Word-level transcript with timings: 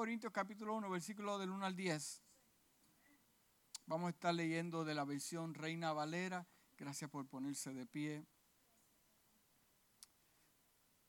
Corintios 0.00 0.32
capítulo 0.32 0.76
1, 0.76 0.88
versículo 0.88 1.38
del 1.38 1.50
1 1.50 1.66
al 1.66 1.76
10. 1.76 2.22
Vamos 3.84 4.06
a 4.06 4.10
estar 4.12 4.34
leyendo 4.34 4.82
de 4.82 4.94
la 4.94 5.04
versión 5.04 5.52
Reina 5.52 5.92
Valera. 5.92 6.48
Gracias 6.78 7.10
por 7.10 7.28
ponerse 7.28 7.74
de 7.74 7.84
pie. 7.84 8.26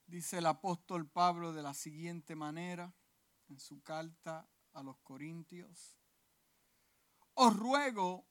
Dice 0.05 0.39
el 0.39 0.45
apóstol 0.45 1.07
Pablo 1.07 1.53
de 1.53 1.63
la 1.63 1.73
siguiente 1.73 2.35
manera 2.35 2.93
en 3.47 3.61
su 3.61 3.81
carta 3.81 4.45
a 4.73 4.83
los 4.83 4.97
Corintios. 4.97 5.97
Os 7.35 7.55
ruego, 7.55 8.25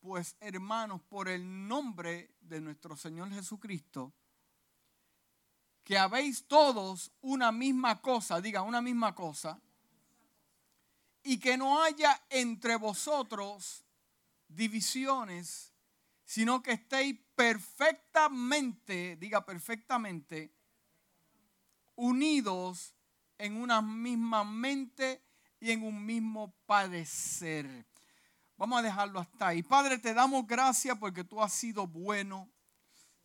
pues, 0.00 0.38
hermanos, 0.40 1.02
por 1.02 1.28
el 1.28 1.68
nombre 1.68 2.34
de 2.40 2.62
nuestro 2.62 2.96
Señor 2.96 3.30
Jesucristo, 3.30 4.14
que 5.84 5.98
habéis 5.98 6.46
todos 6.46 7.12
una 7.20 7.52
misma 7.52 8.00
cosa, 8.00 8.40
diga 8.40 8.62
una 8.62 8.80
misma 8.80 9.14
cosa, 9.14 9.60
y 11.22 11.38
que 11.38 11.56
no 11.56 11.82
haya 11.82 12.20
entre 12.30 12.76
vosotros 12.76 13.84
divisiones, 14.48 15.72
sino 16.24 16.62
que 16.62 16.72
estéis 16.72 17.16
perfectamente, 17.34 19.16
diga 19.16 19.44
perfectamente, 19.44 20.52
unidos 21.94 22.94
en 23.38 23.56
una 23.56 23.80
misma 23.80 24.44
mente 24.44 25.22
y 25.60 25.70
en 25.70 25.82
un 25.82 26.04
mismo 26.04 26.54
padecer. 26.66 27.86
Vamos 28.56 28.80
a 28.80 28.82
dejarlo 28.82 29.20
hasta 29.20 29.48
ahí. 29.48 29.62
Padre, 29.62 29.98
te 29.98 30.12
damos 30.12 30.46
gracias 30.46 30.98
porque 30.98 31.24
tú 31.24 31.42
has 31.42 31.52
sido 31.52 31.86
bueno. 31.86 32.48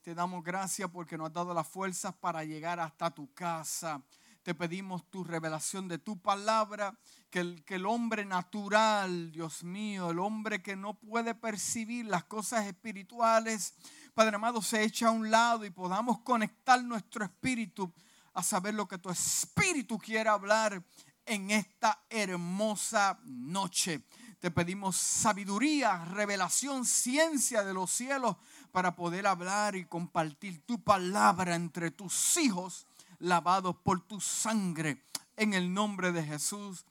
Te 0.01 0.13
damos 0.13 0.43
gracias 0.43 0.89
porque 0.91 1.17
nos 1.17 1.27
has 1.27 1.33
dado 1.33 1.53
las 1.53 1.67
fuerzas 1.67 2.13
para 2.13 2.43
llegar 2.43 2.79
hasta 2.79 3.09
tu 3.09 3.33
casa. 3.33 4.01
Te 4.43 4.53
pedimos 4.53 5.09
tu 5.09 5.23
revelación 5.23 5.87
de 5.87 5.97
tu 5.97 6.21
palabra, 6.21 6.99
que 7.29 7.39
el, 7.39 7.63
que 7.63 7.75
el 7.75 7.85
hombre 7.85 8.25
natural, 8.25 9.31
Dios 9.31 9.63
mío, 9.63 10.11
el 10.11 10.19
hombre 10.19 10.61
que 10.61 10.75
no 10.75 10.95
puede 10.95 11.33
percibir 11.33 12.05
las 12.05 12.25
cosas 12.25 12.65
espirituales, 12.65 13.73
Padre 14.13 14.35
amado, 14.35 14.61
se 14.61 14.83
echa 14.83 15.07
a 15.07 15.11
un 15.11 15.31
lado 15.31 15.65
y 15.65 15.71
podamos 15.71 16.19
conectar 16.19 16.83
nuestro 16.83 17.23
espíritu 17.23 17.91
a 18.33 18.43
saber 18.43 18.73
lo 18.73 18.87
que 18.87 18.97
tu 18.97 19.09
espíritu 19.09 19.97
quiere 19.97 20.29
hablar 20.29 20.83
en 21.25 21.49
esta 21.49 22.03
hermosa 22.09 23.19
noche. 23.23 24.03
Te 24.39 24.51
pedimos 24.51 24.97
sabiduría, 24.97 26.03
revelación, 26.05 26.85
ciencia 26.85 27.63
de 27.63 27.73
los 27.73 27.89
cielos 27.89 28.35
para 28.71 28.95
poder 28.95 29.25
hablar 29.25 29.75
y 29.77 29.85
compartir 29.85 30.65
tu 30.65 30.83
palabra 30.83 31.55
entre 31.55 31.91
tus 31.91 32.37
hijos 32.37 32.85
lavados 33.23 33.75
por 33.77 34.01
tu 34.01 34.19
sangre. 34.19 35.01
En 35.35 35.53
el 35.53 35.73
nombre 35.73 36.11
de 36.11 36.23
Jesús. 36.23 36.85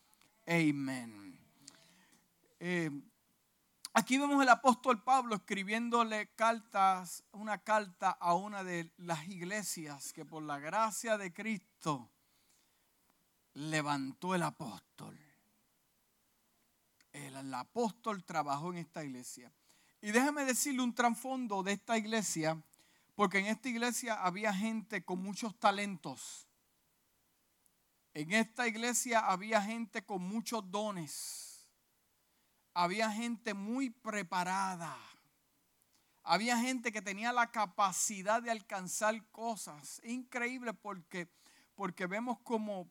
Amén. 0.47 1.39
Eh, 2.59 2.91
aquí 3.93 4.19
vemos 4.19 4.43
el 4.43 4.49
apóstol 4.49 5.03
Pablo 5.03 5.37
escribiéndole 5.37 6.35
cartas, 6.35 7.23
una 7.33 7.59
carta 7.59 8.11
a 8.11 8.35
una 8.35 8.65
de 8.65 8.91
las 8.97 9.29
iglesias 9.29 10.13
que 10.13 10.25
por 10.25 10.43
la 10.43 10.59
gracia 10.59 11.19
de 11.19 11.33
Cristo 11.33 12.11
levantó 13.55 14.35
el 14.35 14.43
apóstol. 14.43 15.19
El, 17.13 17.37
el 17.37 17.55
apóstol 17.55 18.25
trabajó 18.25 18.73
en 18.73 18.79
esta 18.79 19.05
iglesia. 19.05 19.53
Y 20.01 20.11
déjeme 20.11 20.45
decirle 20.45 20.83
un 20.83 20.95
trasfondo 20.95 21.63
de 21.63 21.73
esta 21.73 21.99
iglesia, 21.99 22.61
porque 23.15 23.39
en 23.39 23.47
esta 23.47 23.69
iglesia 23.69 24.15
había 24.15 24.53
gente 24.53 25.05
con 25.05 25.23
muchos 25.23 25.59
talentos. 25.59 26.49
En 28.15 28.33
esta 28.33 28.67
iglesia 28.67 29.21
había 29.21 29.63
gente 29.63 30.05
con 30.05 30.23
muchos 30.23 30.71
dones. 30.71 31.71
Había 32.75 33.11
gente 33.11 33.55
muy 33.55 33.91
preparada. 33.91 34.97
Había 36.23 36.59
gente 36.59 36.93
que 36.93 37.03
tenía 37.03 37.33
la 37.33 37.51
capacidad 37.51 38.43
de 38.43 38.51
alcanzar 38.51 39.27
cosas. 39.31 40.01
Increíble 40.05 40.73
porque, 40.73 41.29
porque 41.75 42.07
vemos 42.07 42.39
como, 42.41 42.91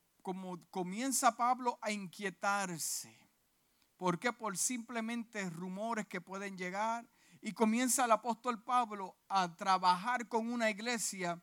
comienza 0.70 1.38
Pablo 1.38 1.80
a 1.82 1.92
inquietarse. 1.92 3.18
¿Por 3.96 4.20
qué? 4.20 4.34
Por 4.34 4.58
simplemente 4.58 5.50
rumores 5.50 6.08
que 6.08 6.20
pueden 6.20 6.58
llegar. 6.58 7.08
Y 7.42 7.54
comienza 7.54 8.06
el 8.06 8.12
apóstol 8.12 8.62
Pablo 8.64 9.18
a 9.28 9.56
trabajar 9.56 10.28
con 10.28 10.52
una 10.52 10.70
iglesia, 10.70 11.42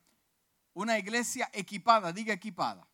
una 0.73 0.99
iglesia 0.99 1.51
equipada, 1.53 2.13
diga 2.13 2.33
equipada. 2.33 2.87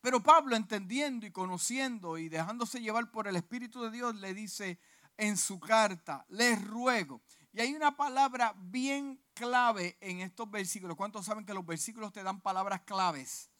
Pero 0.00 0.22
Pablo 0.22 0.54
entendiendo 0.54 1.26
y 1.26 1.32
conociendo 1.32 2.18
y 2.18 2.28
dejándose 2.28 2.80
llevar 2.80 3.10
por 3.10 3.26
el 3.26 3.36
Espíritu 3.36 3.82
de 3.82 3.90
Dios 3.90 4.14
le 4.16 4.34
dice 4.34 4.78
en 5.16 5.36
su 5.36 5.58
carta, 5.58 6.24
les 6.28 6.62
ruego. 6.64 7.22
Y 7.52 7.60
hay 7.60 7.74
una 7.74 7.96
palabra 7.96 8.54
bien 8.56 9.20
clave 9.32 9.96
en 10.00 10.20
estos 10.20 10.50
versículos. 10.50 10.96
¿Cuántos 10.96 11.24
saben 11.24 11.46
que 11.46 11.54
los 11.54 11.64
versículos 11.64 12.12
te 12.12 12.22
dan 12.22 12.40
palabras 12.40 12.82
claves? 12.82 13.50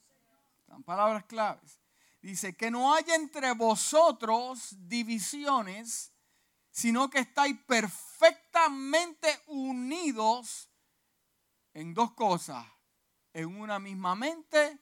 Dan 0.66 0.82
palabras 0.82 1.24
claves. 1.24 1.80
Dice, 2.20 2.56
que 2.56 2.70
no 2.70 2.94
haya 2.94 3.14
entre 3.14 3.52
vosotros 3.52 4.74
divisiones, 4.88 6.13
sino 6.74 7.08
que 7.08 7.20
estáis 7.20 7.56
perfectamente 7.68 9.28
unidos 9.46 10.68
en 11.72 11.94
dos 11.94 12.14
cosas, 12.14 12.66
en 13.32 13.60
una 13.60 13.78
misma 13.78 14.16
mente 14.16 14.80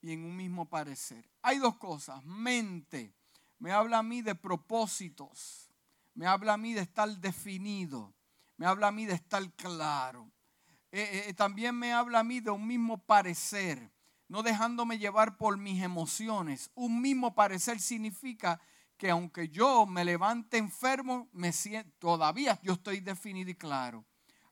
y 0.00 0.14
en 0.14 0.24
un 0.24 0.36
mismo 0.36 0.68
parecer. 0.68 1.30
Hay 1.42 1.58
dos 1.58 1.76
cosas, 1.76 2.24
mente, 2.24 3.14
me 3.60 3.70
habla 3.70 3.98
a 3.98 4.02
mí 4.02 4.20
de 4.20 4.34
propósitos, 4.34 5.70
me 6.14 6.26
habla 6.26 6.54
a 6.54 6.58
mí 6.58 6.74
de 6.74 6.80
estar 6.80 7.08
definido, 7.08 8.12
me 8.56 8.66
habla 8.66 8.88
a 8.88 8.92
mí 8.92 9.06
de 9.06 9.14
estar 9.14 9.48
claro. 9.52 10.32
Eh, 10.90 11.26
eh, 11.28 11.34
también 11.34 11.76
me 11.76 11.92
habla 11.92 12.18
a 12.18 12.24
mí 12.24 12.40
de 12.40 12.50
un 12.50 12.66
mismo 12.66 12.98
parecer 12.98 13.92
no 14.26 14.42
dejándome 14.42 14.98
llevar 14.98 15.36
por 15.36 15.56
mis 15.56 15.82
emociones. 15.82 16.70
Un 16.74 17.00
mismo 17.00 17.34
parecer 17.34 17.80
significa 17.80 18.60
que 18.98 19.10
aunque 19.10 19.48
yo 19.48 19.86
me 19.86 20.04
levante 20.04 20.58
enfermo, 20.58 21.30
todavía 21.98 22.58
yo 22.62 22.72
estoy 22.74 23.00
definido 23.00 23.50
y 23.50 23.54
claro. 23.54 24.04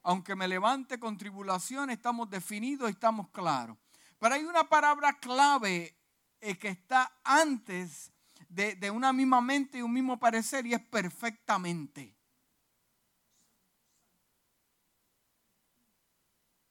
Aunque 0.02 0.36
me 0.36 0.46
levante 0.46 1.00
con 1.00 1.18
tribulación, 1.18 1.90
estamos 1.90 2.30
definidos 2.30 2.88
y 2.88 2.92
estamos 2.92 3.28
claros. 3.30 3.76
Pero 4.20 4.36
hay 4.36 4.44
una 4.44 4.68
palabra 4.68 5.18
clave 5.18 5.98
eh, 6.40 6.56
que 6.56 6.68
está 6.68 7.12
antes 7.24 8.12
de, 8.48 8.76
de 8.76 8.88
una 8.88 9.12
misma 9.12 9.40
mente 9.40 9.78
y 9.78 9.82
un 9.82 9.92
mismo 9.92 10.16
parecer 10.16 10.64
y 10.64 10.74
es 10.74 10.80
perfectamente. 10.80 12.16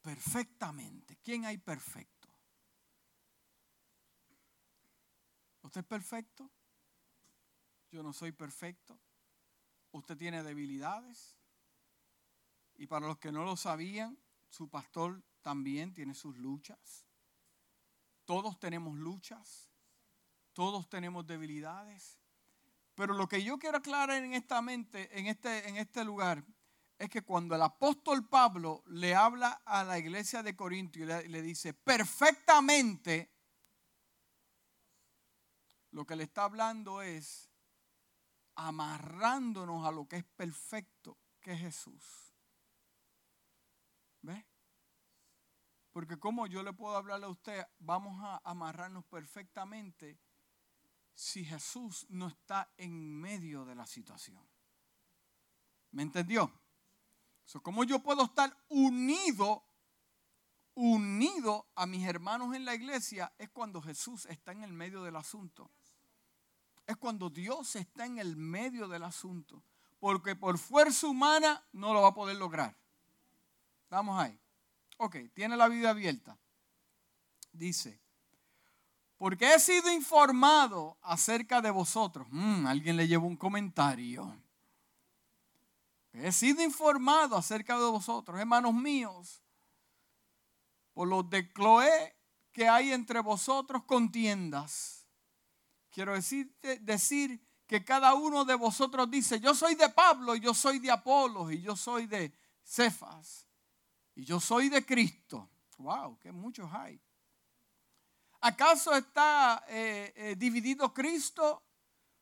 Perfectamente. 0.02 1.18
¿Quién 1.22 1.44
hay 1.44 1.58
perfecto? 1.58 2.30
¿Usted 5.62 5.82
es 5.82 5.88
perfecto? 5.88 6.50
Yo 7.96 8.04
no 8.04 8.12
soy 8.12 8.34
perfecto. 8.34 9.00
Usted 9.94 10.18
tiene 10.18 10.44
debilidades. 10.44 11.38
Y 12.76 12.88
para 12.88 13.08
los 13.08 13.20
que 13.20 13.32
no 13.32 13.46
lo 13.46 13.56
sabían, 13.56 14.20
su 14.50 14.70
pastor 14.70 15.24
también 15.42 15.94
tiene 15.94 16.14
sus 16.14 16.36
luchas. 16.36 17.06
Todos 18.26 18.60
tenemos 18.60 18.98
luchas. 18.98 19.70
Todos 20.52 20.90
tenemos 20.90 21.26
debilidades. 21.26 22.20
Pero 22.96 23.14
lo 23.14 23.30
que 23.30 23.42
yo 23.42 23.58
quiero 23.58 23.78
aclarar 23.78 24.22
en 24.22 24.34
esta 24.34 24.62
mente, 24.62 25.18
en 25.18 25.28
este, 25.28 25.70
en 25.70 25.78
este 25.78 26.04
lugar, 26.04 26.44
es 26.98 27.10
que 27.10 27.22
cuando 27.22 27.56
el 27.56 27.62
apóstol 27.62 28.28
Pablo 28.28 28.84
le 28.88 29.16
habla 29.16 29.62
a 29.64 29.86
la 29.86 29.98
iglesia 29.98 30.44
de 30.44 30.54
Corinto 30.54 31.00
y 31.00 31.06
le, 31.06 31.30
le 31.30 31.42
dice, 31.42 31.74
perfectamente 31.74 33.32
lo 35.92 36.06
que 36.06 36.18
le 36.18 36.26
está 36.26 36.44
hablando 36.44 37.02
es 37.02 37.55
amarrándonos 38.56 39.86
a 39.86 39.92
lo 39.92 40.08
que 40.08 40.18
es 40.18 40.24
perfecto, 40.24 41.18
que 41.40 41.54
es 41.54 41.60
Jesús. 41.60 42.34
¿Ve? 44.22 44.46
Porque 45.92 46.18
como 46.18 46.48
yo 46.48 46.64
le 46.64 46.74
puedo 46.74 46.98
hablarle 46.98 47.26
a 47.26 47.30
usted, 47.30 47.66
vamos 47.80 48.22
a 48.24 48.42
amarrarnos 48.44 49.06
perfectamente 49.06 50.20
si 51.14 51.46
Jesús 51.46 52.06
no 52.10 52.28
está 52.28 52.70
en 52.78 53.20
medio 53.20 53.66
de 53.66 53.76
la 53.76 53.88
situación. 53.88 54.46
¿Me 55.92 56.04
entendió? 56.04 56.52
So, 57.46 57.62
¿Cómo 57.62 57.84
yo 57.84 58.04
puedo 58.04 58.26
estar 58.26 58.58
unido, 58.68 59.64
unido 60.74 61.72
a 61.76 61.86
mis 61.86 62.06
hermanos 62.06 62.54
en 62.56 62.66
la 62.66 62.76
iglesia? 62.76 63.34
Es 63.38 63.50
cuando 63.50 63.82
Jesús 63.82 64.26
está 64.26 64.52
en 64.52 64.64
el 64.64 64.74
medio 64.74 65.04
del 65.04 65.16
asunto 65.16 65.72
es 66.88 66.98
cuando 66.98 67.30
Dios 67.30 67.76
está 67.76 68.06
en 68.06 68.20
el 68.20 68.36
medio 68.36 68.88
del 68.88 69.04
asunto. 69.04 69.64
Porque 70.00 70.36
por 70.36 70.58
fuerza 70.58 71.08
humana 71.08 71.64
no 71.72 71.94
lo 71.94 72.02
va 72.02 72.10
a 72.10 72.14
poder 72.14 72.38
lograr. 72.38 72.76
Vamos 73.90 74.20
ahí. 74.20 74.40
Ok, 74.98 75.18
tiene 75.34 75.58
la 75.58 75.68
vida 75.68 75.90
abierta. 75.90 76.38
Dice, 77.52 78.00
Porque 79.18 79.54
he 79.54 79.60
sido 79.60 79.92
informado 79.92 80.98
acerca 81.02 81.62
de 81.62 81.72
vosotros. 81.72 82.28
Mm, 82.30 82.68
alguien 82.68 82.98
le 82.98 83.08
llevó 83.08 83.28
un 83.28 83.38
comentario. 83.38 84.36
He 86.12 86.32
sido 86.32 86.62
informado 86.64 87.36
acerca 87.36 87.78
de 87.78 87.86
vosotros, 87.86 88.40
hermanos 88.40 88.74
míos, 88.74 89.42
por 90.94 91.08
los 91.10 91.30
de 91.30 91.52
Cloé 91.52 92.16
que 92.54 92.70
hay 92.70 92.94
entre 92.94 93.20
vosotros 93.20 93.84
contiendas. 93.84 95.05
Quiero 95.96 96.14
decir, 96.14 97.42
que 97.66 97.86
cada 97.86 98.16
uno 98.16 98.44
de 98.44 98.56
vosotros 98.56 99.10
dice, 99.10 99.40
yo 99.40 99.56
soy 99.56 99.76
de 99.76 99.88
Pablo, 99.88 100.36
y 100.36 100.42
yo 100.42 100.54
soy 100.54 100.80
de 100.80 100.92
Apolo, 100.92 101.50
y 101.50 101.62
yo 101.62 101.78
soy 101.78 102.06
de 102.06 102.34
Cefas, 102.66 103.48
y 104.14 104.26
yo 104.26 104.42
soy 104.42 104.68
de 104.68 104.86
Cristo. 104.86 105.50
Wow, 105.78 106.20
que 106.20 106.34
muchos 106.34 106.70
hay. 106.74 107.02
¿Acaso 108.42 108.94
está 108.94 109.64
eh, 109.70 110.12
eh, 110.18 110.36
dividido 110.38 110.94
Cristo? 110.94 111.64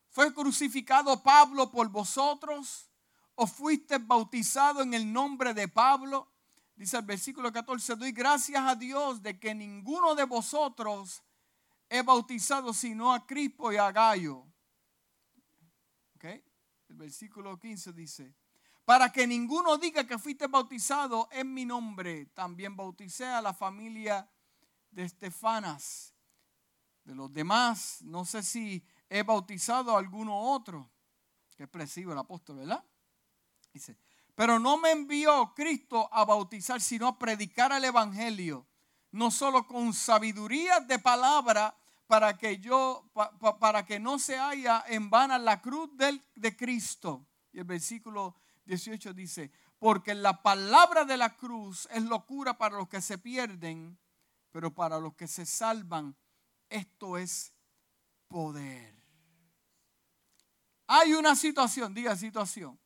¿Fue 0.07 0.31
crucificado 0.31 1.23
Pablo 1.23 1.71
por 1.71 1.89
vosotros? 1.89 2.91
¿O 3.33 3.47
fuiste 3.47 3.97
bautizado 3.97 4.83
en 4.83 4.93
el 4.93 5.11
nombre 5.11 5.55
de 5.55 5.67
Pablo? 5.67 6.31
Dice 6.75 6.97
el 6.97 7.05
versículo 7.05 7.51
14, 7.51 7.95
doy 7.95 8.11
gracias 8.11 8.61
a 8.63 8.75
Dios 8.75 9.23
de 9.23 9.39
que 9.39 9.55
ninguno 9.55 10.13
de 10.13 10.25
vosotros 10.25 11.23
he 11.93 12.01
bautizado 12.01 12.73
sino 12.73 13.13
a 13.13 13.25
Crispo 13.25 13.71
y 13.71 13.77
a 13.77 13.91
Gallo. 13.91 14.47
El 16.21 16.99
versículo 16.99 17.59
15 17.59 17.91
dice, 17.93 18.35
para 18.85 19.11
que 19.11 19.25
ninguno 19.25 19.77
diga 19.77 20.05
que 20.05 20.19
fuiste 20.19 20.45
bautizado 20.45 21.27
en 21.31 21.51
mi 21.51 21.65
nombre, 21.65 22.27
también 22.27 22.75
bauticé 22.75 23.25
a 23.25 23.41
la 23.41 23.51
familia 23.51 24.29
de 24.91 25.03
Estefanas. 25.03 26.13
De 27.03 27.15
los 27.15 27.33
demás, 27.33 28.01
no 28.03 28.25
sé 28.25 28.43
si 28.43 28.85
he 29.09 29.23
bautizado 29.23 29.95
a 29.95 29.99
alguno 29.99 30.37
otro. 30.51 30.87
Qué 31.57 31.63
expresivo 31.63 32.11
el 32.11 32.19
apóstol, 32.19 32.57
¿verdad? 32.57 32.85
Dice, 33.73 33.97
pero 34.35 34.59
no 34.59 34.77
me 34.77 34.91
envió 34.91 35.51
Cristo 35.55 36.07
a 36.11 36.25
bautizar, 36.25 36.79
sino 36.79 37.07
a 37.07 37.17
predicar 37.17 37.71
el 37.71 37.85
Evangelio, 37.85 38.67
no 39.11 39.31
solo 39.31 39.65
con 39.67 39.93
sabiduría 39.93 40.79
de 40.79 40.99
palabra, 40.99 41.75
para 42.13 42.37
que 42.37 42.59
yo, 42.59 43.09
para 43.59 43.83
que 43.87 43.99
no 43.99 44.19
se 44.19 44.37
haya 44.37 44.83
en 44.87 45.09
vana 45.09 45.39
la 45.39 45.59
cruz 45.59 45.89
de 45.97 46.55
Cristo. 46.55 47.25
Y 47.51 47.57
el 47.57 47.63
versículo 47.63 48.35
18 48.65 49.15
dice, 49.15 49.51
porque 49.79 50.13
la 50.13 50.43
palabra 50.43 51.05
de 51.05 51.17
la 51.17 51.35
cruz 51.35 51.87
es 51.89 52.03
locura 52.03 52.55
para 52.55 52.77
los 52.77 52.87
que 52.87 53.01
se 53.01 53.17
pierden, 53.17 53.97
pero 54.51 54.71
para 54.71 54.99
los 54.99 55.15
que 55.15 55.27
se 55.27 55.43
salvan, 55.43 56.15
esto 56.69 57.17
es 57.17 57.51
poder. 58.27 58.93
Hay 60.85 61.15
una 61.15 61.35
situación, 61.35 61.95
diga 61.95 62.15
situación. 62.15 62.79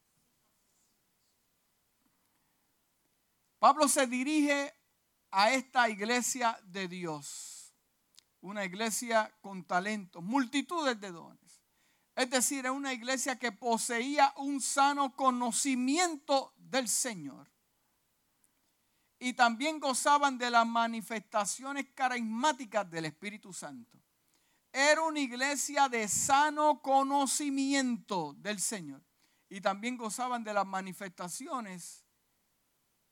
Pablo 3.59 3.89
se 3.89 4.07
dirige 4.07 4.73
a 5.31 5.51
esta 5.51 5.89
iglesia 5.89 6.57
de 6.63 6.87
Dios, 6.87 7.56
una 8.41 8.65
iglesia 8.65 9.33
con 9.41 9.63
talentos, 9.63 10.23
multitudes 10.23 10.99
de 10.99 11.11
dones. 11.11 11.61
Es 12.15 12.29
decir, 12.29 12.65
es 12.65 12.71
una 12.71 12.93
iglesia 12.93 13.37
que 13.37 13.51
poseía 13.51 14.33
un 14.37 14.59
sano 14.59 15.15
conocimiento 15.15 16.53
del 16.57 16.87
Señor. 16.87 17.47
Y 19.19 19.33
también 19.33 19.79
gozaban 19.79 20.37
de 20.37 20.49
las 20.49 20.65
manifestaciones 20.65 21.87
carismáticas 21.93 22.89
del 22.89 23.05
Espíritu 23.05 23.53
Santo. 23.53 23.97
Era 24.71 25.01
una 25.01 25.19
iglesia 25.19 25.89
de 25.89 26.07
sano 26.07 26.81
conocimiento 26.81 28.35
del 28.39 28.59
Señor. 28.59 29.03
Y 29.49 29.61
también 29.61 29.97
gozaban 29.97 30.43
de 30.43 30.53
las 30.53 30.65
manifestaciones 30.65 32.03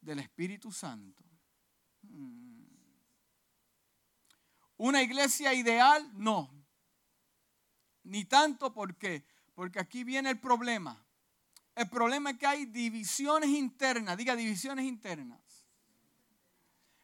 del 0.02 0.20
Espíritu 0.20 0.72
Santo. 0.72 1.24
Mm. 2.02 2.56
Una 4.78 5.02
iglesia 5.02 5.54
ideal, 5.54 6.10
no. 6.14 6.50
Ni 8.04 8.26
tanto 8.26 8.74
porque, 8.74 9.26
porque 9.54 9.80
aquí 9.80 10.04
viene 10.04 10.30
el 10.30 10.40
problema. 10.40 11.06
El 11.76 11.90
problema 11.90 12.32
es 12.32 12.38
que 12.38 12.48
hay 12.48 12.66
divisiones 12.66 13.50
internas, 13.50 14.18
diga 14.18 14.36
divisiones 14.36 14.86
internas. 14.86 15.40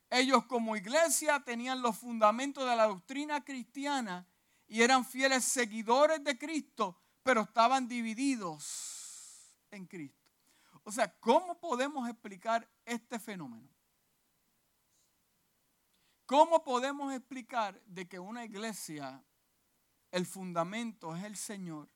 Ellos 0.10 0.46
como 0.46 0.76
iglesia 0.76 1.42
tenían 1.44 1.82
los 1.82 1.98
fundamentos 1.98 2.70
de 2.70 2.76
la 2.76 2.88
doctrina 2.88 3.44
cristiana 3.44 4.28
y 4.68 4.82
eran 4.82 5.06
fieles 5.06 5.46
seguidores 5.46 6.24
de 6.24 6.38
Cristo, 6.38 6.98
pero 7.24 7.42
estaban 7.42 7.88
divididos 7.88 9.56
en 9.72 9.86
Cristo. 9.86 10.30
O 10.84 10.92
sea, 10.92 11.14
¿cómo 11.20 11.60
podemos 11.60 12.10
explicar 12.10 12.68
este 12.86 13.20
fenómeno? 13.20 13.70
¿Cómo 16.32 16.64
podemos 16.64 17.14
explicar 17.14 17.84
de 17.88 18.08
que 18.08 18.18
una 18.18 18.46
iglesia, 18.46 19.22
el 20.12 20.26
fundamento 20.26 21.14
es 21.14 21.26
el 21.26 21.36
Señor, 21.36 21.90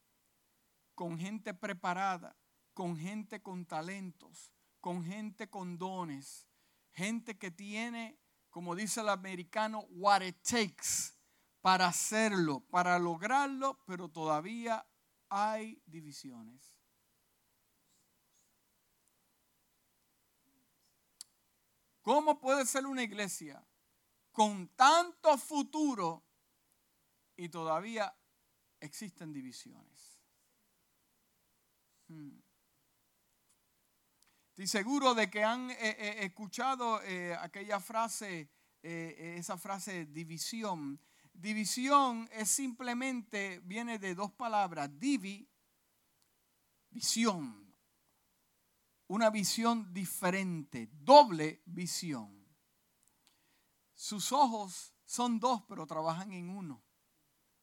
con 0.94 1.18
gente 1.18 1.54
preparada, 1.54 2.36
con 2.74 2.98
gente 2.98 3.42
con 3.42 3.66
talentos, 3.66 4.52
con 4.82 5.06
gente 5.06 5.50
con 5.50 5.78
dones, 5.78 6.50
gente 6.92 7.38
que 7.38 7.50
tiene, 7.50 8.20
como 8.50 8.76
dice 8.76 9.00
el 9.00 9.08
americano, 9.08 9.86
what 9.92 10.22
it 10.22 10.36
takes 10.42 11.14
para 11.62 11.88
hacerlo, 11.88 12.60
para 12.70 13.00
lograrlo, 13.00 13.80
pero 13.86 14.10
todavía 14.10 14.86
hay 15.30 15.82
divisiones. 15.86 16.76
¿Cómo 22.02 22.38
puede 22.42 22.66
ser 22.66 22.86
una 22.86 23.02
iglesia 23.02 23.66
con 24.36 24.68
tanto 24.76 25.38
futuro 25.38 26.22
y 27.38 27.48
todavía 27.48 28.14
existen 28.82 29.32
divisiones? 29.32 30.20
Hmm. 32.10 32.38
Estoy 34.50 34.68
seguro 34.68 35.16
de 35.16 35.30
que 35.30 35.44
han 35.44 35.72
eh, 35.72 35.78
eh, 35.80 36.16
escuchado 36.26 37.02
eh, 37.04 37.34
aquella 37.40 37.80
frase, 37.80 38.52
esa 38.82 39.58
frase 39.58 40.06
división. 40.06 41.00
División 41.34 42.30
es 42.32 42.50
simplemente, 42.52 43.60
viene 43.64 43.98
de 43.98 44.14
dos 44.14 44.32
palabras, 44.34 44.90
divi, 45.00 45.50
visión 46.92 47.66
una 49.08 49.30
visión 49.30 49.94
diferente, 49.94 50.90
doble 50.92 51.62
visión. 51.66 52.35
Sus 53.96 54.32
ojos 54.32 54.94
son 55.06 55.40
dos, 55.40 55.64
pero 55.68 55.88
trabajan 55.88 56.34
en 56.34 56.50
uno. 56.50 56.84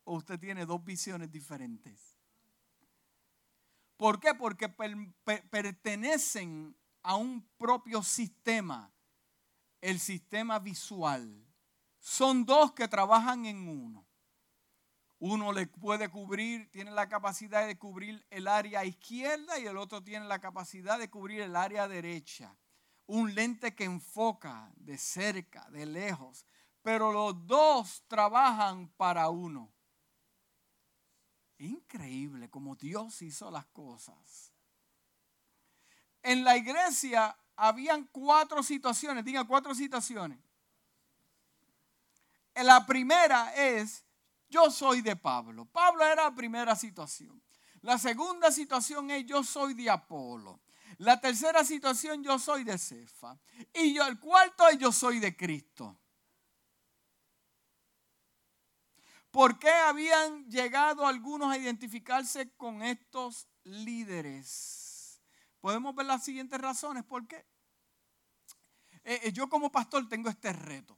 O 0.05 0.17
usted 0.17 0.41
tiene 0.41 0.67
dos 0.67 0.83
visiones 0.83 1.31
diferentes. 1.31 2.19
¿Por 3.97 4.19
qué? 4.19 4.35
Porque 4.35 4.69
pertenecen 4.69 6.77
a 7.03 7.17
un 7.17 7.47
propio 7.57 8.03
sistema, 8.03 8.93
el 9.81 10.01
sistema 10.01 10.59
visual. 10.59 11.47
Son 12.01 12.45
dos 12.45 12.73
que 12.73 12.89
trabajan 12.89 13.47
en 13.47 13.69
uno. 13.69 14.05
Uno 15.21 15.53
le 15.53 15.69
puede 15.69 16.09
cubrir, 16.09 16.69
tiene 16.73 16.91
la 16.91 17.09
capacidad 17.09 17.65
de 17.65 17.79
cubrir 17.79 18.27
el 18.31 18.49
área 18.49 18.85
izquierda 18.85 19.61
y 19.61 19.67
el 19.67 19.77
otro 19.77 20.03
tiene 20.03 20.27
la 20.27 20.41
capacidad 20.41 20.99
de 20.99 21.09
cubrir 21.09 21.43
el 21.43 21.55
área 21.55 21.87
derecha. 21.87 22.57
Un 23.13 23.35
lente 23.35 23.75
que 23.75 23.85
enfoca 23.85 24.73
de 24.75 24.97
cerca, 24.97 25.69
de 25.69 25.85
lejos, 25.85 26.47
pero 26.81 27.13
los 27.13 27.47
dos 27.47 28.03
trabajan 28.09 28.89
para 28.97 29.29
uno. 29.29 29.71
Increíble 31.59 32.49
como 32.49 32.75
Dios 32.75 33.21
hizo 33.21 33.51
las 33.51 33.67
cosas. 33.67 34.51
En 36.23 36.43
la 36.43 36.57
iglesia 36.57 37.37
habían 37.55 38.05
cuatro 38.05 38.63
situaciones, 38.63 39.27
diga 39.27 39.45
cuatro 39.45 39.75
situaciones. 39.75 40.39
La 42.55 42.87
primera 42.87 43.55
es 43.55 44.07
yo 44.49 44.71
soy 44.71 45.03
de 45.03 45.17
Pablo. 45.17 45.67
Pablo 45.67 46.03
era 46.03 46.25
la 46.31 46.35
primera 46.35 46.75
situación. 46.75 47.43
La 47.83 47.99
segunda 47.99 48.51
situación 48.51 49.11
es 49.11 49.27
yo 49.27 49.45
soy 49.45 49.75
de 49.75 49.91
Apolo. 49.91 50.63
La 51.03 51.21
tercera 51.21 51.65
situación 51.65 52.23
yo 52.23 52.39
soy 52.39 52.63
de 52.63 52.79
Cefa. 52.79 53.37
Y 53.75 53.93
yo 53.93 54.07
el 54.07 54.21
cuarto 54.21 54.71
yo 54.79 54.93
soy 54.93 55.19
de 55.19 55.37
Cristo. 55.37 55.99
¿Por 59.33 59.59
qué 59.59 59.71
habían 59.71 60.49
llegado 60.49 61.05
algunos 61.05 61.51
a 61.51 61.59
identificarse 61.59 62.53
con 62.53 62.83
estos 62.83 63.49
líderes? 63.65 65.21
Podemos 65.61 65.93
ver 65.93 66.07
las 66.07 66.23
siguientes 66.23 66.61
razones. 66.61 67.03
¿Por 67.03 67.27
qué? 67.27 67.49
Eh, 69.03 69.23
eh, 69.25 69.33
yo 69.33 69.49
como 69.49 69.73
pastor 69.73 70.09
tengo 70.09 70.29
este 70.29 70.53
reto. 70.53 70.97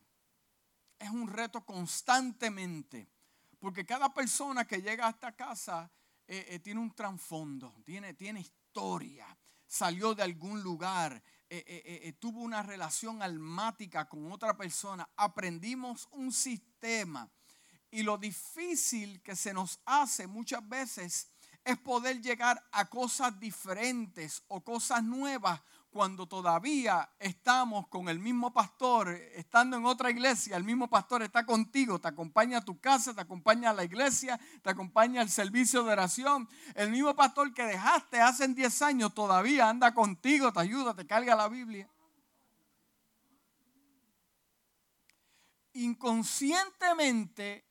Es 0.98 1.08
un 1.08 1.28
reto 1.28 1.64
constantemente 1.64 3.10
Porque 3.58 3.86
cada 3.86 4.12
persona 4.12 4.66
que 4.66 4.82
llega 4.82 5.06
a 5.06 5.10
esta 5.10 5.34
casa 5.34 5.90
eh, 6.26 6.60
tiene 6.62 6.80
un 6.80 6.94
trasfondo, 6.94 7.74
tiene 7.84 8.40
historia, 8.40 9.34
salió 9.74 10.14
de 10.14 10.22
algún 10.22 10.62
lugar, 10.62 11.22
eh, 11.50 12.14
tuvo 12.18 12.40
una 12.40 12.62
relación 12.62 13.22
almática 13.22 14.08
con 14.08 14.30
otra 14.30 14.56
persona, 14.56 15.08
aprendimos 15.16 16.08
un 16.12 16.32
sistema. 16.32 17.28
Y 17.90 18.02
lo 18.02 18.18
difícil 18.18 19.22
que 19.22 19.36
se 19.36 19.52
nos 19.52 19.80
hace 19.84 20.26
muchas 20.26 20.68
veces 20.68 21.28
es 21.64 21.78
poder 21.78 22.20
llegar 22.20 22.62
a 22.72 22.88
cosas 22.88 23.38
diferentes 23.40 24.42
o 24.48 24.62
cosas 24.62 25.02
nuevas 25.02 25.60
cuando 25.94 26.26
todavía 26.26 27.08
estamos 27.20 27.86
con 27.86 28.08
el 28.08 28.18
mismo 28.18 28.52
pastor, 28.52 29.10
estando 29.10 29.76
en 29.76 29.84
otra 29.84 30.10
iglesia, 30.10 30.56
el 30.56 30.64
mismo 30.64 30.90
pastor 30.90 31.22
está 31.22 31.46
contigo, 31.46 32.00
te 32.00 32.08
acompaña 32.08 32.58
a 32.58 32.64
tu 32.64 32.80
casa, 32.80 33.14
te 33.14 33.20
acompaña 33.20 33.70
a 33.70 33.72
la 33.72 33.84
iglesia, 33.84 34.40
te 34.60 34.70
acompaña 34.70 35.20
al 35.20 35.30
servicio 35.30 35.84
de 35.84 35.92
oración. 35.92 36.48
El 36.74 36.90
mismo 36.90 37.14
pastor 37.14 37.54
que 37.54 37.62
dejaste 37.62 38.20
hace 38.20 38.48
10 38.48 38.82
años 38.82 39.14
todavía 39.14 39.68
anda 39.68 39.94
contigo, 39.94 40.52
te 40.52 40.58
ayuda, 40.58 40.94
te 40.94 41.06
carga 41.06 41.36
la 41.36 41.46
Biblia. 41.46 41.88
Inconscientemente 45.74 47.64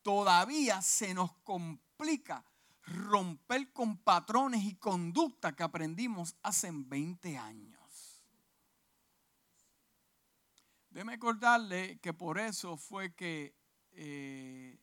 todavía 0.00 0.80
se 0.80 1.12
nos 1.12 1.30
complica 1.44 2.42
romper 2.86 3.72
con 3.72 3.98
patrones 3.98 4.64
y 4.64 4.76
conducta 4.76 5.54
que 5.54 5.62
aprendimos 5.62 6.36
hace 6.42 6.70
20 6.72 7.36
años. 7.36 8.22
Déjeme 10.90 11.14
acordarle 11.14 11.98
que 11.98 12.14
por 12.14 12.38
eso 12.38 12.76
fue 12.76 13.14
que 13.14 13.54
eh, 13.92 14.78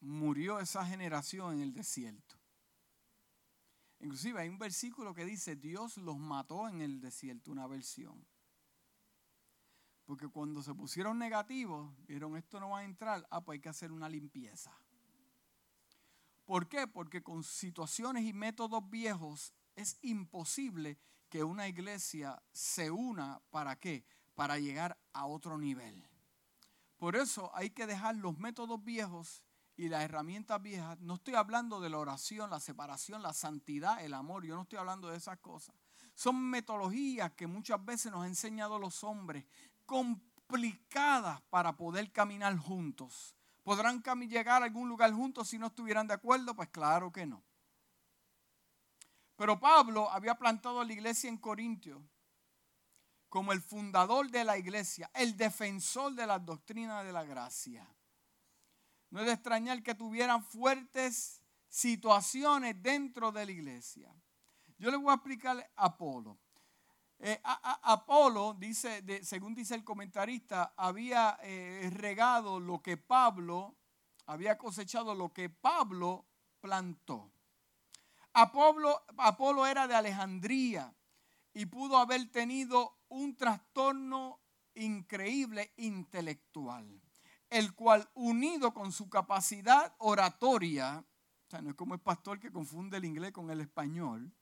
murió 0.00 0.58
esa 0.58 0.84
generación 0.84 1.54
en 1.54 1.60
el 1.60 1.72
desierto. 1.72 2.36
Inclusive 4.00 4.40
hay 4.40 4.48
un 4.48 4.58
versículo 4.58 5.14
que 5.14 5.24
dice, 5.24 5.56
Dios 5.56 5.96
los 5.96 6.18
mató 6.18 6.68
en 6.68 6.80
el 6.80 7.00
desierto, 7.00 7.50
una 7.50 7.66
versión. 7.66 8.26
Porque 10.04 10.28
cuando 10.28 10.62
se 10.62 10.74
pusieron 10.74 11.18
negativos, 11.18 11.92
vieron, 12.06 12.36
esto 12.36 12.58
no 12.58 12.70
va 12.70 12.78
a 12.78 12.84
entrar, 12.84 13.26
ah, 13.30 13.44
pues 13.44 13.56
hay 13.56 13.60
que 13.60 13.68
hacer 13.68 13.92
una 13.92 14.08
limpieza. 14.08 14.72
¿Por 16.48 16.66
qué? 16.66 16.86
Porque 16.86 17.22
con 17.22 17.44
situaciones 17.44 18.24
y 18.24 18.32
métodos 18.32 18.88
viejos 18.88 19.52
es 19.76 19.98
imposible 20.00 20.98
que 21.28 21.44
una 21.44 21.68
iglesia 21.68 22.42
se 22.52 22.90
una 22.90 23.42
para 23.50 23.78
qué? 23.78 24.06
Para 24.34 24.58
llegar 24.58 24.98
a 25.12 25.26
otro 25.26 25.58
nivel. 25.58 26.08
Por 26.96 27.16
eso 27.16 27.50
hay 27.54 27.68
que 27.68 27.86
dejar 27.86 28.16
los 28.16 28.38
métodos 28.38 28.82
viejos 28.82 29.42
y 29.76 29.90
las 29.90 30.02
herramientas 30.02 30.62
viejas. 30.62 30.98
No 31.00 31.16
estoy 31.16 31.34
hablando 31.34 31.80
de 31.80 31.90
la 31.90 31.98
oración, 31.98 32.48
la 32.48 32.60
separación, 32.60 33.22
la 33.22 33.34
santidad, 33.34 34.02
el 34.02 34.14
amor. 34.14 34.46
Yo 34.46 34.54
no 34.54 34.62
estoy 34.62 34.78
hablando 34.78 35.08
de 35.08 35.18
esas 35.18 35.36
cosas. 35.40 35.76
Son 36.14 36.34
metodologías 36.48 37.30
que 37.32 37.46
muchas 37.46 37.84
veces 37.84 38.10
nos 38.10 38.22
han 38.22 38.28
enseñado 38.28 38.78
los 38.78 39.04
hombres, 39.04 39.44
complicadas 39.84 41.42
para 41.50 41.76
poder 41.76 42.10
caminar 42.10 42.56
juntos. 42.56 43.37
¿Podrán 43.68 44.02
llegar 44.30 44.62
a 44.62 44.64
algún 44.64 44.88
lugar 44.88 45.12
juntos 45.12 45.48
si 45.48 45.58
no 45.58 45.66
estuvieran 45.66 46.06
de 46.06 46.14
acuerdo? 46.14 46.56
Pues 46.56 46.70
claro 46.70 47.12
que 47.12 47.26
no. 47.26 47.44
Pero 49.36 49.60
Pablo 49.60 50.10
había 50.10 50.36
plantado 50.36 50.82
la 50.82 50.90
iglesia 50.90 51.28
en 51.28 51.36
Corintio 51.36 52.02
como 53.28 53.52
el 53.52 53.60
fundador 53.60 54.30
de 54.30 54.42
la 54.42 54.56
iglesia, 54.56 55.10
el 55.12 55.36
defensor 55.36 56.14
de 56.14 56.26
la 56.26 56.38
doctrina 56.38 57.04
de 57.04 57.12
la 57.12 57.24
gracia. 57.24 57.86
No 59.10 59.20
es 59.20 59.26
de 59.26 59.32
extrañar 59.32 59.82
que 59.82 59.94
tuvieran 59.94 60.42
fuertes 60.42 61.42
situaciones 61.68 62.82
dentro 62.82 63.32
de 63.32 63.44
la 63.44 63.52
iglesia. 63.52 64.10
Yo 64.78 64.90
les 64.90 64.98
voy 64.98 65.10
a 65.10 65.16
explicar 65.16 65.58
a 65.76 65.84
Apolo. 65.84 66.38
Eh, 67.20 67.40
Apolo, 67.42 68.54
dice, 68.54 69.02
según 69.24 69.54
dice 69.54 69.74
el 69.74 69.82
comentarista, 69.82 70.74
había 70.76 71.38
eh, 71.42 71.90
regado 71.92 72.60
lo 72.60 72.80
que 72.80 72.96
Pablo, 72.96 73.74
había 74.26 74.56
cosechado 74.56 75.14
lo 75.16 75.32
que 75.32 75.50
Pablo 75.50 76.26
plantó. 76.60 77.32
Apolo, 78.34 79.02
Apolo 79.16 79.66
era 79.66 79.88
de 79.88 79.96
Alejandría 79.96 80.94
y 81.54 81.66
pudo 81.66 81.98
haber 81.98 82.30
tenido 82.30 82.98
un 83.08 83.34
trastorno 83.34 84.40
increíble 84.74 85.72
intelectual, 85.76 87.02
el 87.50 87.74
cual 87.74 88.08
unido 88.14 88.72
con 88.72 88.92
su 88.92 89.10
capacidad 89.10 89.92
oratoria, 89.98 91.04
o 91.48 91.50
sea, 91.50 91.62
no 91.62 91.70
es 91.70 91.74
como 91.74 91.94
el 91.94 92.00
pastor 92.00 92.38
que 92.38 92.52
confunde 92.52 92.98
el 92.98 93.06
inglés 93.06 93.32
con 93.32 93.50
el 93.50 93.60
español, 93.60 94.32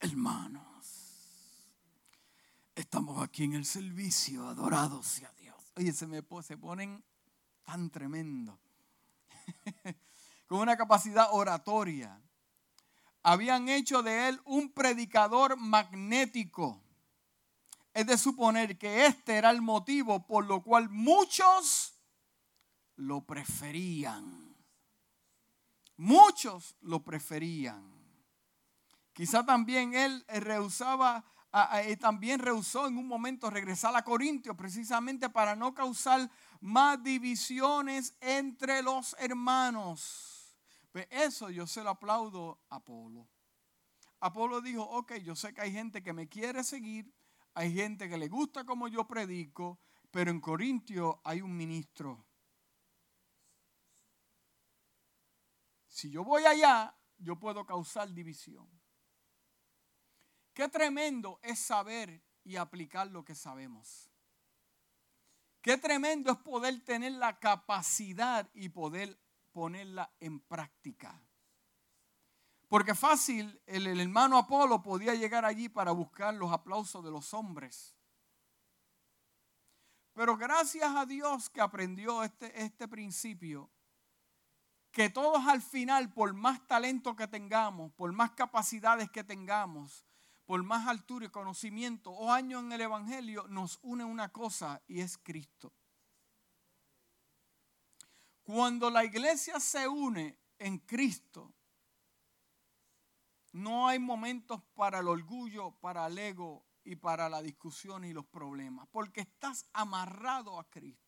hermanos 0.00 1.03
estamos 2.74 3.22
aquí 3.22 3.44
en 3.44 3.54
el 3.54 3.64
servicio, 3.64 4.48
adorados 4.48 5.06
sea 5.06 5.32
Dios. 5.38 5.56
Oye, 5.76 5.92
se 5.92 6.06
me 6.06 6.22
se 6.42 6.56
ponen 6.56 7.02
tan 7.64 7.90
tremendo. 7.90 8.58
Con 10.46 10.60
una 10.60 10.76
capacidad 10.76 11.28
oratoria. 11.32 12.20
Habían 13.22 13.68
hecho 13.68 14.02
de 14.02 14.28
él 14.28 14.40
un 14.44 14.70
predicador 14.72 15.56
magnético. 15.56 16.82
Es 17.94 18.06
de 18.06 18.18
suponer 18.18 18.76
que 18.76 19.06
este 19.06 19.36
era 19.36 19.50
el 19.50 19.62
motivo 19.62 20.26
por 20.26 20.44
lo 20.46 20.62
cual 20.62 20.90
muchos 20.90 21.94
lo 22.96 23.24
preferían. 23.24 24.54
Muchos 25.96 26.76
lo 26.80 27.02
preferían. 27.02 27.94
Quizá 29.12 29.46
también 29.46 29.94
él 29.94 30.24
rehusaba 30.28 31.24
también 32.00 32.40
rehusó 32.40 32.88
en 32.88 32.98
un 32.98 33.06
momento 33.06 33.48
regresar 33.48 33.94
a 33.94 34.02
Corintios 34.02 34.56
precisamente 34.56 35.30
para 35.30 35.54
no 35.54 35.72
causar 35.72 36.28
más 36.60 37.00
divisiones 37.02 38.14
entre 38.20 38.82
los 38.82 39.14
hermanos. 39.20 40.56
Pues 40.90 41.06
eso 41.10 41.50
yo 41.50 41.66
se 41.66 41.84
lo 41.84 41.90
aplaudo 41.90 42.60
a 42.70 42.76
Apolo. 42.76 43.28
Apolo 44.20 44.60
dijo, 44.60 44.82
ok, 44.82 45.14
yo 45.16 45.36
sé 45.36 45.52
que 45.54 45.60
hay 45.60 45.72
gente 45.72 46.02
que 46.02 46.12
me 46.12 46.28
quiere 46.28 46.64
seguir, 46.64 47.12
hay 47.52 47.72
gente 47.72 48.08
que 48.08 48.18
le 48.18 48.28
gusta 48.28 48.64
como 48.64 48.88
yo 48.88 49.06
predico, 49.06 49.78
pero 50.10 50.30
en 50.30 50.40
Corintios 50.40 51.16
hay 51.22 51.40
un 51.40 51.56
ministro. 51.56 52.24
Si 55.86 56.10
yo 56.10 56.24
voy 56.24 56.44
allá, 56.44 56.96
yo 57.18 57.38
puedo 57.38 57.64
causar 57.64 58.12
división. 58.12 58.68
Qué 60.54 60.68
tremendo 60.68 61.40
es 61.42 61.58
saber 61.58 62.22
y 62.44 62.56
aplicar 62.56 63.08
lo 63.08 63.24
que 63.24 63.34
sabemos. 63.34 64.08
Qué 65.60 65.76
tremendo 65.76 66.30
es 66.30 66.38
poder 66.38 66.84
tener 66.84 67.12
la 67.12 67.38
capacidad 67.40 68.48
y 68.54 68.68
poder 68.68 69.18
ponerla 69.50 70.12
en 70.20 70.38
práctica. 70.40 71.20
Porque 72.68 72.94
fácil, 72.94 73.60
el, 73.66 74.00
hermano 74.00 74.38
Apolo 74.38 74.82
podía 74.82 75.14
llegar 75.14 75.44
allí 75.44 75.68
para 75.68 75.92
buscar 75.92 76.34
los 76.34 76.52
aplausos 76.52 77.04
de 77.04 77.10
los 77.10 77.34
hombres. 77.34 77.94
Pero 80.12 80.36
gracias 80.36 80.94
a 80.94 81.04
Dios 81.04 81.50
que 81.50 81.60
aprendió 81.60 82.22
este, 82.22 82.62
este 82.62 82.86
principio, 82.86 83.70
que 84.92 85.10
todos 85.10 85.46
al 85.48 85.62
final, 85.62 86.12
por 86.12 86.32
más 86.34 86.64
talento 86.68 87.16
que 87.16 87.26
tengamos, 87.26 87.92
por 87.92 88.12
más 88.12 88.30
capacidades 88.32 89.10
que 89.10 89.24
tengamos, 89.24 90.04
por 90.46 90.62
más 90.62 90.86
altura 90.86 91.26
y 91.26 91.30
conocimiento 91.30 92.10
o 92.10 92.30
años 92.30 92.62
en 92.62 92.72
el 92.72 92.80
Evangelio, 92.82 93.46
nos 93.48 93.78
une 93.82 94.04
una 94.04 94.30
cosa 94.30 94.82
y 94.86 95.00
es 95.00 95.18
Cristo. 95.18 95.72
Cuando 98.42 98.90
la 98.90 99.04
iglesia 99.04 99.58
se 99.58 99.88
une 99.88 100.38
en 100.58 100.78
Cristo, 100.78 101.52
no 103.52 103.88
hay 103.88 103.98
momentos 103.98 104.60
para 104.74 104.98
el 104.98 105.08
orgullo, 105.08 105.70
para 105.80 106.06
el 106.06 106.18
ego 106.18 106.66
y 106.84 106.96
para 106.96 107.28
la 107.28 107.40
discusión 107.40 108.04
y 108.04 108.12
los 108.12 108.26
problemas, 108.26 108.86
porque 108.90 109.22
estás 109.22 109.66
amarrado 109.72 110.60
a 110.60 110.68
Cristo. 110.68 111.03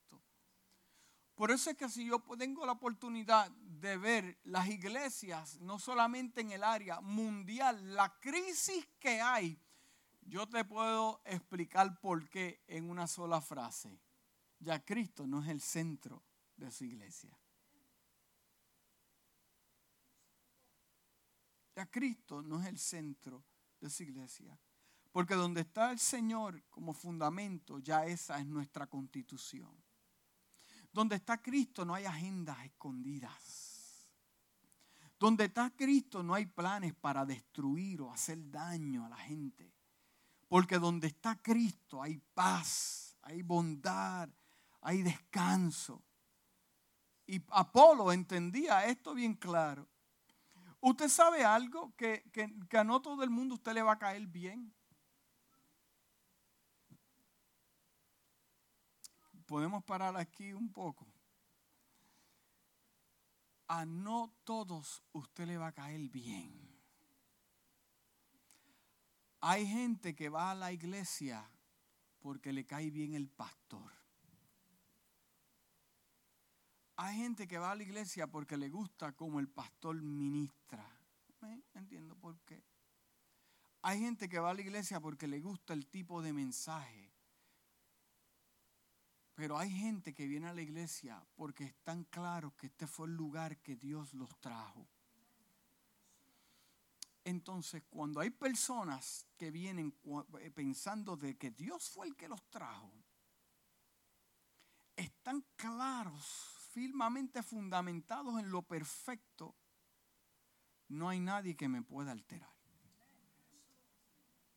Por 1.37 1.51
eso 1.51 1.69
es 1.69 1.77
que 1.77 1.89
si 1.91 2.07
yo 2.07 2.19
tengo 2.39 2.65
la 2.65 2.73
oportunidad 2.73 3.51
de 3.51 3.99
ver 3.99 4.39
las 4.45 4.69
iglesias, 4.69 5.61
no 5.61 5.79
solamente 5.79 6.41
en 6.41 6.51
el 6.51 6.65
área 6.65 7.03
mundial, 7.03 7.95
la 7.95 8.19
crisis 8.19 8.89
que 8.99 9.21
hay, 9.21 9.61
yo 10.23 10.49
te 10.49 10.65
puedo 10.65 11.21
explicar 11.27 12.01
por 12.01 12.27
qué 12.31 12.65
en 12.67 12.89
una 12.89 13.07
sola 13.07 13.43
frase. 13.43 14.01
Ya 14.59 14.83
Cristo 14.83 15.27
no 15.27 15.43
es 15.43 15.49
el 15.51 15.61
centro 15.61 16.25
de 16.57 16.71
su 16.71 16.85
iglesia. 16.85 17.39
Ya 21.77 21.85
Cristo 21.91 22.41
no 22.41 22.63
es 22.63 22.67
el 22.67 22.79
centro 22.79 23.45
de 23.79 23.91
su 23.91 24.05
iglesia. 24.05 24.59
Porque 25.13 25.35
donde 25.35 25.61
está 25.61 25.93
el 25.93 25.99
Señor 25.99 26.65
como 26.71 26.95
fundamento, 26.95 27.79
ya 27.79 28.07
esa 28.07 28.39
es 28.39 28.47
nuestra 28.47 28.87
constitución. 28.87 29.86
Donde 30.97 31.17
está 31.17 31.43
Cristo 31.43 31.85
no 31.85 31.95
hay 31.95 32.07
agendas 32.07 32.57
escondidas. 32.65 34.09
Donde 35.19 35.45
está 35.45 35.69
Cristo 35.77 36.23
no 36.23 36.33
hay 36.33 36.47
planes 36.47 36.95
para 36.95 37.27
destruir 37.27 38.01
o 38.01 38.11
hacer 38.11 38.51
daño 38.51 39.05
a 39.05 39.11
la 39.11 39.19
gente. 39.19 39.71
Porque 40.49 40.79
donde 40.79 41.09
está 41.09 41.37
Cristo 41.43 42.03
hay 42.03 42.17
paz, 42.33 43.15
hay 43.21 43.43
bondad, 43.43 44.31
hay 44.81 45.03
descanso. 45.03 46.03
Y 47.27 47.43
Apolo 47.51 48.11
entendía 48.11 48.87
esto 48.87 49.13
bien 49.13 49.35
claro. 49.35 49.87
Usted 50.81 51.11
sabe 51.11 51.45
algo 51.45 51.95
que, 51.95 52.25
que, 52.33 52.79
a 52.79 52.85
no 52.85 53.03
todo 53.03 53.23
el 53.23 53.29
mundo 53.29 53.57
usted 53.57 53.75
le 53.75 53.83
va 53.83 53.93
a 53.93 53.99
caer 53.99 54.27
bien. 54.27 54.73
Podemos 59.47 59.85
parar 59.85 60.17
aquí 60.17 60.53
un 60.53 60.73
poco. 60.73 61.07
A 63.69 63.85
no 63.85 64.33
todos 64.45 65.03
usted 65.13 65.47
le 65.47 65.57
va 65.57 65.69
a 65.69 65.73
caer 65.73 66.09
bien. 66.09 66.67
Hay 69.41 69.67
gente 69.67 70.15
que 70.15 70.29
va 70.29 70.51
a 70.51 70.55
la 70.55 70.73
iglesia 70.73 71.49
porque 72.21 72.53
le 72.53 72.67
cae 72.67 72.91
bien 72.91 73.15
el 73.15 73.29
pastor. 73.29 73.93
Hay 76.97 77.17
gente 77.17 77.47
que 77.47 77.59
va 77.59 77.73
a 77.73 77.77
la 77.77 77.83
iglesia 77.83 78.27
porque 78.27 78.57
le 78.57 78.71
gusta 78.71 79.13
como 79.13 79.39
el 79.39 79.49
pastor 79.49 80.03
ministra. 80.03 80.85
Entiendo 81.75 82.17
por 82.17 82.41
qué. 82.41 82.65
Hay 83.83 84.01
gente 84.01 84.29
que 84.29 84.41
va 84.41 84.51
a 84.51 84.55
la 84.55 84.63
iglesia 84.63 84.99
porque 84.99 85.29
le 85.29 85.41
gusta 85.41 85.75
el 85.75 85.87
tipo 85.87 86.23
de 86.23 86.33
mensaje. 86.33 87.16
Pero 89.37 89.59
hay 89.59 89.71
gente 89.71 90.15
que 90.15 90.27
viene 90.27 90.49
a 90.49 90.55
la 90.55 90.63
iglesia 90.63 91.23
porque 91.37 91.65
están 91.65 92.05
claros 92.05 92.55
que 92.55 92.69
este 92.69 92.87
fue 92.87 93.07
el 93.07 93.13
lugar 93.13 93.59
que 93.59 93.77
Dios 93.77 94.15
los 94.15 94.35
trajo. 94.41 94.89
Entonces, 97.23 97.83
cuando 97.91 98.21
hay 98.21 98.31
personas 98.31 99.27
que 99.37 99.51
vienen 99.51 99.95
eh, 100.41 100.51
pensando 100.51 101.19
de 101.19 101.37
que 101.37 101.51
Dios 101.51 101.91
fue 101.91 102.07
el 102.07 102.17
que 102.17 102.29
los 102.29 102.43
trajo, 102.49 102.91
están 104.97 105.45
claros 105.55 106.25
firmemente 106.73 107.43
fundamentados 107.43 108.41
en 108.41 108.51
lo 108.51 108.63
perfecto, 108.63 109.55
no 110.89 111.11
hay 111.11 111.21
nadie 111.21 111.55
que 111.55 111.69
me 111.69 111.83
pueda 111.83 112.13
alterar. 112.13 112.55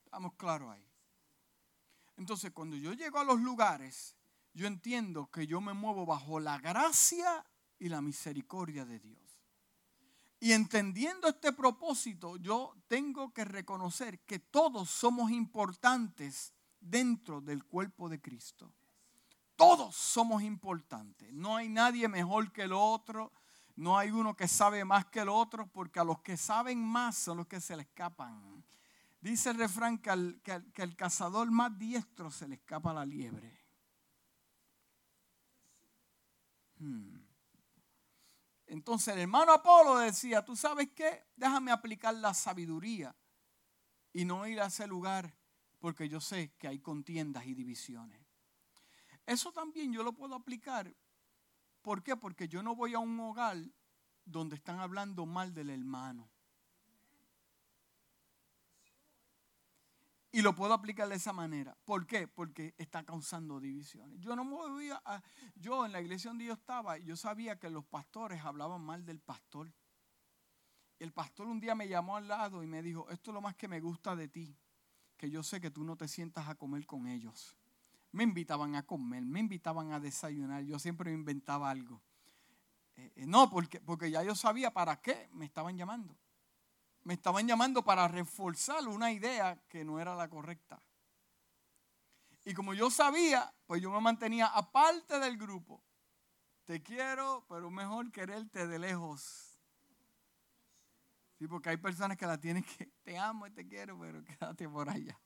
Estamos 0.05 0.35
claros 0.35 0.71
ahí. 0.71 0.87
Entonces, 2.15 2.51
cuando 2.51 2.77
yo 2.77 2.93
llego 2.93 3.19
a 3.19 3.25
los 3.25 3.41
lugares, 3.41 4.15
yo 4.53 4.67
entiendo 4.67 5.29
que 5.31 5.47
yo 5.47 5.61
me 5.61 5.73
muevo 5.73 6.05
bajo 6.05 6.39
la 6.39 6.57
gracia 6.57 7.45
y 7.77 7.89
la 7.89 8.01
misericordia 8.01 8.85
de 8.85 8.99
Dios. 8.99 9.19
Y 10.41 10.53
entendiendo 10.53 11.27
este 11.27 11.51
propósito, 11.51 12.37
yo 12.37 12.73
tengo 12.87 13.33
que 13.33 13.43
reconocer 13.43 14.19
que 14.21 14.39
todos 14.39 14.89
somos 14.89 15.31
importantes 15.31 16.53
dentro 16.79 17.41
del 17.41 17.65
cuerpo 17.65 18.07
de 18.07 18.21
Cristo. 18.21 18.71
Todos 19.57 19.95
somos 19.95 20.41
importantes. 20.41 21.33
No 21.33 21.57
hay 21.57 21.67
nadie 21.67 22.07
mejor 22.07 22.53
que 22.53 22.63
el 22.63 22.71
otro. 22.71 23.33
No 23.75 23.97
hay 23.97 24.11
uno 24.11 24.35
que 24.35 24.47
sabe 24.47 24.85
más 24.85 25.05
que 25.05 25.19
el 25.19 25.29
otro, 25.29 25.67
porque 25.67 25.99
a 25.99 26.05
los 26.05 26.21
que 26.21 26.37
saben 26.37 26.79
más 26.79 27.17
son 27.17 27.37
los 27.37 27.47
que 27.47 27.59
se 27.59 27.75
le 27.75 27.83
escapan. 27.83 28.63
Dice 29.19 29.49
el 29.49 29.57
refrán 29.57 29.97
que 29.97 30.09
al, 30.09 30.95
cazador 30.95 31.51
más 31.51 31.77
diestro 31.77 32.31
se 32.31 32.47
le 32.47 32.55
escapa 32.55 32.93
la 32.93 33.05
liebre. 33.05 33.58
Hmm. 36.79 37.19
Entonces 38.65 39.13
el 39.15 39.21
hermano 39.21 39.51
Apolo 39.51 39.97
decía, 39.97 40.43
tú 40.43 40.55
sabes 40.55 40.89
qué, 40.95 41.25
déjame 41.35 41.71
aplicar 41.71 42.13
la 42.15 42.33
sabiduría 42.33 43.15
y 44.13 44.25
no 44.25 44.45
ir 44.47 44.61
a 44.61 44.67
ese 44.67 44.85
lugar 44.87 45.35
porque 45.79 46.09
yo 46.09 46.19
sé 46.19 46.53
que 46.57 46.67
hay 46.67 46.79
contiendas 46.79 47.45
y 47.45 47.53
divisiones. 47.53 48.21
Eso 49.25 49.51
también 49.51 49.93
yo 49.93 50.03
lo 50.03 50.13
puedo 50.13 50.35
aplicar. 50.35 50.95
¿Por 51.81 52.03
qué? 52.03 52.15
Porque 52.15 52.47
yo 52.47 52.61
no 52.61 52.75
voy 52.75 52.93
a 52.93 52.99
un 52.99 53.19
hogar 53.19 53.57
donde 54.25 54.55
están 54.55 54.79
hablando 54.79 55.25
mal 55.25 55.53
del 55.53 55.69
hermano. 55.69 56.29
Y 60.31 60.41
lo 60.41 60.53
puedo 60.53 60.73
aplicar 60.73 61.09
de 61.09 61.15
esa 61.15 61.33
manera. 61.33 61.75
¿Por 61.85 62.05
qué? 62.05 62.27
Porque 62.27 62.75
está 62.77 63.03
causando 63.03 63.59
divisiones. 63.59 64.19
Yo 64.19 64.35
no 64.35 64.45
me 64.45 64.51
voy 64.51 64.91
a, 64.91 65.23
yo 65.55 65.85
en 65.85 65.91
la 65.91 66.01
iglesia 66.01 66.29
donde 66.29 66.45
yo 66.45 66.53
estaba, 66.53 66.97
yo 66.97 67.15
sabía 67.15 67.59
que 67.59 67.69
los 67.69 67.83
pastores 67.85 68.43
hablaban 68.43 68.81
mal 68.81 69.05
del 69.05 69.19
pastor. 69.19 69.73
El 70.99 71.11
pastor 71.13 71.47
un 71.47 71.59
día 71.59 71.73
me 71.73 71.87
llamó 71.87 72.17
al 72.17 72.27
lado 72.27 72.61
y 72.61 72.67
me 72.67 72.83
dijo, 72.83 73.09
esto 73.09 73.31
es 73.31 73.33
lo 73.33 73.41
más 73.41 73.55
que 73.55 73.67
me 73.67 73.79
gusta 73.79 74.15
de 74.15 74.27
ti, 74.27 74.55
que 75.17 75.29
yo 75.31 75.41
sé 75.41 75.59
que 75.59 75.71
tú 75.71 75.83
no 75.83 75.95
te 75.95 76.07
sientas 76.07 76.47
a 76.47 76.55
comer 76.55 76.85
con 76.85 77.07
ellos 77.07 77.55
me 78.11 78.23
invitaban 78.23 78.75
a 78.75 78.85
comer, 78.85 79.23
me 79.23 79.39
invitaban 79.39 79.91
a 79.91 79.99
desayunar, 79.99 80.63
yo 80.63 80.79
siempre 80.79 81.11
me 81.11 81.17
inventaba 81.17 81.69
algo. 81.69 82.01
Eh, 82.95 83.11
eh, 83.17 83.25
no, 83.27 83.49
porque, 83.49 83.79
porque 83.79 84.09
ya 84.09 84.23
yo 84.23 84.35
sabía 84.35 84.71
para 84.71 85.01
qué 85.01 85.29
me 85.33 85.45
estaban 85.45 85.77
llamando. 85.77 86.17
Me 87.03 87.13
estaban 87.13 87.47
llamando 87.47 87.83
para 87.83 88.07
reforzar 88.07 88.87
una 88.87 89.11
idea 89.11 89.61
que 89.67 89.83
no 89.83 89.99
era 89.99 90.15
la 90.15 90.29
correcta. 90.29 90.81
Y 92.45 92.53
como 92.53 92.73
yo 92.73 92.89
sabía, 92.89 93.53
pues 93.65 93.81
yo 93.81 93.91
me 93.91 94.01
mantenía 94.01 94.47
aparte 94.47 95.19
del 95.19 95.37
grupo. 95.37 95.83
Te 96.65 96.81
quiero, 96.81 97.45
pero 97.47 97.69
mejor 97.69 98.11
quererte 98.11 98.67
de 98.67 98.79
lejos. 98.79 99.49
Sí, 101.39 101.47
porque 101.47 101.69
hay 101.69 101.77
personas 101.77 102.17
que 102.17 102.27
la 102.27 102.37
tienen 102.37 102.63
que, 102.63 102.85
te 103.03 103.17
amo 103.17 103.47
y 103.47 103.51
te 103.51 103.65
quiero, 103.65 103.97
pero 103.99 104.23
quédate 104.23 104.67
por 104.67 104.89
allá. 104.89 105.19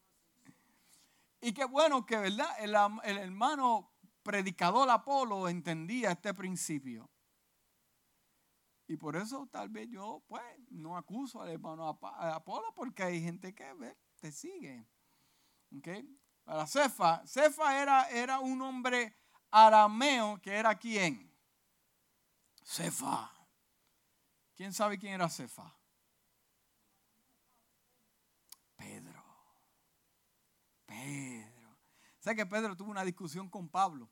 Y 1.42 1.52
qué 1.52 1.66
bueno 1.66 2.06
que, 2.06 2.18
¿verdad? 2.18 2.48
El, 2.60 3.18
hermano 3.18 3.92
predicador 4.22 4.90
Apolo 4.90 5.50
entendía 5.50 6.12
este 6.12 6.34
principio. 6.34 7.10
Y 8.88 8.98
por 8.98 9.15
eso 9.15 9.48
tal 9.52 9.69
vez 9.69 9.89
yo, 9.89 10.24
pues, 10.28 10.43
no 10.69 10.98
acuso 10.98 11.41
al 11.41 11.50
hermano 11.50 11.88
Apolo 11.88 12.74
porque 12.76 13.04
hay 13.04 13.22
gente 13.22 13.56
que 13.56 13.98
te 14.19 14.32
sigue. 14.32 14.86
¿Okay? 15.78 16.08
Para 16.43 16.67
Cefa, 16.67 17.26
Cefa 17.26 17.82
era, 17.82 18.10
era 18.10 18.39
un 18.39 18.62
hombre 18.62 19.15
arameo 19.50 20.41
que 20.41 20.54
era 20.54 20.78
quién? 20.78 21.32
Cefa. 22.63 23.32
¿Quién 24.56 24.74
sabe 24.74 25.00
quién 25.00 25.13
era 25.13 25.30
Cefa? 25.30 25.76
Pedro. 28.76 29.24
¿Sabe 32.19 32.36
que 32.38 32.46
Pedro 32.46 32.78
tuvo 32.78 32.91
una 32.91 33.04
discusión 33.04 33.50
con 33.50 33.67
Pablo? 33.67 34.10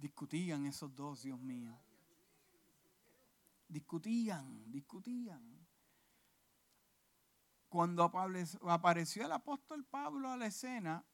Discutían 0.00 0.66
esos 0.66 0.94
dos, 0.94 1.22
Dios 1.22 1.40
mío. 1.40 1.76
Discutían, 3.68 4.70
discutían. 4.70 5.42
Cuando 7.68 8.02
apareció 8.02 9.26
el 9.26 9.32
apóstol 9.32 9.84
Pablo 9.84 10.30
a 10.30 10.36
la 10.36 10.46
escena, 10.46 11.04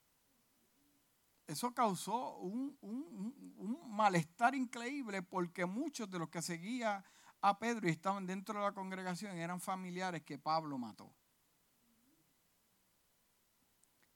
eso 1.47 1.75
causó 1.75 2.37
un, 2.37 2.77
un, 2.81 3.81
malestar 3.89 4.55
increíble 4.55 5.23
porque 5.23 5.67
muchos 5.67 6.11
de 6.11 6.19
los 6.19 6.29
que 6.29 6.43
seguían 6.43 7.05
a 7.41 7.59
Pedro 7.59 7.89
y 7.89 7.91
estaban 7.91 8.27
dentro 8.27 8.59
de 8.59 8.65
la 8.65 8.73
congregación 8.73 9.37
eran 9.37 9.61
familiares 9.61 10.23
que 10.23 10.39
Pablo 10.39 10.79
mató. 10.79 11.13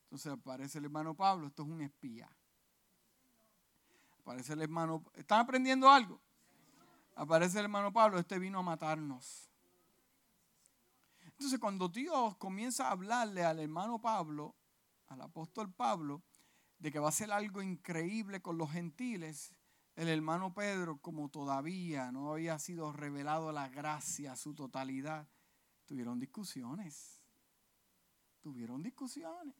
Entonces 0.04 0.32
aparece 0.32 0.78
el 0.78 0.86
hermano 0.86 1.14
Pablo, 1.14 1.48
esto 1.48 1.62
es 1.64 1.68
un 1.68 1.82
espía. 1.82 2.30
Aparece 4.28 4.52
el 4.52 4.60
hermano, 4.60 5.02
¿están 5.14 5.40
aprendiendo 5.40 5.88
algo? 5.88 6.20
Aparece 7.16 7.60
el 7.60 7.64
hermano 7.64 7.90
Pablo, 7.90 8.18
este 8.18 8.38
vino 8.38 8.58
a 8.58 8.62
matarnos. 8.62 9.48
Entonces 11.24 11.58
cuando 11.58 11.88
Dios 11.88 12.36
comienza 12.36 12.88
a 12.88 12.90
hablarle 12.90 13.42
al 13.42 13.58
hermano 13.58 13.98
Pablo, 13.98 14.54
al 15.06 15.22
apóstol 15.22 15.72
Pablo, 15.72 16.22
de 16.78 16.92
que 16.92 16.98
va 16.98 17.06
a 17.06 17.08
hacer 17.08 17.32
algo 17.32 17.62
increíble 17.62 18.42
con 18.42 18.58
los 18.58 18.70
gentiles, 18.70 19.54
el 19.96 20.08
hermano 20.08 20.52
Pedro, 20.52 20.98
como 20.98 21.30
todavía 21.30 22.12
no 22.12 22.30
había 22.30 22.58
sido 22.58 22.92
revelado 22.92 23.50
la 23.50 23.70
gracia, 23.70 24.36
su 24.36 24.54
totalidad, 24.54 25.26
tuvieron 25.86 26.20
discusiones. 26.20 27.24
Tuvieron 28.42 28.82
discusiones. 28.82 29.54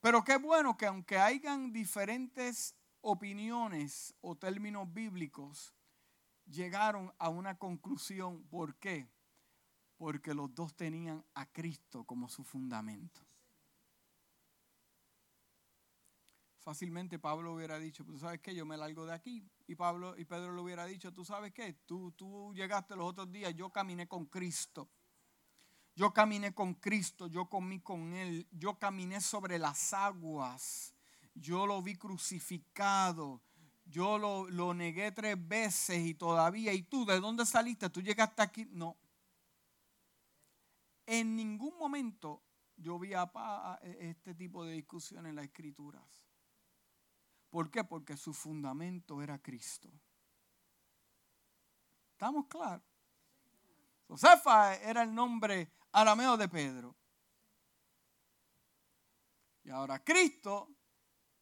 Pero 0.00 0.24
qué 0.24 0.38
bueno 0.38 0.78
que 0.78 0.86
aunque 0.86 1.18
hayan 1.18 1.74
diferentes 1.74 2.77
opiniones 3.10 4.14
o 4.20 4.36
términos 4.36 4.92
bíblicos, 4.92 5.74
llegaron 6.46 7.12
a 7.18 7.28
una 7.28 7.58
conclusión. 7.58 8.44
¿Por 8.44 8.76
qué? 8.76 9.10
Porque 9.96 10.34
los 10.34 10.54
dos 10.54 10.74
tenían 10.74 11.24
a 11.34 11.46
Cristo 11.46 12.04
como 12.04 12.28
su 12.28 12.44
fundamento. 12.44 13.28
fácilmente 16.68 17.18
Pablo 17.18 17.54
hubiera 17.54 17.78
dicho, 17.78 18.04
pues 18.04 18.20
sabes 18.20 18.40
qué, 18.42 18.54
yo 18.54 18.66
me 18.66 18.76
largo 18.76 19.06
de 19.06 19.14
aquí. 19.14 19.42
Y 19.66 19.74
Pablo 19.74 20.14
y 20.18 20.26
Pedro 20.26 20.52
le 20.52 20.60
hubiera 20.60 20.84
dicho, 20.84 21.14
tú 21.14 21.24
sabes 21.24 21.54
qué, 21.54 21.72
tú, 21.86 22.12
tú 22.12 22.52
llegaste 22.54 22.94
los 22.94 23.08
otros 23.08 23.32
días, 23.32 23.54
yo 23.54 23.70
caminé 23.70 24.06
con 24.06 24.26
Cristo. 24.26 24.90
Yo 25.94 26.12
caminé 26.12 26.52
con 26.52 26.74
Cristo, 26.74 27.26
yo 27.26 27.48
comí 27.48 27.80
con 27.80 28.12
Él, 28.12 28.46
yo 28.52 28.78
caminé 28.78 29.22
sobre 29.22 29.58
las 29.58 29.94
aguas, 29.94 30.94
yo 31.40 31.66
lo 31.66 31.82
vi 31.82 31.96
crucificado, 31.96 33.42
yo 33.84 34.18
lo, 34.18 34.48
lo 34.50 34.74
negué 34.74 35.12
tres 35.12 35.36
veces 35.48 36.06
y 36.06 36.14
todavía, 36.14 36.72
¿y 36.72 36.82
tú 36.82 37.04
de 37.04 37.20
dónde 37.20 37.46
saliste? 37.46 37.88
¿Tú 37.90 38.00
llegaste 38.02 38.42
aquí? 38.42 38.66
No. 38.70 38.96
En 41.06 41.34
ningún 41.36 41.78
momento 41.78 42.42
yo 42.76 42.98
vi 42.98 43.12
a, 43.14 43.30
este 43.82 44.34
tipo 44.34 44.64
de 44.64 44.74
discusión 44.74 45.26
en 45.26 45.36
las 45.36 45.46
escrituras. 45.46 46.04
¿Por 47.50 47.70
qué? 47.70 47.82
Porque 47.82 48.16
su 48.16 48.32
fundamento 48.32 49.22
era 49.22 49.38
Cristo. 49.38 49.90
¿Estamos 52.12 52.46
claros? 52.46 52.82
Josefa 54.06 54.76
era 54.76 55.02
el 55.02 55.14
nombre 55.14 55.72
arameo 55.92 56.36
de 56.36 56.48
Pedro. 56.48 56.96
Y 59.64 59.70
ahora 59.70 60.02
Cristo, 60.02 60.68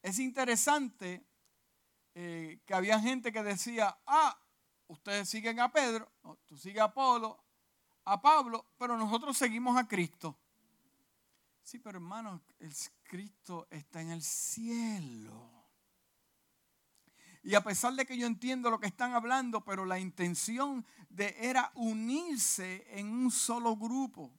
es 0.06 0.20
interesante 0.20 1.26
eh, 2.14 2.60
que 2.64 2.74
había 2.74 3.00
gente 3.00 3.32
que 3.32 3.42
decía, 3.42 3.98
ah, 4.06 4.38
ustedes 4.86 5.28
siguen 5.28 5.58
a 5.58 5.72
Pedro, 5.72 6.08
tú 6.46 6.56
sigues 6.56 6.80
a 6.80 6.94
Pablo, 6.94 7.42
a 8.04 8.22
Pablo, 8.22 8.66
pero 8.78 8.96
nosotros 8.96 9.36
seguimos 9.36 9.76
a 9.76 9.88
Cristo. 9.88 10.38
Sí, 11.60 11.80
pero 11.80 11.98
hermano, 11.98 12.40
el 12.60 12.72
Cristo 13.02 13.66
está 13.68 14.00
en 14.00 14.10
el 14.10 14.22
cielo. 14.22 15.50
Y 17.42 17.56
a 17.56 17.64
pesar 17.64 17.94
de 17.94 18.06
que 18.06 18.16
yo 18.16 18.28
entiendo 18.28 18.70
lo 18.70 18.78
que 18.78 18.86
están 18.86 19.12
hablando, 19.12 19.64
pero 19.64 19.84
la 19.84 19.98
intención 19.98 20.86
de 21.08 21.34
era 21.40 21.72
unirse 21.74 22.86
en 22.96 23.08
un 23.08 23.32
solo 23.32 23.76
grupo. 23.76 24.30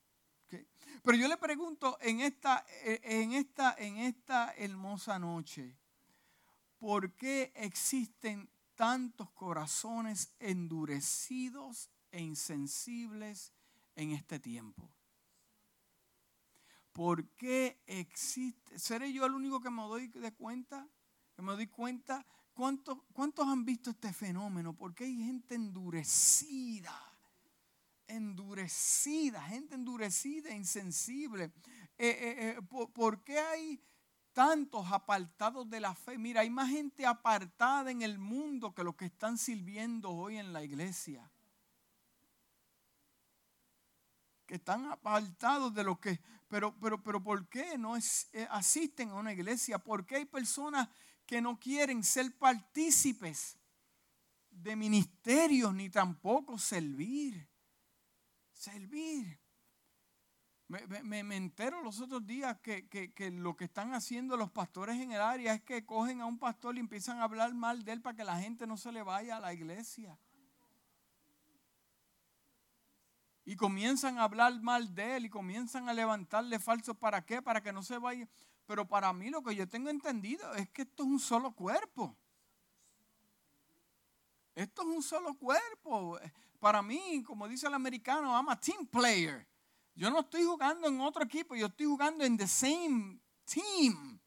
Pero 1.04 1.18
yo 1.18 1.28
le 1.28 1.38
pregunto 1.38 1.98
en 2.02 2.22
esta, 2.22 2.66
en, 2.84 3.34
esta, 3.34 3.76
en 3.78 3.98
esta 3.98 4.54
hermosa 4.56 5.20
noche, 5.20 5.78
¿por 6.78 7.14
qué 7.14 7.52
existen 7.56 8.50
tantos 8.76 9.30
corazones 9.32 10.34
endurecidos 10.40 11.90
e 12.12 12.22
insensibles 12.22 13.54
en 13.96 14.12
este 14.12 14.40
tiempo? 14.40 14.90
¿Por 16.94 17.30
qué 17.36 17.82
existe? 17.86 18.80
¿Seré 18.80 19.14
yo 19.14 19.26
el 19.26 19.34
único 19.34 19.62
que 19.62 19.70
me 19.70 19.84
doy 19.84 20.08
de 20.08 20.34
cuenta? 20.34 20.88
Que 21.36 21.42
me 21.42 21.54
doy 21.54 21.68
cuenta 21.68 22.26
¿Cuántos, 22.58 23.48
han 23.48 23.66
visto 23.66 23.92
este 23.92 24.12
fenómeno? 24.12 24.76
Porque 24.76 25.04
hay 25.04 25.16
gente 25.16 25.54
endurecida, 25.54 27.07
endurecida, 28.08 29.42
gente 29.44 29.76
endurecida, 29.76 30.54
insensible. 30.54 31.46
Eh, 31.98 32.10
eh, 32.10 32.58
eh, 32.58 32.62
¿por, 32.94 33.24
qué 33.24 33.40
hay 33.40 33.82
tantos 34.34 34.92
apartados 34.92 35.70
de 35.70 35.80
la 35.80 35.96
fe? 35.96 36.18
Mira, 36.18 36.42
hay 36.42 36.50
más 36.50 36.70
gente 36.70 37.06
apartada 37.06 37.92
en 37.92 38.02
el 38.02 38.18
mundo 38.18 38.74
que 38.74 38.84
los 38.84 38.96
que 38.96 39.06
están 39.06 39.38
sirviendo 39.38 40.12
hoy 40.12 40.38
en 40.38 40.54
la 40.54 40.64
iglesia. 40.64 41.30
Que 44.46 44.56
están 44.56 44.86
apartados 44.86 45.74
de 45.74 45.84
lo 45.84 46.00
que... 46.00 46.20
Pero, 46.48 46.74
pero, 46.80 47.04
pero 47.04 47.22
¿por 47.22 47.50
qué 47.50 47.78
no 47.78 47.96
asisten 48.50 49.10
a 49.10 49.16
una 49.16 49.34
iglesia? 49.34 49.80
¿Por 49.80 50.06
qué 50.06 50.16
hay 50.16 50.26
personas 50.26 50.88
que 51.26 51.42
no 51.42 51.60
quieren 51.60 52.04
ser 52.04 52.38
partícipes 52.38 53.58
de 54.50 54.76
ministerios 54.76 55.74
ni 55.74 55.90
tampoco 55.90 56.58
servir. 56.58 57.48
Servir. 58.58 59.40
Me, 60.68 61.38
entero 61.38 61.82
los 61.82 62.02
otros 62.02 62.26
días 62.26 62.58
que, 62.60 62.90
que, 62.90 63.32
lo 63.32 63.56
que 63.56 63.66
están 63.66 63.94
haciendo 63.94 64.36
los 64.36 64.52
pastores 64.52 65.00
en 65.00 65.14
el 65.14 65.22
área 65.22 65.54
es 65.54 65.62
que 65.62 65.86
cogen 65.86 66.20
a 66.20 66.26
un 66.26 66.38
pastor 66.38 66.76
y 66.76 66.82
empiezan 66.82 67.20
a 67.20 67.24
hablar 67.24 67.54
mal 67.54 67.86
de 67.86 67.94
él 67.94 68.02
para 68.02 68.18
que 68.18 68.26
la 68.26 68.38
gente 68.38 68.68
no 68.68 68.76
se 68.76 68.92
le 68.92 69.02
vaya 69.02 69.38
a 69.38 69.40
la 69.40 69.54
iglesia. 69.54 70.20
Y 73.46 73.56
comienzan 73.56 74.18
a 74.18 74.24
hablar 74.24 74.62
mal 74.62 74.94
de 74.94 75.16
él 75.16 75.26
y 75.28 75.30
comienzan 75.30 75.88
a 75.88 75.94
levantarle 75.94 76.60
falsos 76.60 76.98
para 76.98 77.26
qué, 77.26 77.42
para 77.42 77.62
que 77.62 77.72
no 77.72 77.82
se 77.82 77.98
vaya. 77.98 78.28
Pero 78.66 78.86
para 78.86 79.14
mí 79.14 79.30
lo 79.30 79.42
que 79.42 79.56
yo 79.56 79.70
tengo 79.70 79.90
entendido 79.90 80.54
es 80.56 80.68
que 80.70 80.82
esto 80.82 81.04
es 81.04 81.10
un 81.10 81.20
solo 81.20 81.54
cuerpo. 81.54 82.18
Esto 84.58 84.82
es 84.82 84.88
un 84.88 85.04
solo 85.04 85.36
cuerpo. 85.36 86.18
Para 86.60 86.82
mí, 86.82 87.22
como 87.22 87.48
dice 87.48 87.68
el 87.68 87.76
americano, 87.76 88.32
I'm 88.32 88.50
a 88.50 88.60
team 88.60 88.88
player. 88.88 89.48
Yo 89.94 90.10
no 90.10 90.22
estoy 90.22 90.46
jugando 90.46 90.88
en 90.88 91.00
otro 91.00 91.24
equipo, 91.24 91.56
yo 91.56 91.68
estoy 91.68 91.86
jugando 91.86 92.26
en 92.26 92.36
the 92.36 92.48
same 92.48 93.20
team. 93.46 94.20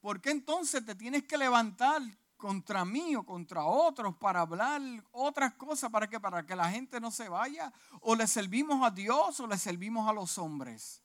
¿Por 0.00 0.20
qué 0.20 0.30
entonces 0.30 0.86
te 0.86 0.94
tienes 0.94 1.24
que 1.24 1.36
levantar 1.36 2.02
contra 2.36 2.84
mí 2.84 3.16
o 3.16 3.26
contra 3.26 3.64
otros 3.64 4.14
para 4.14 4.42
hablar 4.42 4.80
otras 5.10 5.54
cosas 5.54 5.90
para 5.90 6.08
que 6.08 6.20
para 6.20 6.46
que 6.46 6.54
la 6.54 6.70
gente 6.70 7.00
no 7.00 7.10
se 7.10 7.28
vaya 7.28 7.72
o 8.00 8.14
le 8.14 8.28
servimos 8.28 8.80
a 8.80 8.92
Dios 8.92 9.40
o 9.40 9.46
le 9.48 9.58
servimos 9.58 10.08
a 10.08 10.12
los 10.12 10.38
hombres? 10.38 11.02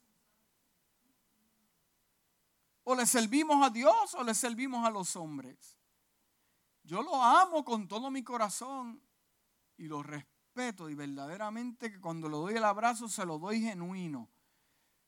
O 2.84 2.94
le 2.94 3.08
servimos 3.08 3.66
a 3.66 3.72
Dios 3.72 4.14
o 4.14 4.24
le 4.24 4.36
servimos 4.36 4.86
a 4.86 4.92
los 4.92 5.16
hombres. 5.16 5.79
Yo 6.90 7.04
lo 7.04 7.24
amo 7.24 7.64
con 7.64 7.88
todo 7.88 8.10
mi 8.10 8.24
corazón 8.24 9.00
y 9.78 9.84
lo 9.84 10.02
respeto 10.02 10.90
y 10.90 10.96
verdaderamente 10.96 11.92
que 11.92 12.02
cuando 12.02 12.28
le 12.28 12.36
doy 12.36 12.56
el 12.56 12.64
abrazo 12.64 13.08
se 13.08 13.28
lo 13.28 13.38
doy 13.38 13.62
genuino. 13.62 14.28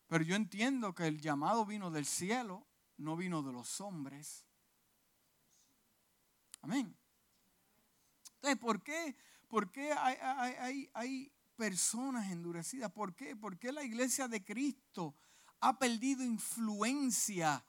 Pero 0.06 0.24
yo 0.24 0.36
entiendo 0.36 0.94
que 0.94 1.08
el 1.08 1.20
llamado 1.20 1.66
vino 1.66 1.90
del 1.90 2.06
cielo, 2.06 2.68
no 2.98 3.18
vino 3.18 3.42
de 3.42 3.52
los 3.52 3.82
hombres. 3.82 4.46
Amén. 6.62 6.96
Entonces, 8.36 8.60
¿por 8.60 8.84
qué, 8.84 9.16
por 9.48 9.72
qué 9.72 9.92
hay, 9.92 10.18
hay, 10.60 10.92
hay, 10.94 11.34
personas 11.56 12.32
endurecidas? 12.32 12.92
¿Por 12.92 13.16
qué? 13.16 13.36
¿Por 13.36 13.58
qué 13.58 13.72
la 13.72 13.84
iglesia 13.84 14.28
de 14.28 14.44
Cristo 14.44 15.16
ha 15.60 15.80
perdido 15.80 16.24
influencia 16.24 17.66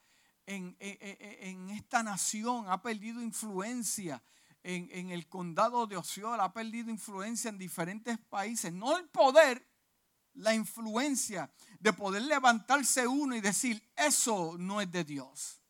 en, 0.46 1.70
esta 1.70 2.02
nación, 2.02 2.66
ha 2.68 2.82
perdido 2.82 3.22
influencia 3.22 4.22
en, 4.62 4.88
en, 4.92 5.10
el 5.10 5.28
condado 5.28 5.86
de 5.86 5.96
Osceola, 5.96 6.44
ha 6.44 6.52
perdido 6.52 6.90
influencia 6.90 7.48
en 7.48 7.58
diferentes 7.58 8.18
países. 8.18 8.72
No 8.72 8.96
el 8.96 9.08
poder, 9.08 9.66
la 10.34 10.54
influencia 10.54 11.50
de 11.80 11.92
poder 11.92 12.22
levantarse 12.22 13.06
uno 13.06 13.36
y 13.36 13.40
decir, 13.40 13.82
eso 13.96 14.56
no 14.58 14.80
es 14.80 14.90
de 14.90 15.04
Dios. 15.04 15.62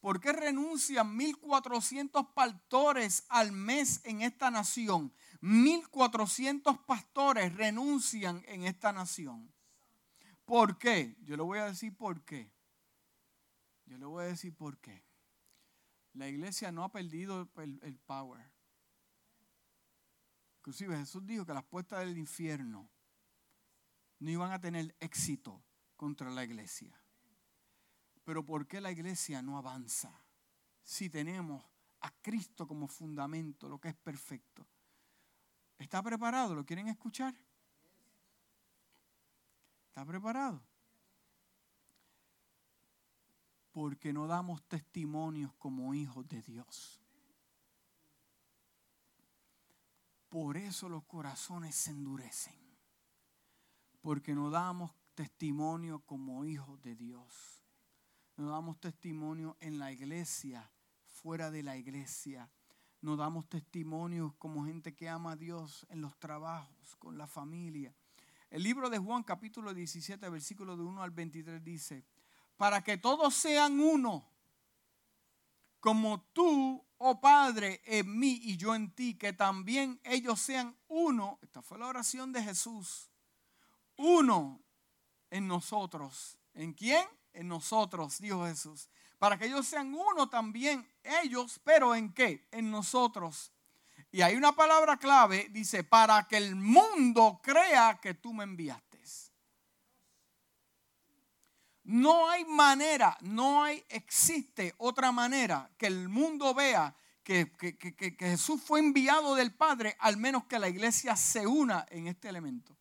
¿Por 0.00 0.20
qué 0.20 0.32
renuncian 0.32 1.18
1.400 1.18 2.32
pastores 2.32 3.24
al 3.28 3.50
mes 3.52 4.00
en 4.04 4.22
esta 4.22 4.50
nación? 4.50 5.12
1.400 5.42 6.84
pastores 6.86 7.54
renuncian 7.54 8.42
en 8.46 8.64
esta 8.64 8.92
nación. 8.92 9.52
¿Por 10.48 10.78
qué? 10.78 11.14
Yo 11.24 11.36
le 11.36 11.42
voy 11.42 11.58
a 11.58 11.66
decir 11.66 11.94
por 11.94 12.24
qué. 12.24 12.50
Yo 13.84 13.98
le 13.98 14.06
voy 14.06 14.24
a 14.24 14.28
decir 14.28 14.56
por 14.56 14.78
qué. 14.78 15.04
La 16.14 16.26
iglesia 16.26 16.72
no 16.72 16.84
ha 16.84 16.90
perdido 16.90 17.46
el, 17.58 17.98
power. 18.06 18.50
Inclusive 20.56 20.96
Jesús 20.96 21.26
dijo 21.26 21.44
que 21.44 21.52
las 21.52 21.64
puertas 21.64 21.98
del 21.98 22.16
infierno 22.16 22.88
no 24.20 24.30
iban 24.30 24.50
a 24.50 24.58
tener 24.58 24.96
éxito 25.00 25.62
contra 25.96 26.30
la 26.30 26.44
iglesia. 26.44 26.98
Pero 28.24 28.42
¿por 28.42 28.66
qué 28.66 28.80
la 28.80 28.90
iglesia 28.90 29.42
no 29.42 29.58
avanza? 29.58 30.18
Si 30.82 31.10
tenemos 31.10 31.62
a 32.00 32.10
Cristo 32.22 32.66
como 32.66 32.88
fundamento, 32.88 33.68
lo 33.68 33.78
que 33.78 33.88
es 33.88 33.96
perfecto. 33.96 34.66
¿Está 35.76 36.02
preparado? 36.02 36.54
¿Lo 36.54 36.64
quieren 36.64 36.88
escuchar? 36.88 37.38
¿Está 39.98 40.06
preparado? 40.06 40.62
Porque 43.72 44.12
no 44.12 44.28
damos 44.28 44.62
testimonios 44.68 45.52
como 45.54 45.92
hijos 45.92 46.28
de 46.28 46.40
Dios. 46.40 47.00
Por 50.28 50.56
eso 50.56 50.88
los 50.88 51.02
corazones 51.02 51.74
se 51.74 51.90
endurecen. 51.90 52.54
Porque 54.00 54.36
no 54.36 54.50
damos 54.50 54.92
testimonio 55.16 55.98
como 56.06 56.44
hijos 56.44 56.80
de 56.80 56.94
Dios. 56.94 57.64
No 58.36 58.50
damos 58.50 58.78
testimonio 58.78 59.56
en 59.58 59.80
la 59.80 59.90
iglesia, 59.90 60.70
fuera 61.06 61.50
de 61.50 61.64
la 61.64 61.76
iglesia. 61.76 62.48
No 63.00 63.16
damos 63.16 63.48
testimonio 63.48 64.36
como 64.38 64.64
gente 64.64 64.94
que 64.94 65.08
ama 65.08 65.32
a 65.32 65.36
Dios 65.36 65.88
en 65.90 66.02
los 66.02 66.16
trabajos, 66.20 66.94
con 67.00 67.18
la 67.18 67.26
familia 67.26 67.92
el 68.50 68.62
libro 68.62 68.88
de 68.90 68.98
Juan 68.98 69.22
capítulo 69.22 69.74
17, 69.74 70.28
versículo 70.28 70.76
de 70.76 70.82
1 70.82 71.02
al 71.02 71.10
23 71.10 71.62
dice, 71.62 72.04
para 72.56 72.82
que 72.82 72.96
todos 72.96 73.34
sean 73.34 73.78
uno, 73.80 74.28
como 75.80 76.22
tú, 76.32 76.84
oh 76.98 77.20
Padre, 77.20 77.80
en 77.84 78.18
mí 78.18 78.40
y 78.42 78.56
yo 78.56 78.74
en 78.74 78.90
ti, 78.92 79.16
que 79.16 79.32
también 79.32 80.00
ellos 80.02 80.40
sean 80.40 80.76
uno. 80.88 81.38
Esta 81.42 81.62
fue 81.62 81.78
la 81.78 81.86
oración 81.86 82.32
de 82.32 82.42
Jesús. 82.42 83.10
Uno 83.96 84.60
en 85.30 85.46
nosotros. 85.46 86.36
¿En 86.54 86.72
quién? 86.72 87.06
En 87.32 87.46
nosotros, 87.46 88.18
dijo 88.18 88.44
Jesús. 88.44 88.88
Para 89.18 89.38
que 89.38 89.46
ellos 89.46 89.66
sean 89.66 89.94
uno 89.94 90.28
también, 90.28 90.88
ellos, 91.22 91.60
pero 91.62 91.94
¿en 91.94 92.12
qué? 92.12 92.48
En 92.50 92.70
nosotros. 92.70 93.52
Y 94.10 94.22
hay 94.22 94.36
una 94.36 94.52
palabra 94.52 94.96
clave, 94.96 95.48
dice, 95.50 95.84
para 95.84 96.26
que 96.26 96.36
el 96.36 96.56
mundo 96.56 97.40
crea 97.42 97.98
que 98.00 98.14
tú 98.14 98.32
me 98.32 98.44
enviaste. 98.44 98.88
No 101.88 102.28
hay 102.28 102.44
manera, 102.44 103.16
no 103.22 103.64
hay, 103.64 103.82
existe 103.88 104.74
otra 104.76 105.10
manera 105.10 105.70
que 105.78 105.86
el 105.86 106.10
mundo 106.10 106.52
vea 106.52 106.94
que, 107.22 107.50
que, 107.56 108.14
Jesús 108.18 108.62
fue 108.62 108.80
enviado 108.80 109.34
del 109.34 109.54
Padre, 109.54 109.96
al 109.98 110.18
menos 110.18 110.44
que 110.44 110.58
la 110.58 110.68
iglesia 110.68 111.16
se 111.16 111.46
una 111.46 111.86
en 111.88 112.06
este 112.06 112.28
elemento. 112.28 112.76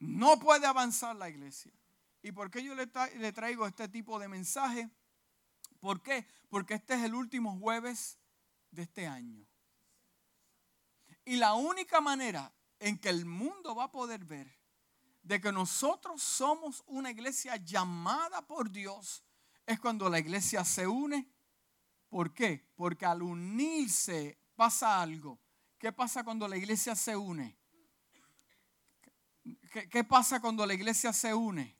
No 0.00 0.40
puede 0.40 0.66
avanzar 0.66 1.14
la 1.14 1.28
iglesia. 1.28 1.70
¿Y 2.22 2.32
por 2.32 2.50
qué 2.50 2.60
yo 2.64 2.74
le, 2.74 2.90
le 3.18 3.32
traigo 3.32 3.68
este 3.68 3.86
tipo 3.88 4.18
de 4.18 4.26
mensaje? 4.26 4.90
¿Por 5.78 6.02
qué? 6.02 6.26
Porque 6.48 6.74
este 6.74 6.94
es 6.94 7.04
el 7.04 7.14
último 7.14 7.56
jueves 7.56 8.18
de 8.70 8.82
este 8.82 9.06
año. 9.06 9.46
Y 11.24 11.36
la 11.36 11.54
única 11.54 12.00
manera 12.00 12.52
en 12.78 12.98
que 12.98 13.08
el 13.08 13.24
mundo 13.24 13.74
va 13.74 13.84
a 13.84 13.92
poder 13.92 14.24
ver 14.24 14.56
de 15.22 15.40
que 15.40 15.50
nosotros 15.50 16.22
somos 16.22 16.84
una 16.86 17.10
iglesia 17.10 17.56
llamada 17.56 18.46
por 18.46 18.70
Dios 18.70 19.24
es 19.66 19.80
cuando 19.80 20.08
la 20.08 20.20
iglesia 20.20 20.64
se 20.64 20.86
une. 20.86 21.28
¿Por 22.08 22.32
qué? 22.32 22.70
Porque 22.76 23.04
al 23.04 23.22
unirse 23.22 24.38
pasa 24.54 25.02
algo. 25.02 25.40
¿Qué 25.78 25.92
pasa 25.92 26.22
cuando 26.22 26.46
la 26.46 26.56
iglesia 26.56 26.94
se 26.94 27.16
une? 27.16 27.58
¿Qué, 29.90 30.04
pasa 30.04 30.40
cuando 30.40 30.64
la 30.64 30.74
iglesia 30.74 31.12
se 31.12 31.34
une? 31.34 31.76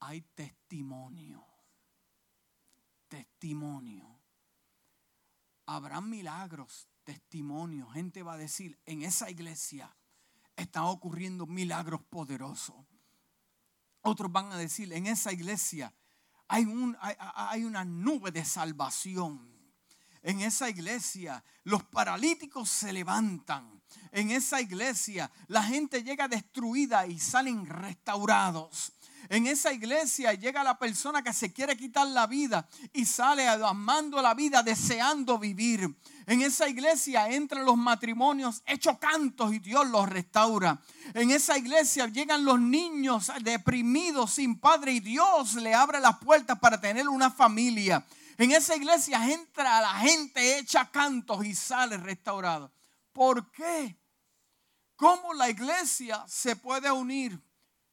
Hay 0.00 0.22
testimonio. 0.22 1.47
Testimonio. 3.08 4.20
Habrán 5.66 6.08
milagros, 6.08 6.88
testimonio. 7.04 7.88
Gente 7.88 8.22
va 8.22 8.34
a 8.34 8.38
decir, 8.38 8.78
en 8.86 9.02
esa 9.02 9.30
iglesia 9.30 9.94
están 10.56 10.84
ocurriendo 10.84 11.46
milagros 11.46 12.02
poderosos. 12.08 12.76
Otros 14.02 14.30
van 14.30 14.52
a 14.52 14.56
decir, 14.56 14.92
en 14.92 15.06
esa 15.06 15.32
iglesia 15.32 15.94
hay, 16.48 16.64
un, 16.64 16.96
hay, 17.00 17.64
una 17.64 17.84
nube 17.84 18.30
de 18.30 18.44
salvación. 18.44 19.57
En 20.22 20.40
esa 20.40 20.68
iglesia 20.68 21.42
los 21.64 21.82
paralíticos 21.84 22.68
se 22.68 22.92
levantan. 22.92 23.78
En 24.12 24.30
esa 24.30 24.60
iglesia 24.60 25.30
la 25.48 25.62
gente 25.62 26.02
llega 26.02 26.28
destruida 26.28 27.06
y 27.06 27.18
salen 27.18 27.66
restaurados. 27.66 28.92
En 29.30 29.46
esa 29.46 29.72
iglesia 29.72 30.32
llega 30.32 30.64
la 30.64 30.78
persona 30.78 31.22
que 31.22 31.34
se 31.34 31.52
quiere 31.52 31.76
quitar 31.76 32.06
la 32.06 32.26
vida 32.26 32.66
y 32.94 33.04
sale 33.04 33.46
amando 33.46 34.22
la 34.22 34.32
vida, 34.32 34.62
deseando 34.62 35.38
vivir. 35.38 35.94
En 36.26 36.40
esa 36.40 36.68
iglesia 36.68 37.28
entran 37.28 37.64
los 37.64 37.76
matrimonios 37.76 38.62
hechos 38.66 38.96
cantos 38.98 39.52
y 39.52 39.58
Dios 39.58 39.86
los 39.88 40.08
restaura. 40.08 40.80
En 41.12 41.30
esa 41.30 41.58
iglesia 41.58 42.06
llegan 42.06 42.44
los 42.44 42.58
niños 42.58 43.30
deprimidos 43.42 44.32
sin 44.32 44.58
padre 44.58 44.92
y 44.92 45.00
Dios 45.00 45.54
le 45.54 45.74
abre 45.74 46.00
las 46.00 46.18
puertas 46.18 46.58
para 46.58 46.80
tener 46.80 47.06
una 47.08 47.30
familia. 47.30 48.04
En 48.38 48.52
esa 48.52 48.76
iglesia 48.76 49.32
entra 49.32 49.80
la 49.80 49.94
gente 49.94 50.58
hecha 50.58 50.88
cantos 50.92 51.44
y 51.44 51.56
sale 51.56 51.96
restaurada. 51.96 52.70
¿Por 53.12 53.50
qué? 53.50 53.98
¿Cómo 54.94 55.34
la 55.34 55.50
iglesia 55.50 56.24
se 56.28 56.54
puede 56.54 56.88
unir 56.88 57.42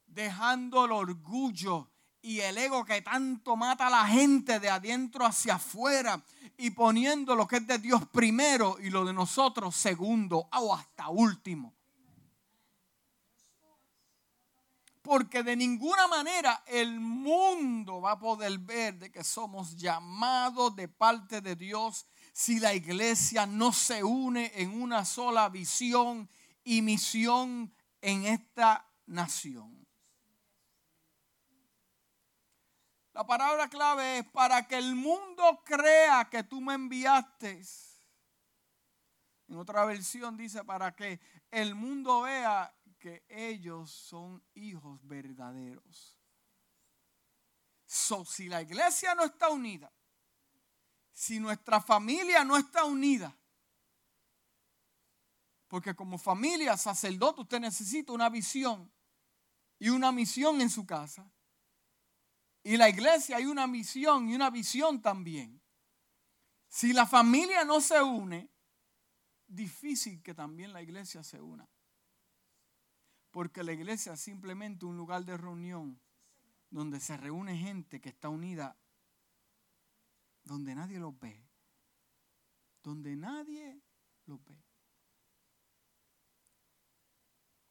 dejando 0.05 0.85
el 0.85 0.91
orgullo 0.91 1.89
y 2.21 2.41
el 2.41 2.59
ego 2.59 2.85
que 2.85 3.01
tanto 3.01 3.55
mata 3.55 3.87
a 3.87 3.89
la 3.89 4.05
gente 4.05 4.59
de 4.59 4.69
adentro 4.69 5.25
hacia 5.25 5.55
afuera 5.55 6.23
y 6.57 6.69
poniendo 6.69 7.35
lo 7.35 7.47
que 7.47 7.57
es 7.57 7.65
de 7.65 7.79
Dios 7.79 8.07
primero 8.09 8.77
y 8.79 8.91
lo 8.91 9.03
de 9.03 9.13
nosotros 9.13 9.75
segundo 9.75 10.47
o 10.53 10.75
hasta 10.75 11.09
último. 11.09 11.73
Porque 15.05 15.43
de 15.43 15.55
ninguna 15.55 16.07
manera 16.07 16.63
el 16.65 16.99
mundo 16.99 18.01
va 18.01 18.13
a 18.13 18.19
poder 18.19 18.57
ver 18.57 18.97
de 18.97 19.11
que 19.11 19.23
somos 19.23 19.75
llamados 19.77 20.75
de 20.75 20.87
parte 20.87 21.41
de 21.41 21.55
Dios 21.55 22.07
si 22.33 22.59
la 22.59 22.73
iglesia 22.73 23.45
no 23.45 23.71
se 23.71 24.03
une 24.03 24.51
en 24.55 24.81
una 24.81 25.05
sola 25.05 25.47
visión 25.49 26.27
y 26.63 26.81
misión 26.81 27.71
en 28.01 28.25
esta 28.25 28.91
nación. 29.05 29.87
La 33.13 33.27
palabra 33.27 33.69
clave 33.69 34.17
es 34.17 34.25
para 34.25 34.67
que 34.67 34.79
el 34.79 34.95
mundo 34.95 35.61
crea 35.63 36.27
que 36.31 36.43
tú 36.43 36.61
me 36.61 36.73
enviaste. 36.73 37.61
En 39.49 39.57
otra 39.57 39.85
versión 39.85 40.35
dice 40.35 40.63
para 40.63 40.95
que 40.95 41.19
el 41.51 41.75
mundo 41.75 42.21
vea 42.21 42.73
que 43.05 43.23
ellos 43.29 43.91
son 43.91 44.43
hijos 44.55 44.99
verdaderos. 45.05 46.17
So, 47.85 48.25
si 48.25 48.49
la 48.49 48.63
iglesia 48.63 49.13
no 49.13 49.25
está 49.25 49.49
unida, 49.49 49.93
si 51.11 51.39
nuestra 51.39 51.79
familia 51.79 52.43
no 52.43 52.57
está 52.57 52.83
unida, 52.83 53.37
porque 55.67 55.95
como 55.95 56.17
familia, 56.17 56.75
sacerdote, 56.77 57.41
usted 57.41 57.59
necesita 57.59 58.11
una 58.11 58.27
visión 58.27 58.91
y 59.77 59.89
una 59.89 60.11
misión 60.11 60.59
en 60.59 60.71
su 60.71 60.83
casa. 60.87 61.31
Y 62.63 62.75
la 62.75 62.89
iglesia 62.89 63.37
hay 63.37 63.45
una 63.45 63.67
misión 63.67 64.29
y 64.29 64.33
una 64.33 64.49
visión 64.49 64.99
también. 64.99 65.61
Si 66.67 66.91
la 66.91 67.05
familia 67.05 67.65
no 67.65 67.81
se 67.81 68.01
une, 68.01 68.49
difícil 69.45 70.23
que 70.23 70.33
también 70.33 70.73
la 70.73 70.81
iglesia 70.81 71.23
se 71.23 71.39
una. 71.39 71.69
Porque 73.35 73.63
la 73.63 73.73
iglesia 73.73 74.13
es 74.13 74.21
simplemente 74.21 74.85
un 74.85 74.95
lugar 74.95 75.25
de 75.25 75.35
reunión 75.35 75.99
donde 76.69 77.01
se 77.01 77.17
reúne 77.17 77.57
gente 77.57 77.99
que 77.99 78.07
está 78.07 78.29
unida, 78.29 78.77
donde 80.45 80.73
nadie 80.73 80.99
los 80.99 81.19
ve, 81.19 81.45
donde 82.81 83.13
nadie 83.17 83.83
los 84.25 84.41
ve. 84.45 84.57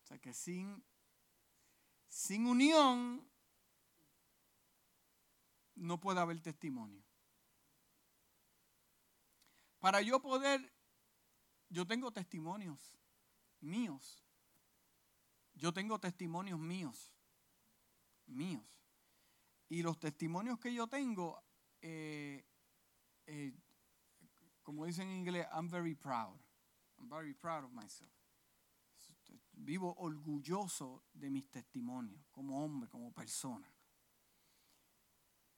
O 0.02 0.06
sea 0.06 0.18
que 0.18 0.34
sin, 0.34 0.84
sin 2.08 2.44
unión 2.46 3.26
no 5.76 5.98
puede 5.98 6.20
haber 6.20 6.42
testimonio. 6.42 7.02
Para 9.78 10.02
yo 10.02 10.20
poder, 10.20 10.74
yo 11.70 11.86
tengo 11.86 12.12
testimonios 12.12 12.98
míos. 13.60 14.23
Yo 15.54 15.72
tengo 15.72 15.98
testimonios 15.98 16.58
míos. 16.58 17.12
Míos. 18.26 18.64
Y 19.68 19.82
los 19.82 19.98
testimonios 19.98 20.58
que 20.58 20.72
yo 20.72 20.86
tengo, 20.86 21.42
eh, 21.80 22.44
eh, 23.26 23.52
como 24.62 24.86
dicen 24.86 25.08
en 25.08 25.16
inglés, 25.18 25.46
I'm 25.52 25.68
very 25.68 25.94
proud. 25.94 26.38
I'm 26.98 27.08
very 27.08 27.34
proud 27.34 27.64
of 27.64 27.72
myself. 27.72 28.10
Vivo 29.52 29.94
orgulloso 29.98 31.04
de 31.12 31.30
mis 31.30 31.48
testimonios 31.50 32.26
como 32.30 32.64
hombre, 32.64 32.88
como 32.88 33.12
persona. 33.12 33.72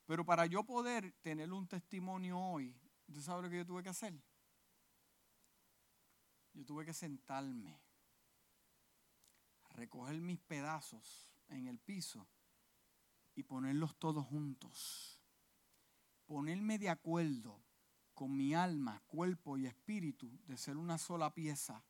Pero 0.07 0.25
para 0.25 0.47
yo 0.47 0.65
poder 0.65 1.13
tener 1.21 1.53
un 1.53 1.67
testimonio 1.67 2.39
hoy, 2.39 2.79
¿usted 3.09 3.23
sabe 3.23 3.43
lo 3.43 3.51
que 3.51 3.57
yo 3.57 3.67
tuve 3.67 3.83
que 3.83 3.89
hacer? 3.89 4.15
Yo 6.53 6.65
tuve 6.65 6.85
que 6.85 6.95
sentarme, 6.95 7.81
recoger 9.77 10.21
mis 10.21 10.41
pedazos 10.41 11.29
en 11.49 11.67
el 11.67 11.79
piso 11.79 12.27
y 13.35 13.43
ponerlos 13.45 13.97
todos 13.97 14.27
juntos. 14.27 15.21
Ponerme 16.27 16.79
de 16.79 16.89
acuerdo 16.89 17.63
con 18.15 18.35
mi 18.37 18.55
alma, 18.55 19.03
cuerpo 19.07 19.59
y 19.59 19.67
espíritu 19.67 20.41
de 20.47 20.57
ser 20.57 20.77
una 20.77 20.99
sola 20.99 21.33
pieza. 21.33 21.85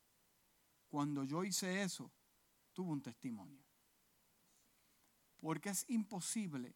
Cuando 0.89 1.23
yo 1.23 1.43
hice 1.43 1.81
eso, 1.81 2.11
tuve 2.73 2.91
un 2.91 3.01
testimonio. 3.01 3.63
Porque 5.37 5.69
es 5.69 5.85
imposible 5.87 6.75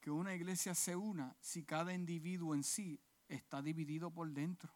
que 0.00 0.10
una 0.10 0.34
iglesia 0.34 0.74
se 0.74 0.96
una 0.96 1.36
si 1.40 1.64
cada 1.64 1.92
individuo 1.92 2.54
en 2.54 2.64
sí 2.64 3.00
está 3.28 3.60
dividido 3.60 4.10
por 4.10 4.30
dentro. 4.30 4.72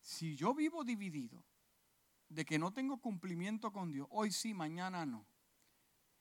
Si 0.00 0.34
yo 0.34 0.54
vivo 0.54 0.82
dividido, 0.82 1.44
de 2.30 2.44
que 2.44 2.58
no 2.58 2.72
tengo 2.72 2.98
cumplimiento 2.98 3.72
con 3.72 3.92
Dios. 3.92 4.06
Hoy 4.10 4.30
sí, 4.30 4.54
mañana 4.54 5.04
no. 5.04 5.26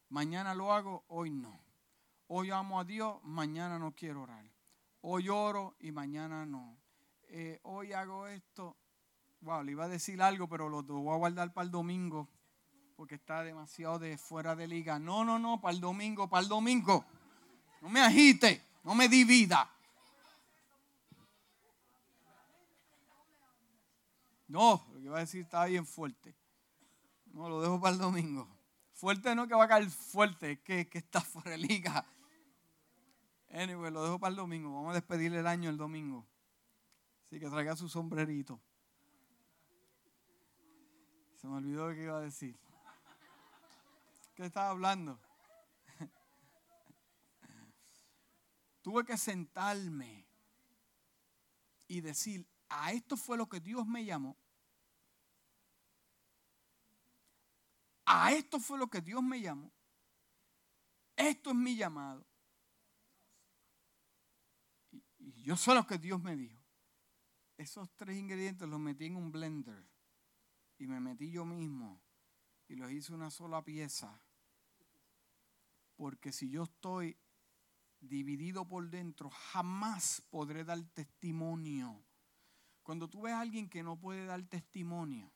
Mañana 0.09 0.55
lo 0.55 0.73
hago, 0.73 1.05
hoy 1.07 1.29
no. 1.29 1.63
Hoy 2.27 2.49
amo 2.51 2.79
a 2.79 2.83
Dios, 2.83 3.19
mañana 3.23 3.79
no 3.79 3.93
quiero 3.93 4.23
orar. 4.23 4.45
Hoy 5.01 5.29
oro 5.29 5.75
y 5.79 5.91
mañana 5.91 6.45
no. 6.45 6.77
Eh, 7.29 7.59
hoy 7.63 7.93
hago 7.93 8.27
esto. 8.27 8.75
Wow, 9.41 9.63
le 9.63 9.71
iba 9.71 9.85
a 9.85 9.87
decir 9.87 10.21
algo, 10.21 10.49
pero 10.49 10.67
lo, 10.67 10.83
voy 10.83 11.13
a 11.13 11.17
guardar 11.17 11.53
para 11.53 11.65
el 11.65 11.71
domingo 11.71 12.27
porque 12.97 13.15
está 13.15 13.43
demasiado 13.43 13.97
de 13.97 14.17
fuera 14.17 14.55
de 14.55 14.67
liga. 14.67 14.99
No, 14.99 15.23
no, 15.23 15.39
no, 15.39 15.61
para 15.61 15.73
el 15.73 15.79
domingo, 15.79 16.27
para 16.27 16.43
el 16.43 16.49
domingo. 16.49 17.05
No 17.81 17.87
me 17.87 18.01
agite, 18.01 18.61
no 18.83 18.93
me 18.93 19.07
divida. 19.07 19.71
No, 24.49 24.83
lo 24.99 25.03
que 25.03 25.07
iba 25.07 25.17
a 25.17 25.21
decir 25.21 25.41
está 25.41 25.63
bien 25.65 25.85
fuerte. 25.85 26.35
No, 27.27 27.47
lo 27.47 27.61
dejo 27.61 27.79
para 27.79 27.93
el 27.93 28.01
domingo. 28.01 28.49
Fuerte 28.93 29.33
no 29.33 29.47
que 29.47 29.55
va 29.55 29.63
a 29.63 29.67
caer 29.67 29.89
fuerte, 29.89 30.61
que, 30.61 30.89
está 30.91 31.21
fuera. 31.21 31.55
Anyway, 33.49 33.91
lo 33.91 34.03
dejo 34.03 34.19
para 34.19 34.31
el 34.31 34.35
domingo. 34.35 34.73
Vamos 34.73 34.91
a 34.91 34.95
despedirle 34.95 35.39
el 35.39 35.47
año 35.47 35.69
el 35.69 35.77
domingo. 35.77 36.27
Así 37.25 37.39
que 37.39 37.49
traiga 37.49 37.77
su 37.77 37.87
sombrerito. 37.87 38.59
Se 41.37 41.47
me 41.47 41.55
olvidó 41.55 41.87
lo 41.87 41.95
que 41.95 42.03
iba 42.03 42.17
a 42.17 42.21
decir. 42.21 42.59
¿Qué 44.35 44.45
estaba 44.45 44.69
hablando? 44.69 45.17
Tuve 48.81 49.05
que 49.05 49.17
sentarme 49.17 50.27
y 51.87 52.01
decir, 52.01 52.45
a 52.67 52.91
esto 52.91 53.15
fue 53.15 53.37
lo 53.37 53.47
que 53.47 53.61
Dios 53.61 53.87
me 53.87 54.03
llamó. 54.03 54.35
A 58.11 58.31
esto 58.31 58.59
fue 58.59 58.79
lo 58.79 58.89
que 58.89 59.01
Dios 59.01 59.21
me 59.21 59.39
llamó. 59.39 59.71
Esto 61.15 61.51
es 61.51 61.55
mi 61.55 61.75
llamado. 61.75 62.25
Y 65.19 65.43
yo 65.43 65.55
sé 65.55 65.75
lo 65.75 65.85
que 65.85 65.99
Dios 65.99 66.19
me 66.19 66.35
dijo. 66.35 66.57
Esos 67.55 67.87
tres 67.95 68.17
ingredientes 68.17 68.67
los 68.67 68.79
metí 68.79 69.05
en 69.05 69.15
un 69.15 69.31
blender 69.31 69.87
y 70.79 70.87
me 70.87 70.99
metí 70.99 71.29
yo 71.29 71.45
mismo 71.45 72.01
y 72.67 72.77
los 72.77 72.91
hice 72.91 73.13
una 73.13 73.29
sola 73.29 73.63
pieza. 73.63 74.19
Porque 75.95 76.31
si 76.31 76.49
yo 76.49 76.63
estoy 76.63 77.15
dividido 77.99 78.67
por 78.67 78.89
dentro, 78.89 79.29
jamás 79.29 80.23
podré 80.31 80.63
dar 80.63 80.81
testimonio. 80.95 82.03
Cuando 82.81 83.07
tú 83.07 83.21
ves 83.21 83.33
a 83.33 83.41
alguien 83.41 83.69
que 83.69 83.83
no 83.83 83.99
puede 83.99 84.25
dar 84.25 84.41
testimonio, 84.47 85.31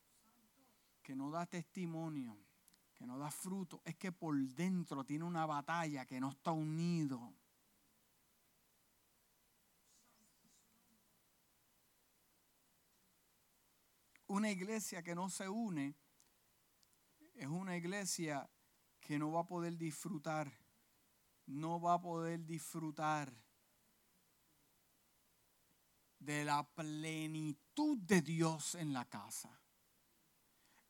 que 1.04 1.16
no 1.16 1.30
da 1.30 1.46
testimonio, 1.46 2.36
que 3.04 3.08
no 3.08 3.20
da 3.20 3.30
fruto, 3.30 3.82
es 3.84 3.98
que 3.98 4.14
por 4.14 4.34
dentro 4.56 5.04
tiene 5.04 5.26
una 5.26 5.46
batalla 5.46 6.06
que 6.06 6.22
no 6.22 6.30
está 6.30 6.54
unido. 6.54 7.34
Una 14.28 14.50
iglesia 14.50 15.04
que 15.04 15.16
no 15.16 15.30
se 15.30 15.50
une 15.50 15.98
es 17.34 17.48
una 17.48 17.76
iglesia 17.76 18.50
que 19.02 19.20
no 19.20 19.34
va 19.34 19.42
a 19.42 19.48
poder 19.48 19.78
disfrutar, 19.78 20.50
no 21.48 21.82
va 21.82 21.96
a 21.96 22.02
poder 22.02 22.46
disfrutar 22.46 23.36
de 26.20 26.46
la 26.46 26.64
plenitud 26.74 27.98
de 27.98 28.22
Dios 28.22 28.76
en 28.76 28.94
la 28.94 29.04
casa. 29.04 29.63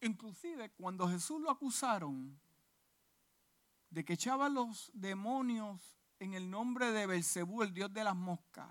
Inclusive 0.04 0.70
cuando 0.72 1.08
Jesús 1.08 1.40
lo 1.40 1.50
acusaron 1.50 2.38
de 3.90 4.04
que 4.04 4.14
echaba 4.14 4.50
los 4.50 4.92
demonios 4.94 5.98
en 6.20 6.34
el 6.34 6.50
nombre 6.50 6.92
de 6.92 7.08
Belcebú, 7.08 7.64
el 7.64 7.74
dios 7.74 7.94
de 7.94 8.04
las 8.04 8.16
moscas, 8.16 8.70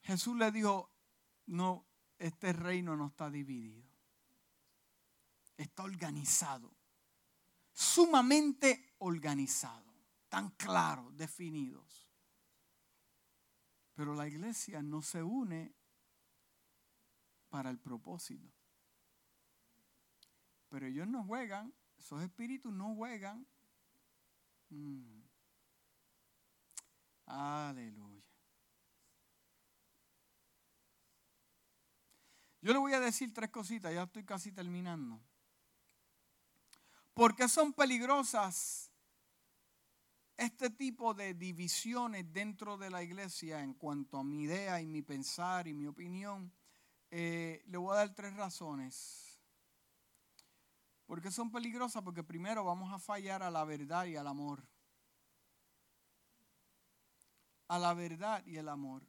Jesús 0.00 0.36
le 0.36 0.50
dijo, 0.50 0.90
no, 1.44 1.84
este 2.18 2.54
reino 2.54 2.96
no 2.96 3.08
está 3.08 3.28
dividido. 3.28 3.84
Está 5.58 5.82
organizado. 5.82 6.72
Sumamente 7.72 8.94
organizado. 8.98 9.92
Tan 10.30 10.50
claro, 10.50 11.10
definidos. 11.12 12.08
Pero 13.94 14.14
la 14.14 14.26
iglesia 14.26 14.80
no 14.80 15.02
se 15.02 15.22
une 15.22 15.74
para 17.50 17.68
el 17.68 17.78
propósito. 17.78 18.55
Pero 20.68 20.86
ellos 20.86 21.06
no 21.06 21.24
juegan, 21.24 21.72
esos 21.98 22.22
espíritus 22.22 22.72
no 22.72 22.94
juegan. 22.94 23.46
Mm. 24.70 25.22
Aleluya. 27.26 28.22
Yo 32.66 32.72
le 32.72 32.78
voy 32.78 32.92
a 32.94 33.00
decir 33.00 33.32
tres 33.32 33.50
cositas, 33.50 33.94
ya 33.94 34.02
estoy 34.02 34.24
casi 34.24 34.50
terminando. 34.50 35.20
¿Por 37.14 37.36
qué 37.36 37.48
son 37.48 37.72
peligrosas 37.72 38.90
este 40.36 40.70
tipo 40.70 41.14
de 41.14 41.32
divisiones 41.34 42.32
dentro 42.32 42.76
de 42.76 42.90
la 42.90 43.02
iglesia 43.02 43.62
en 43.62 43.72
cuanto 43.74 44.18
a 44.18 44.24
mi 44.24 44.42
idea 44.42 44.80
y 44.80 44.86
mi 44.86 45.02
pensar 45.02 45.68
y 45.68 45.74
mi 45.74 45.86
opinión? 45.86 46.52
Eh, 47.10 47.62
le 47.68 47.78
voy 47.78 47.94
a 47.94 47.98
dar 47.98 48.14
tres 48.14 48.34
razones. 48.34 49.35
¿Por 51.06 51.22
qué 51.22 51.30
son 51.30 51.50
peligrosas? 51.50 52.02
Porque 52.02 52.24
primero 52.24 52.64
vamos 52.64 52.92
a 52.92 52.98
fallar 52.98 53.42
a 53.42 53.50
la 53.50 53.64
verdad 53.64 54.06
y 54.06 54.16
al 54.16 54.26
amor. 54.26 54.66
A 57.68 57.78
la 57.78 57.94
verdad 57.94 58.44
y 58.44 58.56
el 58.56 58.68
amor. 58.68 59.02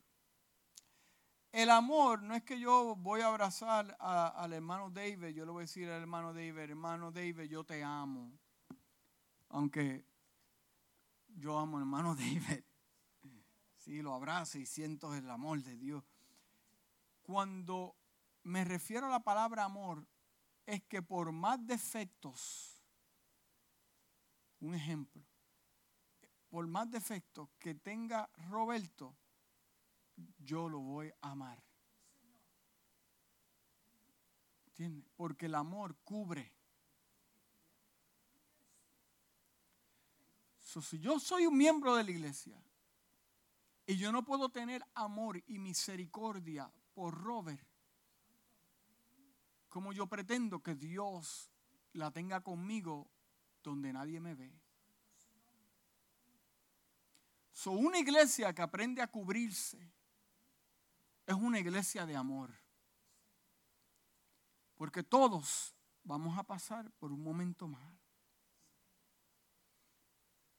El 1.52 1.72
amor 1.72 2.22
no 2.22 2.36
es 2.36 2.44
que 2.44 2.60
yo 2.60 2.96
voy 2.96 3.22
a 3.22 3.28
abrazar 3.28 3.98
al 4.00 4.54
hermano 4.54 4.92
David, 4.92 5.30
yo 5.30 5.44
le 5.44 5.52
voy 5.52 5.62
a 5.62 5.66
decir 5.66 5.90
al 5.90 6.02
hermano 6.02 6.34
David, 6.34 6.60
hermano 6.60 7.12
David, 7.12 7.50
yo 7.50 7.64
te 7.64 7.84
amo. 7.84 8.32
Aunque 9.50 10.06
yo 11.30 11.58
amo 11.58 11.78
al 11.78 11.84
hermano 11.84 12.16
David. 12.16 12.64
Sí, 13.78 14.02
lo 14.04 14.14
abrazo 14.14 14.60
y 14.60 14.68
siento 14.68 15.16
el 15.16 15.30
amor 15.32 15.64
de 15.64 15.78
Dios. 15.78 16.04
Cuando 17.24 17.96
me 18.44 18.64
refiero 18.64 19.08
a 19.08 19.10
la 19.10 19.24
palabra 19.24 19.64
amor, 19.64 20.06
es 20.68 20.84
que 20.84 21.02
por 21.02 21.32
más 21.32 21.66
defectos, 21.66 22.84
un 24.60 24.76
ejemplo, 24.76 25.24
por 26.50 26.68
más 26.68 26.92
defectos 26.92 27.50
que 27.58 27.74
tenga 27.74 28.30
Roberto, 28.50 29.16
yo 30.38 30.68
lo 30.68 30.80
voy 30.80 31.12
a 31.22 31.32
amar. 31.32 31.64
¿Entiendes? 34.68 35.10
Porque 35.16 35.48
el 35.48 35.56
amor 35.56 35.96
cubre. 36.04 36.54
si 40.82 41.00
yo 41.00 41.20
soy 41.20 41.48
un 41.48 41.58
miembro 41.58 41.96
de 41.96 42.04
la 42.04 42.12
iglesia 42.12 42.62
y 43.86 43.98
yo 43.98 44.12
no 44.12 44.24
puedo 44.24 44.50
tener 44.50 44.84
amor 44.94 45.42
y 45.48 45.60
misericordia 45.60 46.72
por 46.94 47.16
Robert, 47.20 47.66
como 49.70 49.94
yo 49.94 50.08
pretendo 50.08 50.62
que 50.62 50.76
Dios 50.76 51.52
la 51.94 52.12
tenga 52.12 52.42
conmigo 52.42 53.10
donde 53.64 53.94
nadie 53.94 54.20
me 54.20 54.36
ve? 54.36 54.54
So, 57.52 57.72
una 57.72 57.98
iglesia 57.98 58.54
que 58.54 58.62
aprende 58.62 59.02
a 59.02 59.08
cubrirse 59.08 59.92
es 61.26 61.36
una 61.36 61.60
iglesia 61.60 62.06
de 62.06 62.16
amor. 62.16 62.54
Porque 64.76 65.04
todos 65.04 65.76
vamos 66.04 66.38
a 66.38 66.44
pasar 66.44 66.92
por 66.92 67.12
un 67.12 67.24
momento 67.24 67.68
mal. 67.68 68.00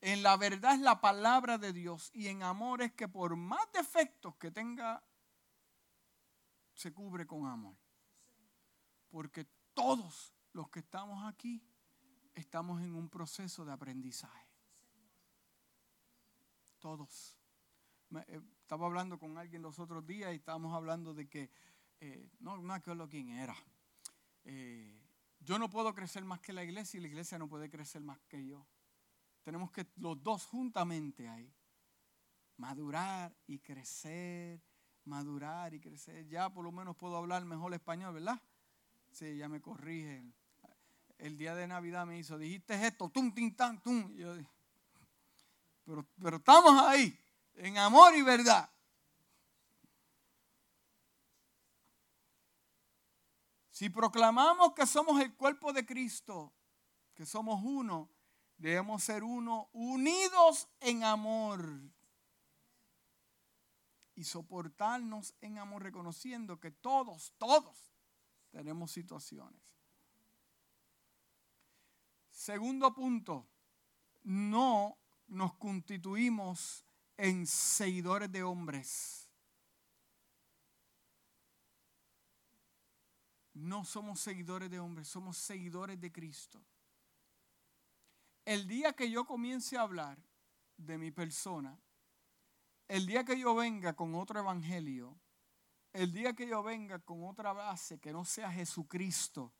En 0.00 0.22
la 0.22 0.36
verdad 0.36 0.74
es 0.74 0.80
la 0.80 1.00
palabra 1.00 1.56
de 1.58 1.72
Dios 1.72 2.10
y 2.12 2.28
en 2.28 2.42
amor 2.42 2.82
es 2.82 2.92
que 2.92 3.08
por 3.08 3.34
más 3.36 3.66
defectos 3.72 4.36
que 4.36 4.50
tenga, 4.50 5.02
se 6.74 6.92
cubre 6.92 7.26
con 7.26 7.46
amor. 7.46 7.76
Porque 9.18 9.46
todos 9.74 10.32
los 10.52 10.70
que 10.70 10.78
estamos 10.78 11.26
aquí 11.26 11.60
estamos 12.36 12.80
en 12.82 12.94
un 12.94 13.08
proceso 13.08 13.64
de 13.64 13.72
aprendizaje. 13.72 14.46
Todos. 16.78 17.36
Eh, 18.14 18.40
estaba 18.60 18.86
hablando 18.86 19.18
con 19.18 19.36
alguien 19.36 19.60
los 19.60 19.80
otros 19.80 20.06
días 20.06 20.32
y 20.32 20.36
estábamos 20.36 20.72
hablando 20.72 21.14
de 21.14 21.28
que, 21.28 21.50
eh, 21.98 22.30
no 22.38 22.62
me 22.62 22.74
acuerdo 22.74 23.08
quién 23.08 23.30
era. 23.30 23.56
Eh, 24.44 25.04
yo 25.40 25.58
no 25.58 25.68
puedo 25.68 25.92
crecer 25.92 26.24
más 26.24 26.38
que 26.38 26.52
la 26.52 26.62
iglesia 26.62 26.98
y 26.98 27.00
la 27.00 27.08
iglesia 27.08 27.40
no 27.40 27.48
puede 27.48 27.68
crecer 27.68 28.00
más 28.02 28.20
que 28.28 28.46
yo. 28.46 28.68
Tenemos 29.42 29.72
que 29.72 29.84
los 29.96 30.22
dos 30.22 30.46
juntamente 30.46 31.28
ahí. 31.28 31.52
Madurar 32.56 33.36
y 33.48 33.58
crecer, 33.58 34.62
madurar 35.06 35.74
y 35.74 35.80
crecer. 35.80 36.28
Ya 36.28 36.48
por 36.48 36.62
lo 36.62 36.70
menos 36.70 36.94
puedo 36.94 37.16
hablar 37.16 37.44
mejor 37.44 37.74
español, 37.74 38.14
¿verdad? 38.14 38.40
Sí, 39.12 39.26
ella 39.26 39.48
me 39.48 39.60
corrige. 39.60 40.24
El 41.18 41.36
día 41.36 41.54
de 41.54 41.66
Navidad 41.66 42.06
me 42.06 42.18
hizo, 42.18 42.38
dijiste 42.38 42.86
esto, 42.86 43.08
tum, 43.10 43.34
tin, 43.34 43.56
tan, 43.56 43.82
tum. 43.82 44.14
pero, 45.84 46.06
pero 46.20 46.36
estamos 46.36 46.80
ahí, 46.84 47.18
en 47.54 47.76
amor 47.78 48.14
y 48.14 48.22
verdad. 48.22 48.70
Si 53.78 53.90
proclamamos 53.90 54.74
que 54.74 54.86
somos 54.86 55.20
el 55.20 55.34
cuerpo 55.36 55.72
de 55.72 55.86
Cristo, 55.86 56.52
que 57.14 57.24
somos 57.24 57.60
uno, 57.62 58.10
debemos 58.56 59.04
ser 59.04 59.22
uno, 59.22 59.70
unidos 59.72 60.68
en 60.80 61.04
amor. 61.04 61.64
Y 64.16 64.24
soportarnos 64.24 65.34
en 65.40 65.58
amor, 65.58 65.84
reconociendo 65.84 66.58
que 66.58 66.72
todos, 66.72 67.32
todos 67.38 67.87
tenemos 68.50 68.90
situaciones. 68.90 69.78
Segundo 72.30 72.94
punto, 72.94 73.48
no 74.22 74.96
nos 75.26 75.54
constituimos 75.54 76.84
en 77.16 77.46
seguidores 77.46 78.30
de 78.30 78.42
hombres. 78.42 79.28
No 83.54 83.84
somos 83.84 84.20
seguidores 84.20 84.70
de 84.70 84.78
hombres, 84.78 85.08
somos 85.08 85.36
seguidores 85.36 86.00
de 86.00 86.12
Cristo. 86.12 86.64
El 88.44 88.68
día 88.68 88.92
que 88.92 89.10
yo 89.10 89.26
comience 89.26 89.76
a 89.76 89.82
hablar 89.82 90.18
de 90.76 90.96
mi 90.96 91.10
persona, 91.10 91.78
el 92.86 93.04
día 93.06 93.24
que 93.24 93.38
yo 93.38 93.54
venga 93.54 93.94
con 93.94 94.14
otro 94.14 94.38
evangelio, 94.38 95.18
el 95.92 96.12
día 96.12 96.34
que 96.34 96.46
yo 96.46 96.62
venga 96.62 96.98
con 96.98 97.24
otra 97.24 97.52
base 97.52 97.98
que 97.98 98.12
no 98.12 98.24
sea 98.24 98.50
Jesucristo, 98.52 99.52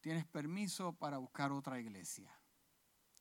tienes 0.00 0.24
permiso 0.26 0.92
para 0.92 1.18
buscar 1.18 1.52
otra 1.52 1.80
iglesia. 1.80 2.30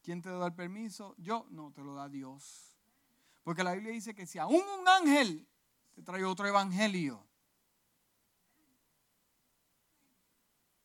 ¿Quién 0.01 0.21
te 0.21 0.29
da 0.29 0.47
el 0.47 0.53
permiso? 0.53 1.15
Yo, 1.17 1.47
no, 1.49 1.71
te 1.71 1.81
lo 1.81 1.95
da 1.95 2.09
Dios. 2.09 2.77
Porque 3.43 3.63
la 3.63 3.73
Biblia 3.73 3.91
dice 3.91 4.13
que 4.13 4.25
si 4.25 4.37
aún 4.37 4.61
un 4.79 4.87
ángel 4.87 5.47
te 5.93 6.01
trae 6.01 6.23
otro 6.23 6.47
evangelio, 6.47 7.25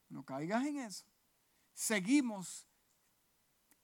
No 0.08 0.24
caigas 0.24 0.64
en 0.66 0.78
eso. 0.78 1.04
Seguimos 1.74 2.66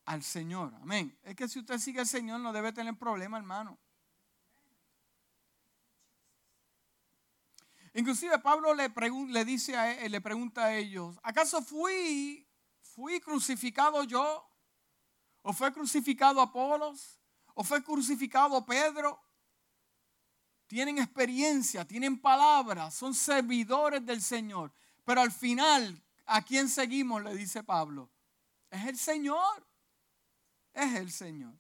al 0.05 0.23
Señor. 0.23 0.75
Amén. 0.81 1.17
Es 1.23 1.37
que 1.37 1.49
si 1.49 1.59
usted 1.59 1.79
sigue 1.79 2.01
al 2.01 2.07
Señor 2.07 2.41
no 2.41 2.53
debe 2.53 2.73
tener 2.73 2.97
problema, 2.97 3.37
hermano. 3.37 3.79
Inclusive 7.95 8.39
Pablo 8.41 8.75
le, 8.75 8.93
le 9.29 9.45
dice 9.45 9.75
e, 10.05 10.09
le 10.09 10.21
pregunta 10.21 10.65
a 10.65 10.75
ellos, 10.75 11.19
¿acaso 11.23 11.63
fui, 11.63 12.47
fui 12.81 13.21
crucificado 13.21 14.05
yo? 14.05 14.47
¿O 15.43 15.53
fue 15.53 15.73
crucificado 15.73 16.41
Apolos? 16.41 17.19
¿O 17.55 17.65
fue 17.65 17.83
crucificado 17.83 18.65
Pedro? 18.67 19.21
Tienen 20.67 20.99
experiencia, 20.99 21.87
tienen 21.87 22.21
palabras, 22.21 22.95
son 22.95 23.15
servidores 23.15 24.05
del 24.05 24.21
Señor. 24.21 24.73
Pero 25.05 25.21
al 25.21 25.31
final, 25.31 26.05
¿A 26.27 26.43
quién 26.43 26.69
seguimos? 26.69 27.23
Le 27.23 27.35
dice 27.35 27.63
Pablo. 27.63 28.11
Es 28.71 28.85
el 28.87 28.97
Señor. 28.97 29.67
Es 30.73 30.95
el 30.95 31.11
Señor. 31.13 31.55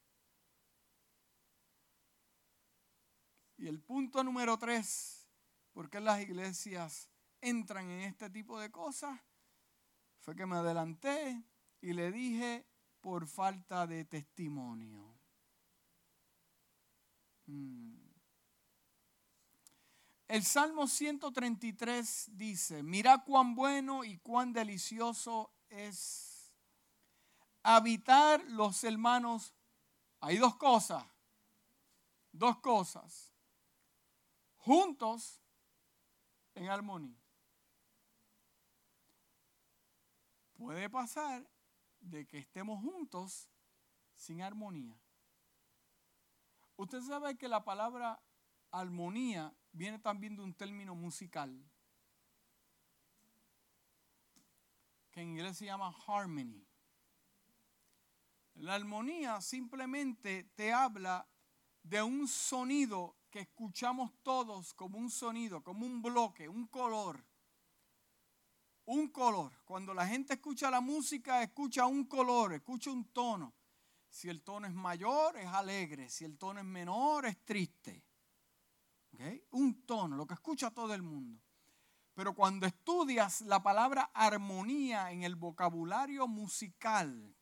Y 3.57 3.68
el 3.68 3.80
punto 3.80 4.24
número 4.24 4.59
tres, 4.59 5.23
¿por 5.74 5.90
qué 5.90 6.00
las 6.00 6.22
iglesias 6.22 7.10
entran 7.40 7.90
en 7.90 8.02
este 8.02 8.30
tipo 8.30 8.58
de 8.58 8.70
cosas? 8.70 9.20
Fue 10.20 10.34
que 10.34 10.46
me 10.46 10.56
adelanté 10.56 11.42
y 11.82 11.92
le 11.92 12.10
dije 12.10 12.64
por 13.00 13.26
falta 13.26 13.86
de 13.86 14.06
testimonio. 14.06 15.18
Mm. 17.46 17.96
El 20.28 20.42
Salmo 20.42 20.86
133 20.86 22.30
dice, 22.32 22.82
mira 22.82 23.22
cuán 23.24 23.54
bueno 23.54 24.04
y 24.04 24.16
cuán 24.18 24.52
delicioso 24.52 25.52
es 25.68 26.54
habitar 27.62 28.42
los 28.50 28.82
hermanos. 28.84 29.52
Hay 30.20 30.38
dos 30.38 30.56
cosas, 30.56 31.04
dos 32.32 32.58
cosas, 32.60 33.34
juntos 34.56 35.43
en 36.55 36.68
armonía. 36.68 37.20
Puede 40.55 40.88
pasar 40.88 41.48
de 42.00 42.26
que 42.26 42.38
estemos 42.38 42.80
juntos 42.80 43.50
sin 44.14 44.42
armonía. 44.42 44.96
Usted 46.76 47.00
sabe 47.02 47.36
que 47.36 47.48
la 47.48 47.64
palabra 47.64 48.20
armonía 48.70 49.55
viene 49.72 49.98
también 49.98 50.36
de 50.36 50.42
un 50.42 50.55
término 50.55 50.94
musical 50.94 51.64
que 55.11 55.20
en 55.20 55.28
inglés 55.28 55.59
se 55.59 55.66
llama 55.66 55.94
harmony. 56.07 56.66
La 58.55 58.74
armonía 58.74 59.40
simplemente 59.40 60.44
te 60.57 60.72
habla 60.72 61.28
de 61.82 62.02
un 62.02 62.26
sonido 62.26 63.16
que 63.35 63.41
escuchamos 63.41 64.12
todos 64.22 64.72
como 64.74 64.97
un 64.97 65.11
sonido, 65.11 65.61
como 65.61 65.85
un 65.85 66.01
bloque, 66.01 66.49
un 66.49 66.68
color. 66.68 67.26
Un 68.85 69.09
color. 69.09 69.53
Cuando 69.64 69.93
la 69.93 70.07
gente 70.07 70.35
escucha 70.35 70.70
la 70.70 70.80
música, 70.80 71.43
escucha 71.43 71.85
un 71.85 72.05
color, 72.05 72.53
escucha 72.53 72.93
un 72.93 73.07
tono. 73.07 73.53
Si 74.09 74.28
el 74.28 74.45
tono 74.45 74.68
es 74.68 74.72
mayor, 74.72 75.37
es 75.37 75.49
alegre. 75.49 76.09
Si 76.11 76.24
el 76.24 76.39
tono 76.39 76.61
es 76.61 76.64
menor, 76.64 77.26
es 77.26 77.45
triste. 77.45 78.05
Un 79.51 79.85
tono, 79.85 80.16
lo 80.16 80.28
que 80.28 80.35
escucha 80.35 80.70
todo 80.70 80.95
el 80.95 81.03
mundo. 81.03 81.43
Pero 82.14 82.37
cuando 82.37 82.66
estudias 82.66 83.41
la 83.41 83.61
palabra 83.61 84.12
armonía 84.14 85.11
en 85.11 85.24
el 85.24 85.35
vocabulario 85.35 86.28
musical, 86.28 87.35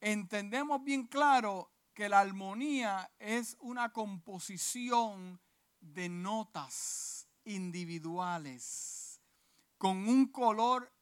entendemos 0.00 0.82
bien 0.82 1.06
claro 1.06 1.70
que 1.98 2.08
la 2.08 2.20
armonía 2.20 3.10
es 3.18 3.56
una 3.58 3.92
composición 3.92 5.40
de 5.80 6.08
notas 6.08 7.26
individuales 7.44 9.20
con 9.78 10.08
un 10.08 10.28
color 10.28 10.92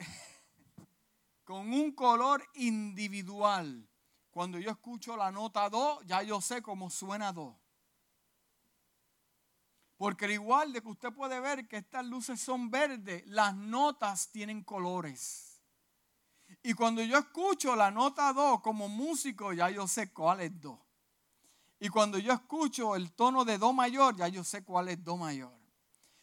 con 1.44 1.72
un 1.72 1.92
color 1.92 2.44
individual. 2.54 3.88
Cuando 4.32 4.58
yo 4.58 4.72
escucho 4.72 5.16
la 5.16 5.30
nota 5.30 5.70
do, 5.70 6.02
ya 6.06 6.24
yo 6.24 6.40
sé 6.40 6.60
cómo 6.60 6.90
suena 6.90 7.32
do. 7.32 7.56
Porque 9.96 10.24
al 10.24 10.32
igual 10.32 10.72
de 10.72 10.82
que 10.82 10.88
usted 10.88 11.12
puede 11.12 11.38
ver 11.38 11.68
que 11.68 11.76
estas 11.76 12.04
luces 12.04 12.40
son 12.40 12.68
verdes, 12.68 13.22
las 13.28 13.54
notas 13.54 14.28
tienen 14.32 14.64
colores. 14.64 15.51
Y 16.62 16.74
cuando 16.74 17.02
yo 17.02 17.18
escucho 17.18 17.74
la 17.74 17.90
nota 17.90 18.32
do 18.32 18.62
como 18.62 18.88
músico, 18.88 19.52
ya 19.52 19.68
yo 19.70 19.88
sé 19.88 20.12
cuál 20.12 20.40
es 20.40 20.60
do. 20.60 20.78
Y 21.80 21.88
cuando 21.88 22.18
yo 22.18 22.32
escucho 22.32 22.94
el 22.94 23.12
tono 23.12 23.44
de 23.44 23.58
do 23.58 23.72
mayor, 23.72 24.16
ya 24.16 24.28
yo 24.28 24.44
sé 24.44 24.62
cuál 24.62 24.88
es 24.88 25.02
do 25.02 25.16
mayor. 25.16 25.52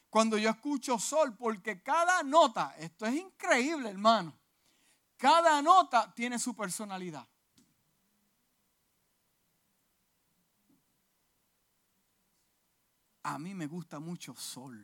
Cuando 0.10 0.38
yo 0.38 0.50
escucho 0.50 0.98
sol, 0.98 1.36
porque 1.36 1.84
cada 1.84 2.24
nota, 2.24 2.74
esto 2.78 3.06
es 3.06 3.16
increíble 3.16 3.90
hermano, 3.90 4.34
cada 5.18 5.62
nota 5.62 6.14
tiene 6.16 6.40
su 6.40 6.56
personalidad. 6.56 7.28
a 13.24 13.38
mí 13.38 13.54
me 13.54 13.68
gusta 13.68 14.00
mucho 14.00 14.36
sol, 14.36 14.84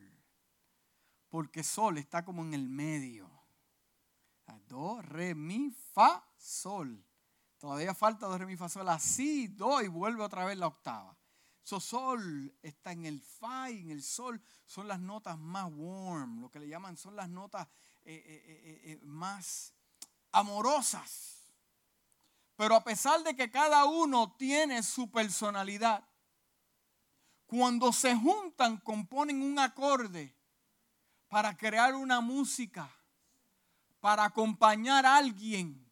porque 1.30 1.64
sol 1.64 1.98
está 1.98 2.24
como 2.24 2.44
en 2.44 2.54
el 2.54 2.70
medio. 2.70 3.30
Do, 4.68 5.02
re, 5.02 5.36
mi, 5.36 5.72
fa, 5.94 6.24
sol. 6.38 7.04
Todavía 7.58 7.94
falta 7.94 8.28
do, 8.28 8.38
re, 8.38 8.46
mi, 8.46 8.56
fa, 8.56 8.70
sol. 8.70 8.90
Así, 8.90 9.48
do 9.48 9.82
y 9.82 9.88
vuelve 9.88 10.24
otra 10.24 10.46
vez 10.46 10.58
la 10.58 10.68
octava. 10.68 11.18
So, 11.66 11.80
sol 11.80 12.54
está 12.62 12.92
en 12.92 13.08
el 13.08 13.20
fa 13.22 13.72
y 13.72 13.80
en 13.80 13.90
el 13.90 14.04
sol 14.04 14.40
son 14.68 14.88
las 14.88 15.00
notas 15.00 15.36
más 15.40 15.66
warm, 15.74 16.42
lo 16.42 16.52
que 16.52 16.60
le 16.60 16.68
llaman 16.68 16.96
son 16.96 17.16
las 17.16 17.28
notas 17.28 17.68
eh, 18.04 18.24
eh, 18.24 18.82
eh, 18.84 19.00
más 19.02 19.74
amorosas. 20.32 21.56
Pero 22.56 22.76
a 22.76 22.84
pesar 22.84 23.24
de 23.24 23.36
que 23.36 23.50
cada 23.50 23.86
uno 23.86 24.36
tiene 24.38 24.84
su 24.84 25.10
personalidad, 25.10 26.08
cuando 27.48 27.92
se 27.92 28.16
juntan 28.16 28.78
componen 28.78 29.42
un 29.42 29.58
acorde 29.58 30.38
para 31.28 31.58
crear 31.58 31.96
una 31.96 32.22
música, 32.22 32.96
para 34.06 34.26
acompañar 34.26 35.04
a 35.04 35.18
alguien 35.18 35.92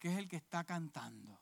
que 0.00 0.08
es 0.10 0.18
el 0.18 0.26
que 0.26 0.34
está 0.34 0.64
cantando. 0.64 1.40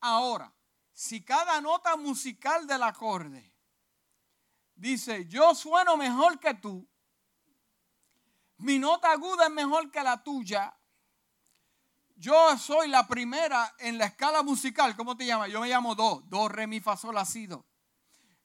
Ahora, 0.00 0.52
si 0.92 1.24
cada 1.24 1.58
nota 1.62 1.96
musical 1.96 2.66
del 2.66 2.82
acorde 2.82 3.50
dice, 4.74 5.24
yo 5.24 5.54
sueno 5.54 5.96
mejor 5.96 6.38
que 6.38 6.52
tú, 6.52 6.86
mi 8.58 8.78
nota 8.78 9.12
aguda 9.12 9.46
es 9.46 9.52
mejor 9.52 9.90
que 9.90 10.02
la 10.02 10.22
tuya, 10.22 10.78
yo 12.14 12.58
soy 12.58 12.88
la 12.88 13.08
primera 13.08 13.74
en 13.78 13.96
la 13.96 14.04
escala 14.04 14.42
musical, 14.42 14.94
¿cómo 14.96 15.16
te 15.16 15.24
llamas? 15.24 15.50
Yo 15.50 15.62
me 15.62 15.68
llamo 15.68 15.94
Do, 15.94 16.22
Do, 16.26 16.46
Re, 16.50 16.66
Mi, 16.66 16.78
Fa, 16.78 16.94
Sol, 16.94 17.14
La, 17.14 17.26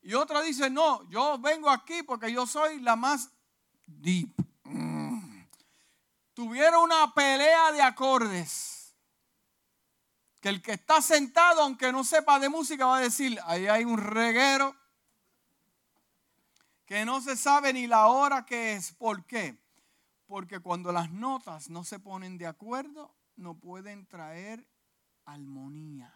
Y 0.04 0.14
otra 0.14 0.42
dice, 0.42 0.70
no, 0.70 1.06
yo 1.10 1.38
vengo 1.38 1.70
aquí 1.70 2.02
porque 2.04 2.32
yo 2.32 2.48
soy 2.48 2.80
la 2.80 2.96
más 2.96 3.30
deep. 3.86 4.30
Mm. 4.64 5.46
Tuvieron 6.34 6.84
una 6.84 7.14
pelea 7.14 7.72
de 7.72 7.82
acordes. 7.82 8.96
Que 10.40 10.50
el 10.50 10.62
que 10.62 10.74
está 10.74 11.02
sentado, 11.02 11.62
aunque 11.62 11.92
no 11.92 12.04
sepa 12.04 12.40
de 12.40 12.50
música, 12.50 12.88
va 12.88 12.98
a 12.98 13.02
decir, 13.02 13.40
ahí 13.46 13.68
hay 13.68 13.86
un 13.86 14.00
reguero 14.00 14.76
que 16.86 17.06
no 17.06 17.22
se 17.22 17.38
sabe 17.38 17.72
ni 17.74 17.88
la 17.88 18.08
hora 18.08 18.46
que 18.46 18.74
es. 18.74 18.92
¿Por 18.94 19.26
qué? 19.26 19.58
Porque 20.26 20.60
cuando 20.60 20.92
las 20.92 21.12
notas 21.12 21.70
no 21.70 21.84
se 21.84 22.00
ponen 22.00 22.38
de 22.38 22.48
acuerdo, 22.48 23.16
no 23.36 23.60
pueden 23.60 24.08
traer 24.08 24.68
armonía. 25.26 26.14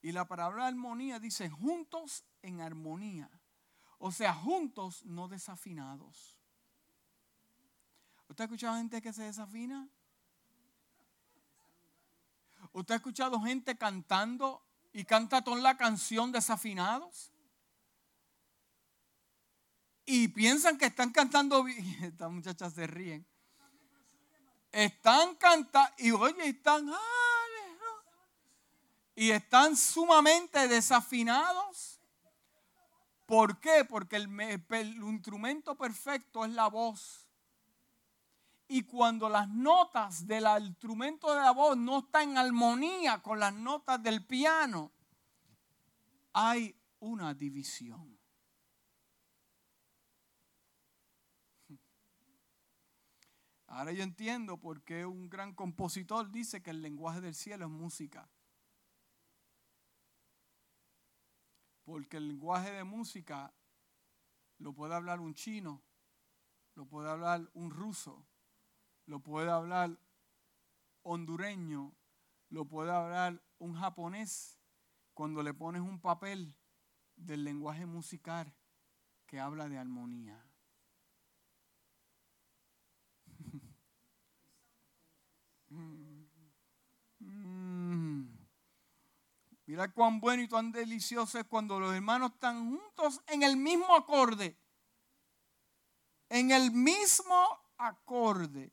Y 0.00 0.12
la 0.12 0.26
palabra 0.26 0.66
armonía 0.66 1.18
dice 1.18 1.50
juntos 1.50 2.24
en 2.42 2.60
armonía. 2.60 3.28
O 3.98 4.12
sea, 4.12 4.34
juntos, 4.34 5.04
no 5.04 5.28
desafinados. 5.28 6.36
¿Usted 8.28 8.42
ha 8.42 8.44
escuchado 8.44 8.76
gente 8.76 9.00
que 9.00 9.12
se 9.12 9.22
desafina? 9.22 9.88
¿Usted 12.72 12.94
ha 12.94 12.96
escuchado 12.96 13.40
gente 13.40 13.78
cantando 13.78 14.62
y 14.92 15.04
canta 15.04 15.42
toda 15.42 15.58
la 15.58 15.76
canción 15.76 16.32
desafinados? 16.32 17.32
Y 20.04 20.28
piensan 20.28 20.78
que 20.78 20.86
están 20.86 21.10
cantando 21.10 21.64
bien. 21.64 21.84
Estas 22.04 22.30
muchachas 22.30 22.72
se 22.74 22.86
ríen. 22.86 23.26
Están 24.72 25.36
cantando 25.36 25.94
y 25.98 26.10
oye, 26.10 26.48
están 26.48 26.90
y 29.14 29.30
están 29.30 29.74
sumamente 29.74 30.68
desafinados. 30.68 31.95
¿Por 33.26 33.58
qué? 33.58 33.84
Porque 33.84 34.16
el, 34.16 34.30
instrumento 35.02 35.76
perfecto 35.76 36.44
es 36.44 36.52
la 36.52 36.68
voz. 36.68 37.26
Y 38.68 38.84
cuando 38.84 39.28
las 39.28 39.48
notas 39.48 40.26
del 40.26 40.44
instrumento 40.64 41.34
de 41.34 41.40
la 41.40 41.50
voz 41.50 41.76
no 41.76 41.98
están 41.98 42.30
en 42.30 42.38
armonía 42.38 43.20
con 43.22 43.40
las 43.40 43.52
notas 43.52 44.02
del 44.02 44.24
piano, 44.24 44.92
hay 46.32 46.74
una 47.00 47.34
división. 47.34 48.16
Ahora 53.66 53.92
yo 53.92 54.02
entiendo 54.04 54.56
por 54.58 54.82
qué 54.82 55.04
un 55.04 55.28
gran 55.28 55.52
compositor 55.52 56.30
dice 56.30 56.62
que 56.62 56.70
el 56.70 56.80
lenguaje 56.80 57.20
del 57.20 57.34
cielo 57.34 57.66
es 57.66 57.70
música. 57.70 58.28
Porque 61.86 62.16
el 62.16 62.26
lenguaje 62.26 62.72
de 62.72 62.82
música 62.82 63.54
lo 64.58 64.74
puede 64.74 64.94
hablar 64.94 65.20
un 65.20 65.34
chino, 65.34 65.84
lo 66.74 66.84
puede 66.84 67.08
hablar 67.08 67.48
un 67.54 67.70
ruso, 67.70 68.26
lo 69.06 69.20
puede 69.20 69.50
hablar 69.50 69.96
hondureño, 71.02 71.94
lo 72.50 72.64
puede 72.64 72.90
hablar 72.90 73.40
un 73.58 73.74
japonés 73.76 74.58
cuando 75.14 75.44
le 75.44 75.54
pones 75.54 75.80
un 75.80 76.00
papel 76.00 76.56
del 77.14 77.44
lenguaje 77.44 77.86
musical 77.86 78.52
que 79.26 79.38
habla 79.38 79.68
de 79.68 79.78
armonía. 79.78 80.44
Mm. 85.68 86.05
Mira 89.66 89.92
cuán 89.92 90.20
bueno 90.20 90.42
y 90.44 90.48
tan 90.48 90.70
delicioso 90.70 91.40
es 91.40 91.44
cuando 91.44 91.80
los 91.80 91.92
hermanos 91.92 92.32
están 92.32 92.70
juntos 92.70 93.20
en 93.26 93.42
el 93.42 93.56
mismo 93.56 93.96
acorde. 93.96 94.56
En 96.28 96.52
el 96.52 96.70
mismo 96.70 97.34
acorde. 97.76 98.72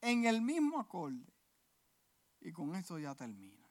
En 0.00 0.24
el 0.24 0.40
mismo 0.40 0.78
acorde. 0.78 1.32
Y 2.40 2.52
con 2.52 2.76
esto 2.76 3.00
ya 3.00 3.16
termina. 3.16 3.68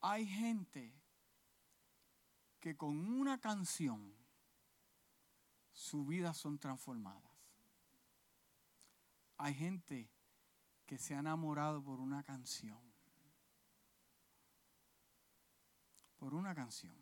Hay 0.00 0.26
gente 0.26 0.94
que 2.60 2.76
con 2.76 2.96
una 2.96 3.40
canción 3.40 4.14
sus 5.72 6.06
vidas 6.06 6.36
son 6.36 6.58
transformadas. 6.60 7.31
Hay 9.42 9.54
gente 9.54 10.08
que 10.86 10.98
se 10.98 11.16
ha 11.16 11.18
enamorado 11.18 11.82
por 11.82 11.98
una 11.98 12.22
canción. 12.22 12.78
Por 16.16 16.32
una 16.32 16.54
canción. 16.54 16.94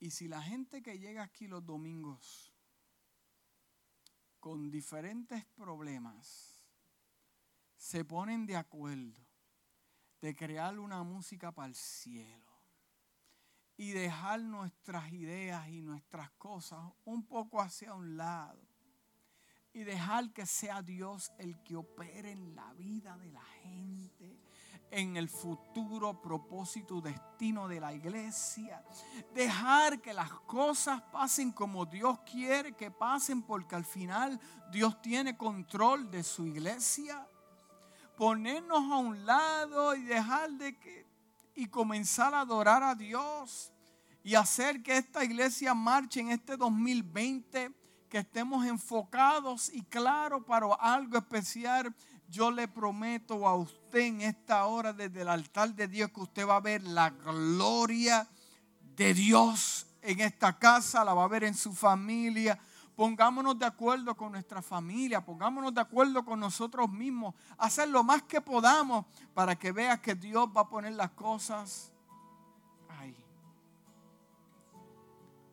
Y 0.00 0.10
si 0.10 0.26
la 0.26 0.40
gente 0.40 0.80
que 0.80 0.98
llega 0.98 1.22
aquí 1.22 1.46
los 1.46 1.62
domingos 1.66 2.54
con 4.40 4.70
diferentes 4.70 5.44
problemas 5.44 6.64
se 7.76 8.02
ponen 8.02 8.46
de 8.46 8.56
acuerdo 8.56 9.20
de 10.22 10.34
crear 10.34 10.78
una 10.78 11.02
música 11.02 11.52
para 11.52 11.68
el 11.68 11.74
cielo, 11.74 12.48
y 13.76 13.90
dejar 13.92 14.40
nuestras 14.40 15.12
ideas 15.12 15.68
y 15.68 15.82
nuestras 15.82 16.30
cosas 16.32 16.80
un 17.04 17.26
poco 17.26 17.60
hacia 17.60 17.94
un 17.94 18.16
lado 18.16 18.67
y 19.78 19.84
dejar 19.84 20.32
que 20.32 20.44
sea 20.44 20.82
Dios 20.82 21.30
el 21.38 21.62
que 21.62 21.76
opere 21.76 22.32
en 22.32 22.56
la 22.56 22.72
vida 22.72 23.16
de 23.16 23.30
la 23.30 23.44
gente, 23.62 24.36
en 24.90 25.16
el 25.16 25.28
futuro 25.28 26.20
propósito, 26.20 27.00
destino 27.00 27.68
de 27.68 27.78
la 27.78 27.92
iglesia. 27.92 28.84
Dejar 29.32 30.00
que 30.00 30.12
las 30.12 30.32
cosas 30.32 31.00
pasen 31.12 31.52
como 31.52 31.86
Dios 31.86 32.18
quiere 32.28 32.72
que 32.72 32.90
pasen, 32.90 33.40
porque 33.42 33.76
al 33.76 33.84
final 33.84 34.40
Dios 34.72 35.00
tiene 35.00 35.36
control 35.36 36.10
de 36.10 36.24
su 36.24 36.44
iglesia. 36.44 37.24
Ponernos 38.16 38.90
a 38.90 38.96
un 38.96 39.24
lado 39.24 39.94
y 39.94 40.02
dejar 40.02 40.50
de 40.54 40.76
que 40.76 41.06
y 41.54 41.68
comenzar 41.68 42.34
a 42.34 42.40
adorar 42.40 42.82
a 42.82 42.96
Dios 42.96 43.72
y 44.24 44.34
hacer 44.34 44.82
que 44.82 44.96
esta 44.96 45.24
iglesia 45.24 45.72
marche 45.72 46.18
en 46.18 46.32
este 46.32 46.56
2020, 46.56 47.77
que 48.08 48.18
estemos 48.18 48.66
enfocados 48.66 49.70
y 49.72 49.82
claros 49.82 50.44
para 50.44 50.66
algo 50.74 51.18
especial. 51.18 51.94
Yo 52.28 52.50
le 52.50 52.68
prometo 52.68 53.46
a 53.46 53.54
usted 53.54 54.00
en 54.00 54.20
esta 54.22 54.66
hora 54.66 54.92
desde 54.92 55.22
el 55.22 55.28
altar 55.28 55.74
de 55.74 55.88
Dios 55.88 56.10
que 56.10 56.20
usted 56.20 56.46
va 56.46 56.56
a 56.56 56.60
ver 56.60 56.82
la 56.82 57.10
gloria 57.10 58.28
de 58.96 59.14
Dios 59.14 59.86
en 60.02 60.20
esta 60.20 60.58
casa, 60.58 61.04
la 61.04 61.14
va 61.14 61.24
a 61.24 61.28
ver 61.28 61.44
en 61.44 61.54
su 61.54 61.72
familia, 61.74 62.58
pongámonos 62.96 63.58
de 63.58 63.66
acuerdo 63.66 64.14
con 64.16 64.32
nuestra 64.32 64.60
familia, 64.62 65.24
pongámonos 65.24 65.74
de 65.74 65.80
acuerdo 65.80 66.24
con 66.24 66.40
nosotros 66.40 66.90
mismos, 66.90 67.34
hacer 67.56 67.88
lo 67.88 68.02
más 68.02 68.22
que 68.22 68.40
podamos 68.40 69.06
para 69.34 69.56
que 69.56 69.72
veas 69.72 70.00
que 70.00 70.14
Dios 70.14 70.48
va 70.56 70.62
a 70.62 70.68
poner 70.68 70.92
las 70.94 71.10
cosas 71.10 71.92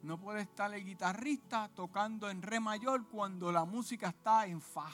No 0.06 0.20
puede 0.20 0.42
estar 0.42 0.72
el 0.72 0.86
guitarrista 0.86 1.68
tocando 1.74 2.30
en 2.30 2.44
re 2.44 2.60
mayor 2.60 3.08
cuando 3.08 3.52
la 3.52 3.66
música 3.66 4.10
está 4.10 4.46
en 4.46 4.62
fa. 4.62 4.92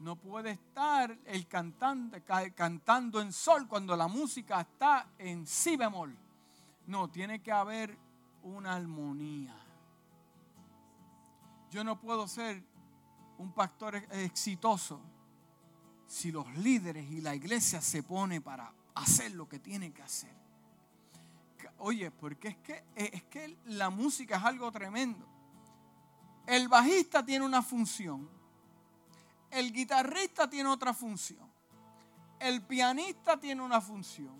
No 0.00 0.16
puede 0.16 0.50
estar 0.50 1.18
el 1.24 1.48
cantante 1.48 2.22
cantando 2.54 3.22
en 3.22 3.32
sol 3.32 3.66
cuando 3.66 3.96
la 3.96 4.08
música 4.08 4.60
está 4.60 5.08
en 5.16 5.46
si 5.46 5.78
bemol. 5.78 6.14
No, 6.86 7.08
tiene 7.08 7.40
que 7.40 7.50
haber 7.50 7.96
una 8.42 8.74
armonía. 8.74 9.56
Yo 11.70 11.82
no 11.82 11.98
puedo 11.98 12.28
ser 12.28 12.62
un 13.38 13.52
pastor 13.52 13.96
exitoso 14.10 15.00
si 16.06 16.30
los 16.30 16.46
líderes 16.58 17.10
y 17.10 17.22
la 17.22 17.34
iglesia 17.34 17.80
se 17.80 18.02
pone 18.02 18.42
para 18.42 18.70
hacer 18.96 19.32
lo 19.32 19.48
que 19.48 19.60
tiene 19.60 19.94
que 19.94 20.02
hacer. 20.02 20.41
Oye, 21.84 22.12
porque 22.12 22.46
es 22.46 22.56
que, 22.58 22.74
eh, 22.94 23.10
es 23.12 23.24
que 23.24 23.58
la 23.64 23.90
música 23.90 24.36
es 24.36 24.44
algo 24.44 24.70
tremendo. 24.70 25.26
El 26.46 26.68
bajista 26.68 27.24
tiene 27.24 27.44
una 27.44 27.60
función. 27.60 28.30
El 29.50 29.72
guitarrista 29.72 30.48
tiene 30.48 30.68
otra 30.68 30.94
función. 30.94 31.40
El 32.38 32.62
pianista 32.62 33.36
tiene 33.36 33.62
una 33.62 33.80
función. 33.80 34.32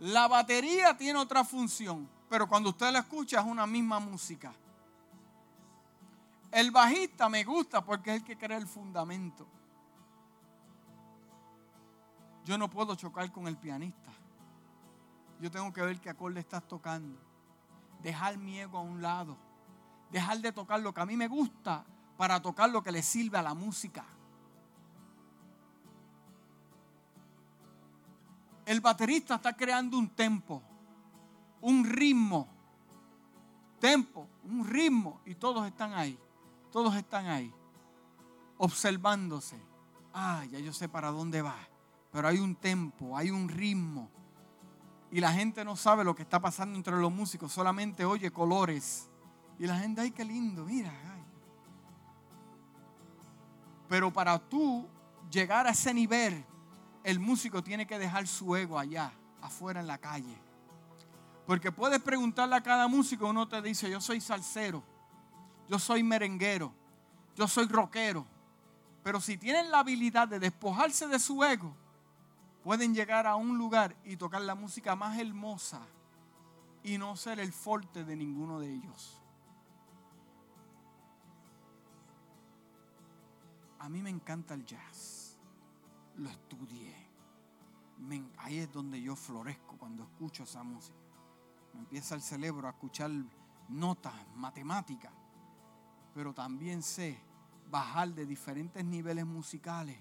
La 0.00 0.28
batería 0.28 0.94
tiene 0.94 1.18
otra 1.18 1.42
función. 1.42 2.06
Pero 2.28 2.46
cuando 2.46 2.68
usted 2.68 2.92
la 2.92 2.98
escucha 2.98 3.40
es 3.40 3.46
una 3.46 3.66
misma 3.66 3.98
música. 3.98 4.52
El 6.52 6.70
bajista 6.70 7.30
me 7.30 7.44
gusta 7.44 7.82
porque 7.82 8.10
es 8.10 8.16
el 8.16 8.24
que 8.24 8.36
crea 8.36 8.58
el 8.58 8.66
fundamento. 8.66 9.46
Yo 12.44 12.58
no 12.58 12.68
puedo 12.68 12.94
chocar 12.94 13.32
con 13.32 13.48
el 13.48 13.56
pianista. 13.56 14.12
Yo 15.40 15.50
tengo 15.50 15.72
que 15.72 15.82
ver 15.82 16.00
qué 16.00 16.10
acorde 16.10 16.40
estás 16.40 16.66
tocando. 16.66 17.18
Dejar 18.02 18.38
mi 18.38 18.58
ego 18.58 18.78
a 18.78 18.82
un 18.82 19.02
lado. 19.02 19.36
Dejar 20.10 20.38
de 20.38 20.52
tocar 20.52 20.80
lo 20.80 20.92
que 20.92 21.00
a 21.00 21.06
mí 21.06 21.16
me 21.16 21.28
gusta 21.28 21.84
para 22.16 22.40
tocar 22.40 22.70
lo 22.70 22.82
que 22.82 22.92
le 22.92 23.02
sirve 23.02 23.38
a 23.38 23.42
la 23.42 23.54
música. 23.54 24.04
El 28.66 28.80
baterista 28.80 29.34
está 29.34 29.54
creando 29.54 29.98
un 29.98 30.08
tempo, 30.08 30.62
un 31.60 31.84
ritmo, 31.84 32.48
tempo, 33.78 34.26
un 34.44 34.66
ritmo, 34.66 35.20
y 35.26 35.34
todos 35.34 35.66
están 35.66 35.92
ahí, 35.92 36.18
todos 36.72 36.94
están 36.96 37.26
ahí, 37.26 37.52
observándose. 38.56 39.60
Ah, 40.14 40.44
ya 40.50 40.58
yo 40.60 40.72
sé 40.72 40.88
para 40.88 41.10
dónde 41.10 41.42
va, 41.42 41.56
pero 42.10 42.28
hay 42.28 42.38
un 42.38 42.54
tempo, 42.54 43.16
hay 43.16 43.30
un 43.30 43.48
ritmo. 43.48 44.08
Y 45.14 45.20
la 45.20 45.32
gente 45.32 45.64
no 45.64 45.76
sabe 45.76 46.02
lo 46.02 46.12
que 46.12 46.22
está 46.22 46.40
pasando 46.40 46.76
entre 46.76 46.96
los 46.96 47.12
músicos, 47.12 47.52
solamente 47.52 48.04
oye 48.04 48.32
colores. 48.32 49.08
Y 49.60 49.66
la 49.68 49.78
gente, 49.78 50.00
ay, 50.00 50.10
qué 50.10 50.24
lindo, 50.24 50.64
mira. 50.64 50.92
Pero 53.88 54.12
para 54.12 54.40
tú 54.40 54.88
llegar 55.30 55.68
a 55.68 55.70
ese 55.70 55.94
nivel, 55.94 56.44
el 57.04 57.20
músico 57.20 57.62
tiene 57.62 57.86
que 57.86 57.96
dejar 57.96 58.26
su 58.26 58.56
ego 58.56 58.76
allá, 58.76 59.12
afuera 59.40 59.78
en 59.78 59.86
la 59.86 59.98
calle. 59.98 60.36
Porque 61.46 61.70
puedes 61.70 62.02
preguntarle 62.02 62.56
a 62.56 62.60
cada 62.60 62.88
músico, 62.88 63.28
uno 63.28 63.46
te 63.46 63.62
dice, 63.62 63.88
yo 63.88 64.00
soy 64.00 64.20
salsero, 64.20 64.82
yo 65.68 65.78
soy 65.78 66.02
merenguero, 66.02 66.72
yo 67.36 67.46
soy 67.46 67.68
rockero. 67.68 68.26
Pero 69.04 69.20
si 69.20 69.36
tienen 69.36 69.70
la 69.70 69.78
habilidad 69.78 70.26
de 70.26 70.40
despojarse 70.40 71.06
de 71.06 71.20
su 71.20 71.44
ego, 71.44 71.72
pueden 72.64 72.94
llegar 72.94 73.26
a 73.26 73.36
un 73.36 73.58
lugar 73.58 73.94
y 74.04 74.16
tocar 74.16 74.40
la 74.40 74.54
música 74.54 74.96
más 74.96 75.18
hermosa 75.18 75.86
y 76.82 76.96
no 76.96 77.14
ser 77.14 77.38
el 77.38 77.52
forte 77.52 78.04
de 78.04 78.16
ninguno 78.16 78.58
de 78.58 78.72
ellos. 78.72 79.20
A 83.78 83.88
mí 83.90 84.00
me 84.00 84.08
encanta 84.08 84.54
el 84.54 84.64
jazz. 84.64 85.38
Lo 86.16 86.30
estudié. 86.30 86.94
ahí 88.38 88.58
es 88.58 88.72
donde 88.72 89.00
yo 89.00 89.14
florezco 89.14 89.76
cuando 89.76 90.04
escucho 90.04 90.44
esa 90.44 90.62
música. 90.62 90.96
Me 91.74 91.80
empieza 91.80 92.14
el 92.14 92.22
cerebro 92.22 92.66
a 92.66 92.70
escuchar 92.70 93.10
notas, 93.68 94.14
matemáticas. 94.36 95.12
Pero 96.14 96.32
también 96.32 96.82
sé 96.82 97.20
bajar 97.70 98.14
de 98.14 98.24
diferentes 98.24 98.82
niveles 98.82 99.26
musicales 99.26 99.98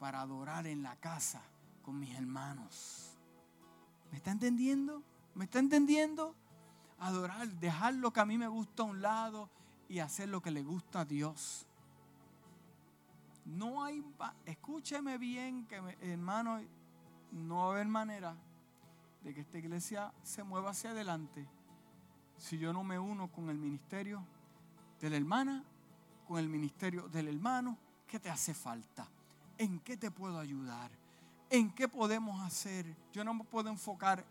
para 0.00 0.22
adorar 0.22 0.66
en 0.66 0.82
la 0.82 0.96
casa 0.96 1.40
con 1.82 1.98
mis 1.98 2.14
hermanos. 2.14 3.18
¿Me 4.10 4.18
está 4.18 4.30
entendiendo? 4.30 5.02
¿Me 5.34 5.44
está 5.44 5.58
entendiendo? 5.58 6.34
Adorar, 6.98 7.48
dejar 7.48 7.94
lo 7.94 8.12
que 8.12 8.20
a 8.20 8.26
mí 8.26 8.36
me 8.36 8.48
gusta 8.48 8.82
a 8.82 8.86
un 8.86 9.00
lado 9.00 9.48
y 9.88 10.00
hacer 10.00 10.28
lo 10.28 10.42
que 10.42 10.50
le 10.50 10.62
gusta 10.62 11.00
a 11.00 11.04
Dios. 11.04 11.66
No 13.44 13.82
hay, 13.82 14.04
escúcheme 14.44 15.18
bien, 15.18 15.66
que 15.66 15.76
hermano, 16.02 16.60
no 17.32 17.56
va 17.56 17.64
a 17.64 17.70
haber 17.72 17.88
manera 17.88 18.36
de 19.22 19.34
que 19.34 19.40
esta 19.40 19.58
iglesia 19.58 20.12
se 20.22 20.42
mueva 20.42 20.70
hacia 20.70 20.90
adelante 20.90 21.48
si 22.36 22.58
yo 22.58 22.72
no 22.72 22.82
me 22.82 22.98
uno 22.98 23.30
con 23.30 23.50
el 23.50 23.58
ministerio 23.58 24.26
de 24.98 25.10
la 25.10 25.16
hermana, 25.16 25.62
con 26.26 26.38
el 26.38 26.48
ministerio 26.48 27.08
del 27.08 27.28
hermano. 27.28 27.76
¿Qué 28.06 28.18
te 28.18 28.30
hace 28.30 28.54
falta? 28.54 29.06
¿En 29.58 29.80
qué 29.80 29.96
te 29.96 30.10
puedo 30.10 30.38
ayudar? 30.38 30.90
¿En 31.50 31.72
qué 31.72 31.88
podemos 31.88 32.40
hacer? 32.40 32.96
Yo 33.12 33.24
no 33.24 33.34
me 33.34 33.42
puedo 33.42 33.68
enfocar 33.68 34.24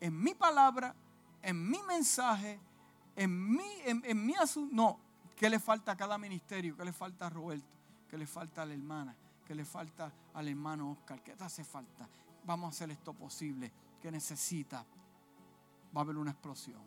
en 0.00 0.18
mi 0.18 0.34
palabra, 0.34 0.94
en 1.42 1.70
mi 1.70 1.82
mensaje, 1.82 2.58
en 3.14 3.54
mi, 3.54 3.70
en, 3.84 4.24
mi 4.26 4.34
asunto. 4.36 4.74
No, 4.74 4.98
¿qué 5.36 5.50
le 5.50 5.60
falta 5.60 5.92
a 5.92 5.96
cada 5.96 6.16
ministerio? 6.16 6.74
¿Qué 6.74 6.84
le 6.84 6.92
falta 6.94 7.26
a 7.26 7.30
Roberto? 7.30 7.66
¿Qué 8.08 8.16
le 8.16 8.26
falta 8.26 8.62
a 8.62 8.66
la 8.66 8.72
hermana? 8.72 9.14
¿Qué 9.46 9.54
le 9.54 9.66
falta 9.66 10.10
al 10.32 10.48
hermano 10.48 10.92
Oscar? 10.92 11.22
¿Qué 11.22 11.36
te 11.36 11.44
hace 11.44 11.62
falta? 11.62 12.08
Vamos 12.44 12.66
a 12.66 12.68
hacer 12.70 12.90
esto 12.90 13.12
posible. 13.12 13.70
¿Qué 14.00 14.10
necesita? 14.10 14.84
Va 15.94 16.00
a 16.00 16.04
haber 16.04 16.16
una 16.16 16.30
explosión. 16.30 16.80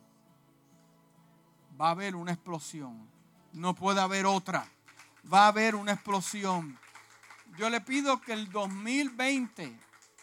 Va 1.80 1.90
a 1.90 1.92
haber 1.92 2.16
una 2.16 2.32
explosión. 2.32 3.08
No 3.54 3.76
puede 3.76 4.02
haber 4.02 4.26
otra. 4.26 4.68
Va 5.32 5.46
a 5.46 5.48
haber 5.50 5.76
una 5.76 5.92
explosión. 5.92 6.78
Yo 7.58 7.70
le 7.70 7.80
pido 7.80 8.20
que 8.20 8.34
el 8.34 8.52
2020, 8.52 9.80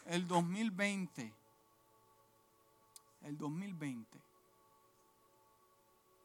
el 0.06 0.26
2020, 0.26 1.32
el 3.22 3.38
2020, 3.38 4.18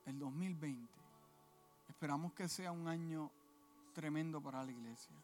el 0.05 0.20
2020, 0.20 0.93
esperamos 1.88 2.34
que 2.34 2.49
sea 2.49 2.74
un 2.74 2.89
año 2.89 3.32
tremendo 3.93 4.41
para 4.41 4.66
la 4.66 4.72
iglesia. 4.72 5.16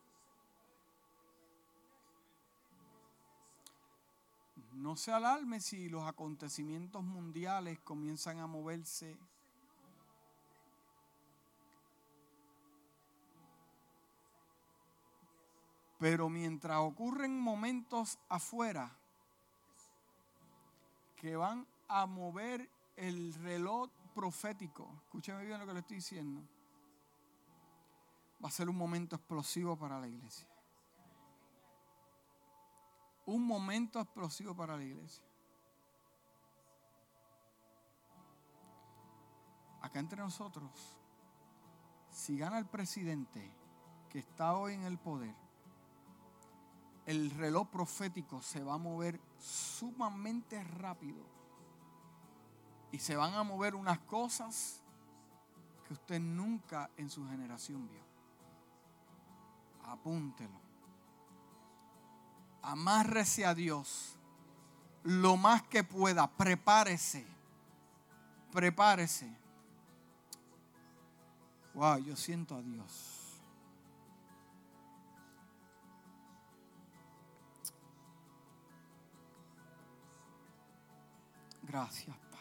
No 4.72 4.96
se 4.96 5.12
alarme 5.12 5.60
si 5.60 5.90
los 5.90 6.08
acontecimientos 6.08 7.04
mundiales 7.04 7.78
comienzan 7.80 8.40
a 8.40 8.48
moverse. 8.48 9.18
Pero 16.04 16.28
mientras 16.28 16.80
ocurren 16.80 17.40
momentos 17.40 18.20
afuera 18.28 18.92
que 21.16 21.38
van 21.38 21.66
a 21.88 22.06
mover 22.06 22.70
el 22.98 23.34
reloj 23.36 23.90
profético, 24.14 24.92
escúcheme 25.06 25.46
bien 25.46 25.62
lo 25.62 25.66
que 25.66 25.74
le 25.74 25.80
estoy 25.80 25.96
diciendo 25.96 26.42
va 28.44 28.50
a 28.50 28.52
ser 28.52 28.68
un 28.68 28.76
momento 28.76 29.16
explosivo 29.16 29.78
para 29.78 29.98
la 29.98 30.10
iglesia. 30.10 30.46
Un 33.26 33.48
momento 33.48 34.02
explosivo 34.02 34.54
para 34.54 34.76
la 34.76 34.84
iglesia. 34.84 35.24
Acá 39.80 40.00
entre 40.00 40.20
nosotros, 40.20 40.70
si 42.10 42.38
gana 42.38 42.58
el 42.58 42.66
presidente 42.66 43.50
que 44.10 44.20
está 44.20 44.58
hoy 44.58 44.74
en 44.74 44.84
el 44.84 44.98
poder, 44.98 45.43
el 47.06 47.32
reloj 47.32 47.70
profético 47.70 48.42
se 48.42 48.64
va 48.64 48.76
a 48.76 48.78
mover 48.78 49.20
sumamente 49.40 50.64
rápido. 50.64 51.24
Y 52.92 53.00
se 53.00 53.16
van 53.16 53.34
a 53.34 53.44
mover 53.44 53.76
unas 53.76 54.00
cosas 54.00 54.82
que 55.88 55.94
usted 55.94 56.20
nunca 56.20 56.90
en 56.98 57.10
su 57.10 57.28
generación 57.28 57.88
vio 57.90 58.14
apúntelo. 59.94 60.62
Amárrese 62.62 63.46
a 63.46 63.54
Dios 63.54 64.16
lo 65.04 65.38
más 65.38 65.64
que 65.64 65.84
pueda. 65.84 66.30
Prepárese. 66.30 67.26
Prepárese. 68.52 69.30
Wow, 71.74 71.98
yo 71.98 72.16
siento 72.16 72.56
a 72.56 72.62
Dios. 72.62 73.13
Gracias, 81.74 82.16
Padre. 82.16 82.38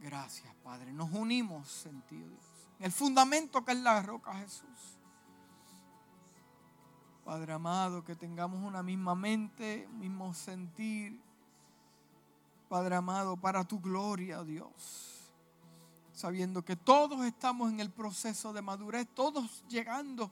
Gracias, 0.00 0.54
Padre. 0.64 0.90
Nos 0.90 1.12
unimos 1.12 1.84
en 1.84 2.00
ti, 2.00 2.16
Dios. 2.16 2.40
El 2.78 2.92
fundamento 2.92 3.62
que 3.62 3.72
es 3.72 3.78
la 3.78 4.00
roca, 4.00 4.32
Jesús. 4.36 4.96
Padre 7.22 7.52
amado, 7.52 8.02
que 8.02 8.16
tengamos 8.16 8.64
una 8.64 8.82
misma 8.82 9.14
mente, 9.14 9.86
mismo 9.92 10.32
sentir. 10.32 11.20
Padre 12.70 12.94
amado, 12.94 13.36
para 13.36 13.64
tu 13.64 13.80
gloria, 13.80 14.40
oh 14.40 14.44
Dios. 14.46 15.30
Sabiendo 16.14 16.64
que 16.64 16.74
todos 16.74 17.22
estamos 17.26 17.70
en 17.70 17.80
el 17.80 17.90
proceso 17.90 18.54
de 18.54 18.62
madurez, 18.62 19.06
todos 19.14 19.62
llegando 19.68 20.30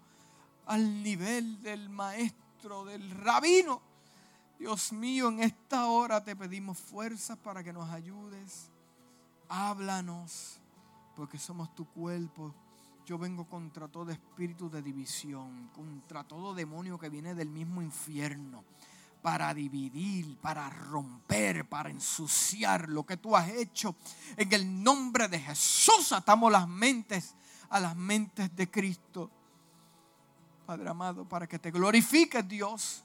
al 0.64 1.02
nivel 1.02 1.60
del 1.60 1.90
maestro, 1.90 2.86
del 2.86 3.10
rabino. 3.10 3.91
Dios 4.62 4.92
mío, 4.92 5.28
en 5.28 5.40
esta 5.40 5.86
hora 5.86 6.22
te 6.22 6.36
pedimos 6.36 6.78
fuerzas 6.78 7.36
para 7.36 7.64
que 7.64 7.72
nos 7.72 7.90
ayudes. 7.90 8.70
Háblanos, 9.48 10.60
porque 11.16 11.36
somos 11.36 11.74
tu 11.74 11.84
cuerpo 11.84 12.54
yo 13.04 13.18
vengo 13.18 13.44
contra 13.48 13.88
todo 13.88 14.12
espíritu 14.12 14.70
de 14.70 14.80
división, 14.80 15.68
contra 15.74 16.22
todo 16.22 16.54
demonio 16.54 16.96
que 16.96 17.08
viene 17.08 17.34
del 17.34 17.50
mismo 17.50 17.82
infierno, 17.82 18.62
para 19.20 19.52
dividir, 19.52 20.38
para 20.38 20.70
romper, 20.70 21.68
para 21.68 21.90
ensuciar 21.90 22.88
lo 22.88 23.04
que 23.04 23.16
tú 23.16 23.36
has 23.36 23.48
hecho. 23.48 23.96
En 24.36 24.52
el 24.52 24.80
nombre 24.80 25.26
de 25.26 25.40
Jesús 25.40 26.12
atamos 26.12 26.52
las 26.52 26.68
mentes 26.68 27.34
a 27.68 27.80
las 27.80 27.96
mentes 27.96 28.54
de 28.54 28.70
Cristo. 28.70 29.28
Padre 30.64 30.88
amado, 30.88 31.28
para 31.28 31.48
que 31.48 31.58
te 31.58 31.72
glorifiques 31.72 32.46
Dios 32.46 33.04